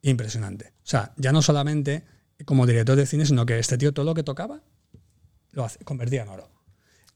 Impresionante. 0.03 0.73
O 0.83 0.87
sea, 0.87 1.13
ya 1.17 1.31
no 1.31 1.41
solamente 1.41 2.03
como 2.45 2.65
director 2.65 2.95
de 2.95 3.05
cine, 3.05 3.25
sino 3.25 3.45
que 3.45 3.59
este 3.59 3.77
tío 3.77 3.93
todo 3.93 4.05
lo 4.05 4.13
que 4.13 4.23
tocaba 4.23 4.61
lo 5.51 5.67
convertía 5.83 6.23
en 6.23 6.29
oro. 6.29 6.49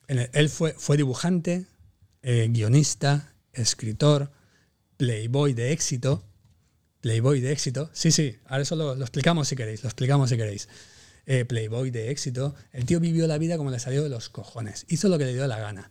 Él 0.08 0.50
fue, 0.50 0.74
fue 0.78 0.98
dibujante, 0.98 1.66
eh, 2.22 2.48
guionista, 2.50 3.34
escritor, 3.54 4.32
playboy 4.98 5.54
de 5.54 5.72
éxito. 5.72 6.24
Playboy 7.02 7.40
de 7.40 7.52
éxito. 7.52 7.90
Sí, 7.94 8.12
sí, 8.12 8.38
ahora 8.46 8.64
eso 8.64 8.76
lo 8.76 8.94
explicamos 8.94 9.48
si 9.48 9.56
queréis, 9.56 9.84
lo 9.84 9.90
explicamos 9.90 10.30
si 10.30 10.38
queréis. 10.38 10.68
Eh, 11.28 11.46
playboy 11.46 11.90
de 11.92 12.12
éxito. 12.12 12.56
El 12.72 12.86
tío 12.86 13.00
vivió 13.00 13.28
la 13.28 13.38
vida 13.38 13.58
como 13.58 13.72
le 13.72 13.80
salió 13.80 14.04
de 14.04 14.10
los 14.10 14.30
cojones. 14.30 14.86
Hizo 14.90 15.10
lo 15.10 15.18
que 15.18 15.26
le 15.26 15.34
dio 15.34 15.48
la 15.48 15.58
gana. 15.60 15.90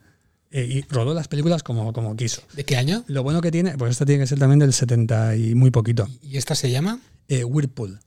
Eh, 0.50 0.64
y 0.64 0.82
rodó 0.82 1.14
las 1.14 1.26
películas 1.26 1.64
como, 1.64 1.92
como 1.92 2.14
quiso. 2.16 2.42
¿De 2.52 2.64
qué 2.64 2.76
año? 2.76 3.02
Lo 3.08 3.24
bueno 3.24 3.40
que 3.40 3.50
tiene, 3.50 3.76
pues 3.76 3.90
esta 3.90 4.06
tiene 4.06 4.22
que 4.22 4.28
ser 4.28 4.38
también 4.38 4.60
del 4.60 4.72
70 4.72 5.34
y 5.34 5.54
muy 5.56 5.72
poquito. 5.72 6.08
¿Y 6.22 6.36
esta 6.36 6.54
se 6.54 6.70
llama? 6.70 7.00
Eh, 7.26 7.42
Whirlpool. 7.42 7.98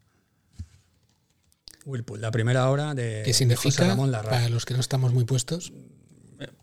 Whirlpool, 1.83 2.21
la 2.21 2.31
primera 2.31 2.69
obra 2.69 2.93
de, 2.93 3.23
¿Qué 3.25 3.31
de 3.31 3.33
José 3.33 3.33
significa? 3.33 3.87
Ramón. 3.87 4.11
Para 4.11 4.47
los 4.47 4.65
que 4.65 4.73
no 4.73 4.79
estamos 4.79 5.13
muy 5.13 5.25
puestos. 5.25 5.73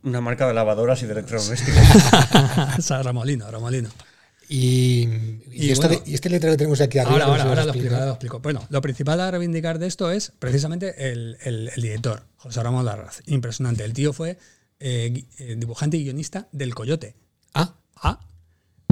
Una 0.03 0.21
marca 0.21 0.47
de 0.47 0.55
lavadoras 0.55 1.03
y 1.03 1.07
de 1.07 1.13
electrodomésticos. 1.13 1.75
O 2.79 2.83
sea, 2.83 3.03
Ramolino, 3.03 3.51
Ramolino. 3.51 3.91
Y, 4.49 5.09
y 5.51 5.67
Y 5.67 5.71
esto 5.71 5.89
bueno, 5.89 6.03
de- 6.05 6.11
y 6.11 6.15
este 6.15 6.29
letrero 6.29 6.53
que 6.55 6.59
tenemos 6.59 6.81
aquí 6.81 6.99
arriba. 6.99 7.13
Ahora, 7.13 7.27
no 7.27 7.31
ahora, 7.33 7.43
ahora 7.45 7.65
lo 7.65 7.71
explico, 7.71 7.73
explico. 7.85 7.95
ahora 7.95 8.07
lo 8.07 8.13
explico. 8.13 8.41
Bueno, 8.41 8.67
lo 8.69 8.81
principal 8.83 9.21
a 9.21 9.31
reivindicar 9.31 9.79
de 9.79 9.87
esto 9.87 10.11
es 10.11 10.33
precisamente 10.39 11.11
el, 11.13 11.37
el- 11.45 11.71
el 11.75 11.83
director, 11.83 12.25
José 12.37 12.63
Ramón 12.63 12.85
Larraz. 12.85 13.21
Impresionante. 13.27 13.85
El 13.85 13.93
tío 13.93 14.13
fue 14.13 14.39
eh, 14.81 15.25
eh, 15.39 15.55
dibujante 15.57 15.97
y 15.97 16.05
guionista 16.05 16.49
del 16.53 16.75
Coyote. 16.75 17.15
Ah, 17.55 17.75
Ah. 17.97 18.21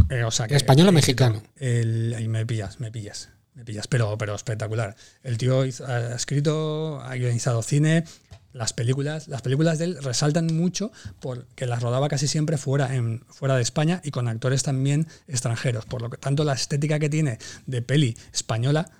Eh, 0.08 0.24
o 0.24 0.30
sea 0.30 0.46
que, 0.48 0.56
¿español 0.56 0.88
o 0.88 0.92
mexicano? 0.92 1.42
El, 1.56 2.14
ahí 2.16 2.28
me 2.28 2.44
pillas, 2.46 2.80
me 2.80 2.90
pillas, 2.90 3.30
me 3.54 3.64
pillas, 3.64 3.86
pero, 3.88 4.16
pero 4.18 4.34
espectacular. 4.34 4.94
El 5.22 5.38
tío 5.38 5.60
ha 5.62 6.14
escrito, 6.14 7.00
ha 7.00 7.14
guionizado 7.14 7.62
cine, 7.62 8.04
las 8.52 8.72
películas, 8.72 9.28
las 9.28 9.42
películas 9.42 9.78
de 9.78 9.86
él 9.86 9.98
resaltan 10.02 10.46
mucho 10.54 10.92
porque 11.20 11.66
las 11.66 11.82
rodaba 11.82 12.08
casi 12.08 12.28
siempre 12.28 12.58
fuera, 12.58 12.94
en, 12.94 13.24
fuera 13.28 13.56
de 13.56 13.62
España 13.62 14.00
y 14.04 14.10
con 14.10 14.28
actores 14.28 14.62
también 14.62 15.06
extranjeros. 15.26 15.86
Por 15.86 16.02
lo 16.02 16.10
que 16.10 16.18
tanto 16.18 16.44
la 16.44 16.52
estética 16.52 16.98
que 16.98 17.08
tiene 17.08 17.38
de 17.66 17.82
peli 17.82 18.16
española 18.32 18.90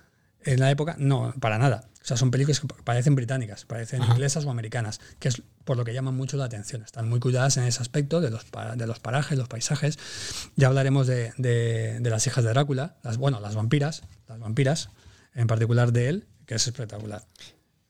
en 0.43 0.59
la 0.59 0.71
época, 0.71 0.95
no, 0.97 1.33
para 1.39 1.57
nada. 1.57 1.87
O 2.01 2.05
sea, 2.05 2.17
son 2.17 2.31
películas 2.31 2.59
que 2.59 2.67
parecen 2.83 3.15
británicas, 3.15 3.63
parecen 3.63 4.03
inglesas 4.03 4.43
o 4.43 4.51
americanas, 4.51 4.99
que 5.19 5.29
es 5.29 5.41
por 5.63 5.77
lo 5.77 5.85
que 5.85 5.93
llaman 5.93 6.15
mucho 6.15 6.35
la 6.35 6.43
atención. 6.45 6.83
Están 6.83 7.07
muy 7.07 7.21
cuidadas 7.21 7.55
en 7.55 7.63
ese 7.63 7.81
aspecto 7.81 8.19
de 8.19 8.29
los, 8.29 8.45
de 8.75 8.87
los 8.87 8.99
parajes, 8.99 9.37
los 9.37 9.47
paisajes. 9.47 9.97
Ya 10.57 10.67
hablaremos 10.67 11.07
de, 11.07 11.31
de, 11.37 11.99
de 12.01 12.09
las 12.09 12.27
hijas 12.27 12.43
de 12.43 12.49
Drácula, 12.49 12.97
las, 13.03 13.15
bueno, 13.15 13.39
las 13.39 13.55
vampiras, 13.55 14.03
las 14.27 14.37
vampiras, 14.37 14.89
en 15.33 15.47
particular 15.47 15.93
de 15.93 16.09
él, 16.09 16.27
que 16.45 16.55
es 16.55 16.67
espectacular. 16.67 17.23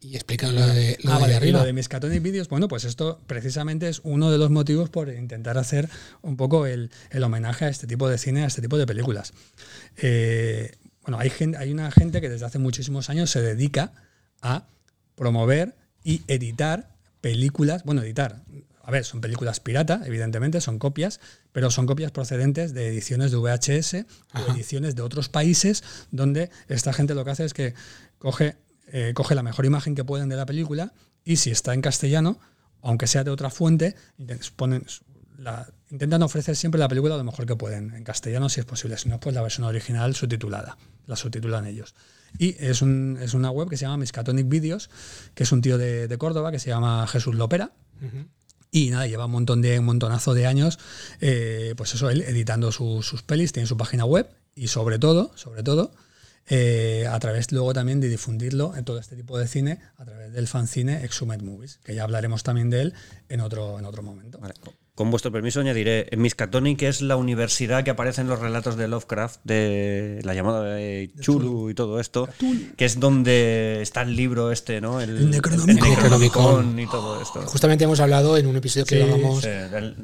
Y 0.03 0.15
explica 0.15 0.51
lo 0.51 0.65
de, 0.67 0.97
lo 1.03 1.11
Ah, 1.11 1.15
de 1.15 1.21
vale, 1.21 1.33
y 1.33 1.35
arriba. 1.37 1.59
lo 1.59 1.65
de 1.65 1.73
Miskatonic 1.73 2.21
Videos, 2.21 2.49
bueno, 2.49 2.67
pues 2.67 2.83
esto 2.83 3.21
precisamente 3.25 3.87
es 3.87 4.01
uno 4.03 4.29
de 4.31 4.37
los 4.37 4.49
motivos 4.49 4.89
por 4.89 5.09
intentar 5.09 5.57
hacer 5.57 5.89
un 6.21 6.35
poco 6.37 6.65
el, 6.65 6.91
el 7.11 7.23
homenaje 7.23 7.65
a 7.65 7.69
este 7.69 7.87
tipo 7.87 8.09
de 8.09 8.17
cine, 8.17 8.43
a 8.43 8.47
este 8.47 8.61
tipo 8.61 8.77
de 8.77 8.85
películas. 8.85 9.33
Eh, 9.97 10.71
bueno, 11.03 11.19
hay, 11.19 11.29
gen- 11.29 11.55
hay 11.55 11.71
una 11.71 11.91
gente 11.91 12.21
que 12.21 12.29
desde 12.29 12.45
hace 12.45 12.59
muchísimos 12.59 13.09
años 13.09 13.29
se 13.29 13.41
dedica 13.41 13.93
a 14.41 14.67
promover 15.15 15.75
y 16.03 16.21
editar 16.27 16.89
películas, 17.21 17.83
bueno, 17.83 18.01
editar, 18.01 18.41
a 18.83 18.91
ver, 18.91 19.05
son 19.05 19.21
películas 19.21 19.59
pirata, 19.61 20.01
evidentemente, 20.05 20.59
son 20.59 20.79
copias, 20.79 21.19
pero 21.53 21.71
son 21.71 21.85
copias 21.85 22.11
procedentes 22.11 22.73
de 22.73 22.87
ediciones 22.87 23.31
de 23.31 23.37
VHS 23.37 24.05
o 24.33 24.51
ediciones 24.53 24.95
de 24.95 25.01
otros 25.01 25.29
países 25.29 25.83
donde 26.11 26.49
esta 26.67 26.91
gente 26.91 27.15
lo 27.15 27.23
que 27.23 27.31
hace 27.31 27.45
es 27.45 27.53
que 27.53 27.73
coge, 28.17 28.57
eh, 28.87 29.11
coge 29.15 29.35
la 29.35 29.43
mejor 29.43 29.65
imagen 29.65 29.95
que 29.95 30.03
pueden 30.03 30.29
de 30.29 30.35
la 30.35 30.45
película 30.45 30.93
y 31.23 31.37
si 31.37 31.51
está 31.51 31.73
en 31.73 31.81
castellano, 31.81 32.39
aunque 32.81 33.07
sea 33.07 33.23
de 33.23 33.31
otra 33.31 33.49
fuente, 33.49 33.95
intent- 34.19 34.51
ponen 34.55 34.85
la- 35.37 35.67
intentan 35.89 36.21
ofrecer 36.23 36.55
siempre 36.55 36.79
la 36.79 36.87
película 36.87 37.17
lo 37.17 37.23
mejor 37.23 37.45
que 37.45 37.55
pueden, 37.55 37.93
en 37.95 38.03
castellano 38.03 38.49
si 38.49 38.59
es 38.59 38.65
posible, 38.65 38.97
si 38.97 39.09
no, 39.09 39.19
pues 39.19 39.33
la 39.35 39.41
versión 39.41 39.65
original 39.65 40.15
subtitulada, 40.15 40.77
la 41.07 41.15
subtitulan 41.15 41.65
ellos. 41.65 41.95
Y 42.39 42.55
es, 42.59 42.81
un- 42.81 43.17
es 43.21 43.33
una 43.33 43.51
web 43.51 43.69
que 43.69 43.77
se 43.77 43.85
llama 43.85 43.97
Miskatonic 43.97 44.47
Videos, 44.49 44.89
que 45.35 45.43
es 45.43 45.51
un 45.51 45.61
tío 45.61 45.77
de, 45.77 46.07
de 46.07 46.17
Córdoba 46.17 46.51
que 46.51 46.59
se 46.59 46.69
llama 46.69 47.05
Jesús 47.07 47.35
Lopera. 47.35 47.71
Y 48.71 48.89
nada, 48.89 49.05
lleva 49.05 49.25
un 49.27 49.31
montón 49.31 49.61
de 49.61 49.77
un 49.77 49.85
montonazo 49.85 50.33
de 50.33 50.47
años, 50.47 50.79
eh, 51.21 51.75
pues 51.77 51.93
eso, 51.93 52.09
él 52.09 52.21
editando 52.21 52.71
su- 52.71 53.03
sus 53.03 53.21
pelis, 53.21 53.53
tiene 53.53 53.67
su 53.67 53.77
página 53.77 54.03
web 54.05 54.27
y 54.55 54.67
sobre 54.67 54.97
todo, 54.97 55.31
sobre 55.35 55.61
todo, 55.61 55.91
eh, 56.47 57.07
a 57.09 57.17
través 57.19 57.51
luego 57.51 57.73
también 57.73 57.99
de 58.01 58.09
difundirlo 58.09 58.75
en 58.75 58.83
todo 58.85 58.99
este 58.99 59.15
tipo 59.15 59.37
de 59.37 59.47
cine, 59.47 59.79
a 59.97 60.05
través 60.05 60.33
del 60.33 60.47
fanzine 60.47 61.03
Exhumed 61.05 61.41
Movies, 61.41 61.79
que 61.83 61.95
ya 61.95 62.03
hablaremos 62.03 62.43
también 62.43 62.69
de 62.69 62.81
él 62.81 62.93
en 63.29 63.39
otro, 63.41 63.79
en 63.79 63.85
otro 63.85 64.03
momento. 64.03 64.39
Vale, 64.39 64.53
con- 64.95 65.09
vuestro 65.09 65.31
permiso 65.31 65.59
añadiré, 65.61 66.07
Miskatonic 66.15 66.77
que 66.77 66.87
es 66.87 67.01
la 67.01 67.15
universidad 67.15 67.83
que 67.83 67.89
aparece 67.89 68.21
en 68.21 68.27
los 68.27 68.37
relatos 68.39 68.75
de 68.77 68.87
Lovecraft, 68.87 69.39
de 69.43 70.19
la 70.23 70.33
llamada 70.35 70.63
de 70.75 71.11
Chulu 71.19 71.69
y 71.71 71.73
todo 71.73 71.99
esto, 71.99 72.29
que 72.77 72.85
es 72.85 72.99
donde 72.99 73.79
está 73.81 74.03
el 74.03 74.15
libro 74.15 74.51
este, 74.51 74.81
¿no? 74.81 75.01
El 75.01 75.31
Necronomicon. 75.31 75.87
el 75.87 75.89
Necronomicon 75.95 76.79
y 76.79 76.87
todo 76.87 77.19
esto. 77.21 77.41
Justamente 77.43 77.85
hemos 77.85 77.99
hablado 78.01 78.37
en 78.37 78.45
un 78.47 78.55
episodio 78.57 78.85
que 78.85 78.97
Sí, 79.01 79.01
grabamos. 79.07 79.41
Sí, 79.41 79.49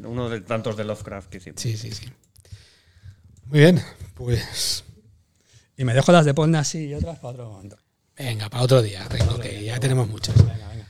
uno 0.06 0.28
de 0.30 0.42
tantos 0.42 0.76
de 0.76 0.84
Lovecraft 0.86 1.30
que 1.30 1.38
hicimos. 1.38 1.62
Sí, 1.62 1.78
sí, 1.78 1.92
sí. 1.92 2.06
Muy 3.46 3.60
bien, 3.60 3.82
pues 4.16 4.84
Y 5.80 5.86
me 5.86 5.94
dejo 5.94 6.12
las 6.12 6.26
de 6.26 6.34
Ponna 6.34 6.60
así 6.60 6.88
y 6.88 6.94
otras 6.94 7.20
para 7.20 7.30
otro 7.30 7.50
momento. 7.52 7.78
venga, 8.18 8.50
para 8.50 8.64
otro 8.64 8.82
día, 8.82 9.08
Ringo, 9.08 9.40
que 9.40 9.64
ya 9.64 9.80
tenemos 9.80 10.10
muchas. 10.10 10.36
Venga, 10.36 10.68
venga. 10.68 10.86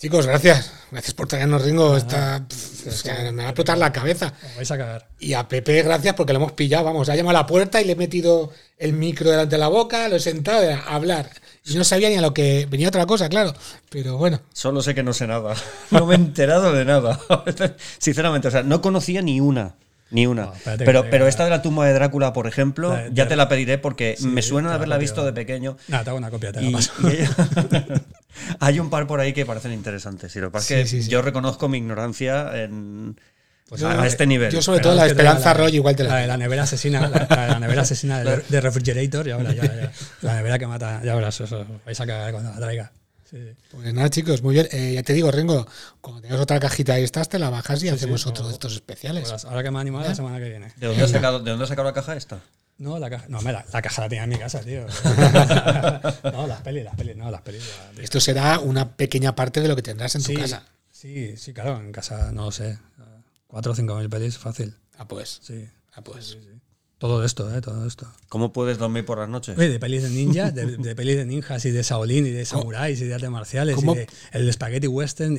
Chicos, 0.00 0.26
gracias. 0.26 0.72
Gracias 0.90 1.14
por 1.14 1.28
traernos 1.28 1.62
Ringo. 1.62 1.96
Esta, 1.96 2.44
pff, 2.48 2.88
es 2.88 3.04
que 3.04 3.30
me 3.30 3.44
va 3.44 3.44
a 3.44 3.50
explotar 3.50 3.78
la 3.78 3.92
cabeza. 3.92 4.34
Os 4.48 4.56
vais 4.56 4.70
a 4.72 4.78
cagar. 4.78 5.08
Y 5.20 5.34
a 5.34 5.46
Pepe, 5.46 5.80
gracias 5.84 6.16
porque 6.16 6.32
lo 6.32 6.40
hemos 6.40 6.50
pillado. 6.50 6.86
Vamos, 6.86 7.08
ha 7.08 7.14
llamado 7.14 7.38
a 7.38 7.42
la 7.42 7.46
puerta 7.46 7.80
y 7.80 7.84
le 7.84 7.92
he 7.92 7.96
metido 7.96 8.50
el 8.78 8.94
micro 8.94 9.30
delante 9.30 9.54
de 9.54 9.60
la 9.60 9.68
boca, 9.68 10.08
lo 10.08 10.16
he 10.16 10.20
sentado 10.20 10.68
a 10.68 10.92
hablar. 10.92 11.30
Y 11.64 11.76
no 11.76 11.84
sabía 11.84 12.08
ni 12.08 12.16
a 12.16 12.20
lo 12.20 12.34
que 12.34 12.66
venía 12.68 12.88
otra 12.88 13.06
cosa, 13.06 13.28
claro. 13.28 13.54
Pero 13.90 14.16
bueno, 14.16 14.40
Solo 14.52 14.82
sé 14.82 14.92
que 14.92 15.04
no 15.04 15.12
sé 15.12 15.28
nada. 15.28 15.54
No 15.92 16.04
me 16.04 16.14
he 16.14 16.18
enterado 16.18 16.72
de 16.72 16.84
nada. 16.84 17.20
Sinceramente, 17.98 18.48
o 18.48 18.50
sea, 18.50 18.64
no 18.64 18.80
conocía 18.80 19.22
ni 19.22 19.38
una. 19.38 19.76
Ni 20.10 20.26
una. 20.26 20.46
No, 20.46 20.52
que 20.52 20.84
pero, 20.84 21.08
pero 21.08 21.28
esta 21.28 21.44
de 21.44 21.50
la 21.50 21.62
tumba 21.62 21.86
de 21.86 21.92
Drácula, 21.92 22.32
por 22.32 22.46
ejemplo, 22.48 22.94
La 22.94 23.08
ya 23.12 23.28
te 23.28 23.36
la 23.36 23.48
pediré 23.48 23.78
porque 23.78 24.16
Sí, 24.18 24.26
me 24.26 24.42
suena 24.42 24.68
de 24.68 24.72
la 24.72 24.76
haberla 24.76 24.96
copio. 24.96 25.00
visto 25.02 25.24
de 25.24 25.32
pequeño. 25.32 25.76
Nada, 25.88 26.04
te 26.04 26.10
hago 26.10 26.18
una 26.18 26.30
copia, 26.30 26.52
te 26.52 26.60
la 26.60 26.68
Y, 26.68 26.72
paso. 26.72 26.92
y 27.02 27.06
hay, 27.06 27.28
hay 28.60 28.80
un 28.80 28.90
par 28.90 29.06
por 29.06 29.20
ahí 29.20 29.32
que 29.32 29.46
parecen 29.46 29.72
interesantes. 29.72 30.34
Y 30.36 30.40
lo 30.40 30.48
que 30.48 30.52
pasa 30.54 30.62
es 30.62 30.66
Sí, 30.90 30.96
que 30.96 31.02
sí, 31.02 31.02
sí. 31.04 31.10
yo 31.10 31.22
reconozco 31.22 31.68
mi 31.68 31.78
ignorancia 31.78 32.50
en, 32.60 33.20
Pues 33.68 33.82
a, 33.84 34.04
este 34.06 34.26
nivel. 34.26 34.50
yo 34.52 34.60
sobre 34.62 34.78
Pero 34.80 34.90
todo 34.90 34.96
la 34.96 35.06
es 35.06 35.12
que 35.12 35.18
Esperanza 35.20 35.54
Roy 35.54 35.76
igual 35.76 35.94
te 35.94 36.02
la, 36.02 36.10
La 36.10 36.16
de 36.16 36.26
la 36.26 36.36
nevera 36.36 36.62
asesina, 36.64 37.00
la, 37.02 37.08
la 37.08 37.42
de 37.42 37.48
la 37.52 37.60
nevera 37.60 37.82
asesina 37.82 38.18
de, 38.24 38.38
de 38.48 38.60
Refrigerator, 38.60 39.26
ya 39.28 39.36
verás, 39.36 39.54
ya, 39.54 39.62
ya. 39.62 39.92
La 40.22 40.34
nevera 40.34 40.58
que 40.58 40.66
mata, 40.66 41.00
ya 41.04 41.14
verás, 41.14 41.40
eso, 41.40 41.64
vais 41.86 42.00
a 42.00 42.06
cagar 42.06 42.32
cuando 42.32 42.50
la 42.50 42.56
traiga. 42.56 42.90
Sí. 43.30 43.38
Pues 43.70 43.94
nada, 43.94 44.10
chicos, 44.10 44.42
muy 44.42 44.54
bien. 44.54 44.68
Eh, 44.72 44.94
ya 44.94 45.02
te 45.04 45.12
digo, 45.12 45.30
Ringo, 45.30 45.66
cuando 46.00 46.20
tengas 46.20 46.40
otra 46.40 46.58
cajita 46.58 46.94
ahí 46.94 47.04
estás, 47.04 47.28
te 47.28 47.38
la 47.38 47.48
bajas 47.48 47.82
y 47.84 47.88
hacemos 47.88 48.22
sí, 48.22 48.28
otro 48.28 48.42
no. 48.42 48.48
de 48.48 48.54
estos 48.54 48.74
especiales. 48.74 49.28
Pues 49.28 49.44
ahora 49.44 49.62
que 49.62 49.70
me 49.70 49.78
ha 49.78 49.80
animado 49.82 50.04
la 50.04 50.14
semana 50.14 50.38
que 50.38 50.48
viene. 50.48 50.72
¿De 50.76 50.88
dónde, 50.88 51.04
has 51.04 51.10
sacado, 51.10 51.38
¿De 51.38 51.50
dónde 51.50 51.62
has 51.62 51.68
sacado 51.68 51.86
la 51.86 51.94
caja 51.94 52.16
esta? 52.16 52.40
No, 52.78 52.98
la 52.98 53.10
caja, 53.10 53.26
no, 53.28 53.40
me 53.42 53.52
la, 53.52 53.64
la 53.72 53.82
caja 53.82 54.02
la 54.02 54.08
tenía 54.08 54.24
en 54.24 54.30
mi 54.30 54.38
casa, 54.38 54.60
tío. 54.60 54.86
no, 56.32 56.46
las 56.46 56.62
pelis, 56.62 56.82
las 56.82 56.96
pelis, 56.96 57.14
no, 57.14 57.30
las 57.30 57.42
pelis. 57.42 57.62
Esto 57.98 58.20
será 58.20 58.58
una 58.58 58.96
pequeña 58.96 59.36
parte 59.36 59.60
de 59.60 59.68
lo 59.68 59.76
que 59.76 59.82
tendrás 59.82 60.14
en 60.16 60.22
tu 60.24 60.34
casa. 60.34 60.64
Sí, 60.90 61.36
sí, 61.36 61.52
claro, 61.52 61.78
en 61.78 61.92
casa, 61.92 62.32
no 62.32 62.46
lo 62.46 62.52
sé. 62.52 62.78
Cuatro 63.46 63.72
o 63.72 63.74
cinco 63.74 63.96
mil 63.96 64.08
pelis, 64.08 64.38
fácil. 64.38 64.74
Ah, 64.96 65.06
pues. 65.06 65.40
Sí. 65.42 65.68
Ah, 65.92 66.02
pues. 66.02 66.38
Todo 67.00 67.24
esto, 67.24 67.52
eh, 67.56 67.62
todo 67.62 67.86
esto. 67.86 68.06
¿Cómo 68.28 68.52
puedes 68.52 68.76
dormir 68.76 69.06
por 69.06 69.18
las 69.18 69.28
noches? 69.28 69.56
Oye, 69.56 69.70
de 69.70 69.80
pelis 69.80 70.02
de 70.02 70.10
ninjas, 70.10 70.54
de, 70.54 70.66
de 70.76 70.94
pelis 70.94 71.16
de 71.16 71.24
ninjas 71.24 71.64
y 71.64 71.70
de 71.70 71.82
Shaolin 71.82 72.26
y 72.26 72.30
de 72.30 72.44
samuráis 72.44 73.00
y 73.00 73.06
de 73.06 73.14
artes 73.14 73.30
marciales 73.30 73.74
¿Cómo- 73.76 73.94
y 73.94 74.00
de 74.00 74.08
el 74.32 74.52
spaghetti 74.52 74.86
western. 74.86 75.38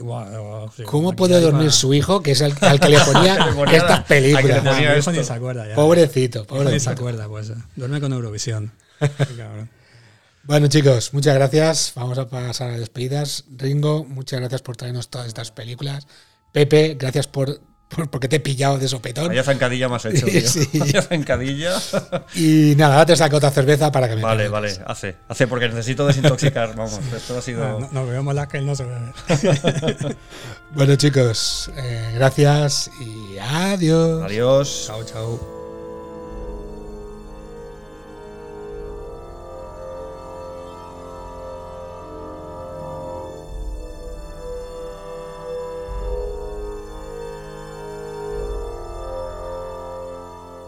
sí, 0.76 0.84
¿Cómo 0.86 1.16
puede 1.16 1.40
dormir 1.40 1.72
su 1.72 1.94
hijo, 1.94 2.22
que 2.24 2.32
es 2.32 2.42
el 2.42 2.54
al 2.62 2.80
que 2.80 2.90
le 2.90 3.00
ponía 3.02 3.38
estas 3.74 4.04
películas? 4.06 4.64
Nah, 4.64 4.72
ponía 4.74 4.90
mi 4.90 4.98
hijo 4.98 5.00
esto. 5.00 5.12
ni 5.12 5.24
se 5.24 5.34
acuerda 5.34 5.68
ya. 5.68 5.76
Pobrecito, 5.76 6.40
ni 6.40 6.46
se 6.46 6.50
pobrecito. 6.64 6.90
acuerda, 6.90 7.28
pues. 7.28 7.50
eh. 7.52 7.56
Duerme 7.76 8.02
con 8.02 8.12
Eurovisión. 8.12 8.72
Bueno, 10.44 10.66
chicos, 10.68 11.14
muchas 11.14 11.36
gracias. 11.36 11.92
Vamos 11.96 12.18
a 12.18 12.28
pasar 12.28 12.72
a 12.72 12.78
despedidas. 12.80 13.46
Ringo, 13.58 14.04
muchas 14.06 14.40
gracias 14.40 14.64
por 14.64 14.76
traernos 14.76 15.08
todas 15.10 15.28
estas 15.28 15.52
películas. 15.52 16.08
Pepe, 16.52 16.96
gracias 17.00 17.28
por- 17.28 17.62
porque 18.10 18.28
te 18.28 18.38
he 18.38 18.40
pillado 18.40 18.78
de 18.78 18.88
sopetón. 18.88 19.28
Vaya 19.28 19.44
zancadilla 19.44 19.88
has 19.88 20.06
hecho, 20.06 20.26
tío. 20.28 20.48
Sí. 20.48 20.70
Vaya 20.74 21.02
zancadilla. 21.02 21.80
Y 22.36 22.74
nada, 22.78 22.96
ahora 22.96 23.06
te 23.06 23.16
saco 23.16 23.38
otra 23.38 23.52
cerveza 23.52 23.92
para 23.92 24.08
que 24.10 24.16
me 24.16 24.22
Vale, 24.22 24.48
vale, 24.48 24.80
hace. 24.86 25.16
Hace 25.28 25.48
porque 25.48 25.68
necesito 25.68 26.06
desintoxicar. 26.08 26.70
Vamos, 26.76 27.00
esto 27.16 27.38
ha 27.38 27.42
sido. 27.42 27.80
No, 27.80 27.90
nos 27.92 28.08
bebemos 28.08 28.34
las 28.36 28.48
que 28.48 28.58
él 28.58 28.66
no 28.66 28.76
se 28.76 28.86
bebe. 28.86 30.16
Bueno, 30.74 30.96
chicos, 30.96 31.70
eh, 31.76 32.14
gracias 32.16 32.90
y 33.02 33.38
adiós. 33.38 34.24
Adiós. 34.24 34.84
chao, 34.88 35.04
chao. 35.04 35.61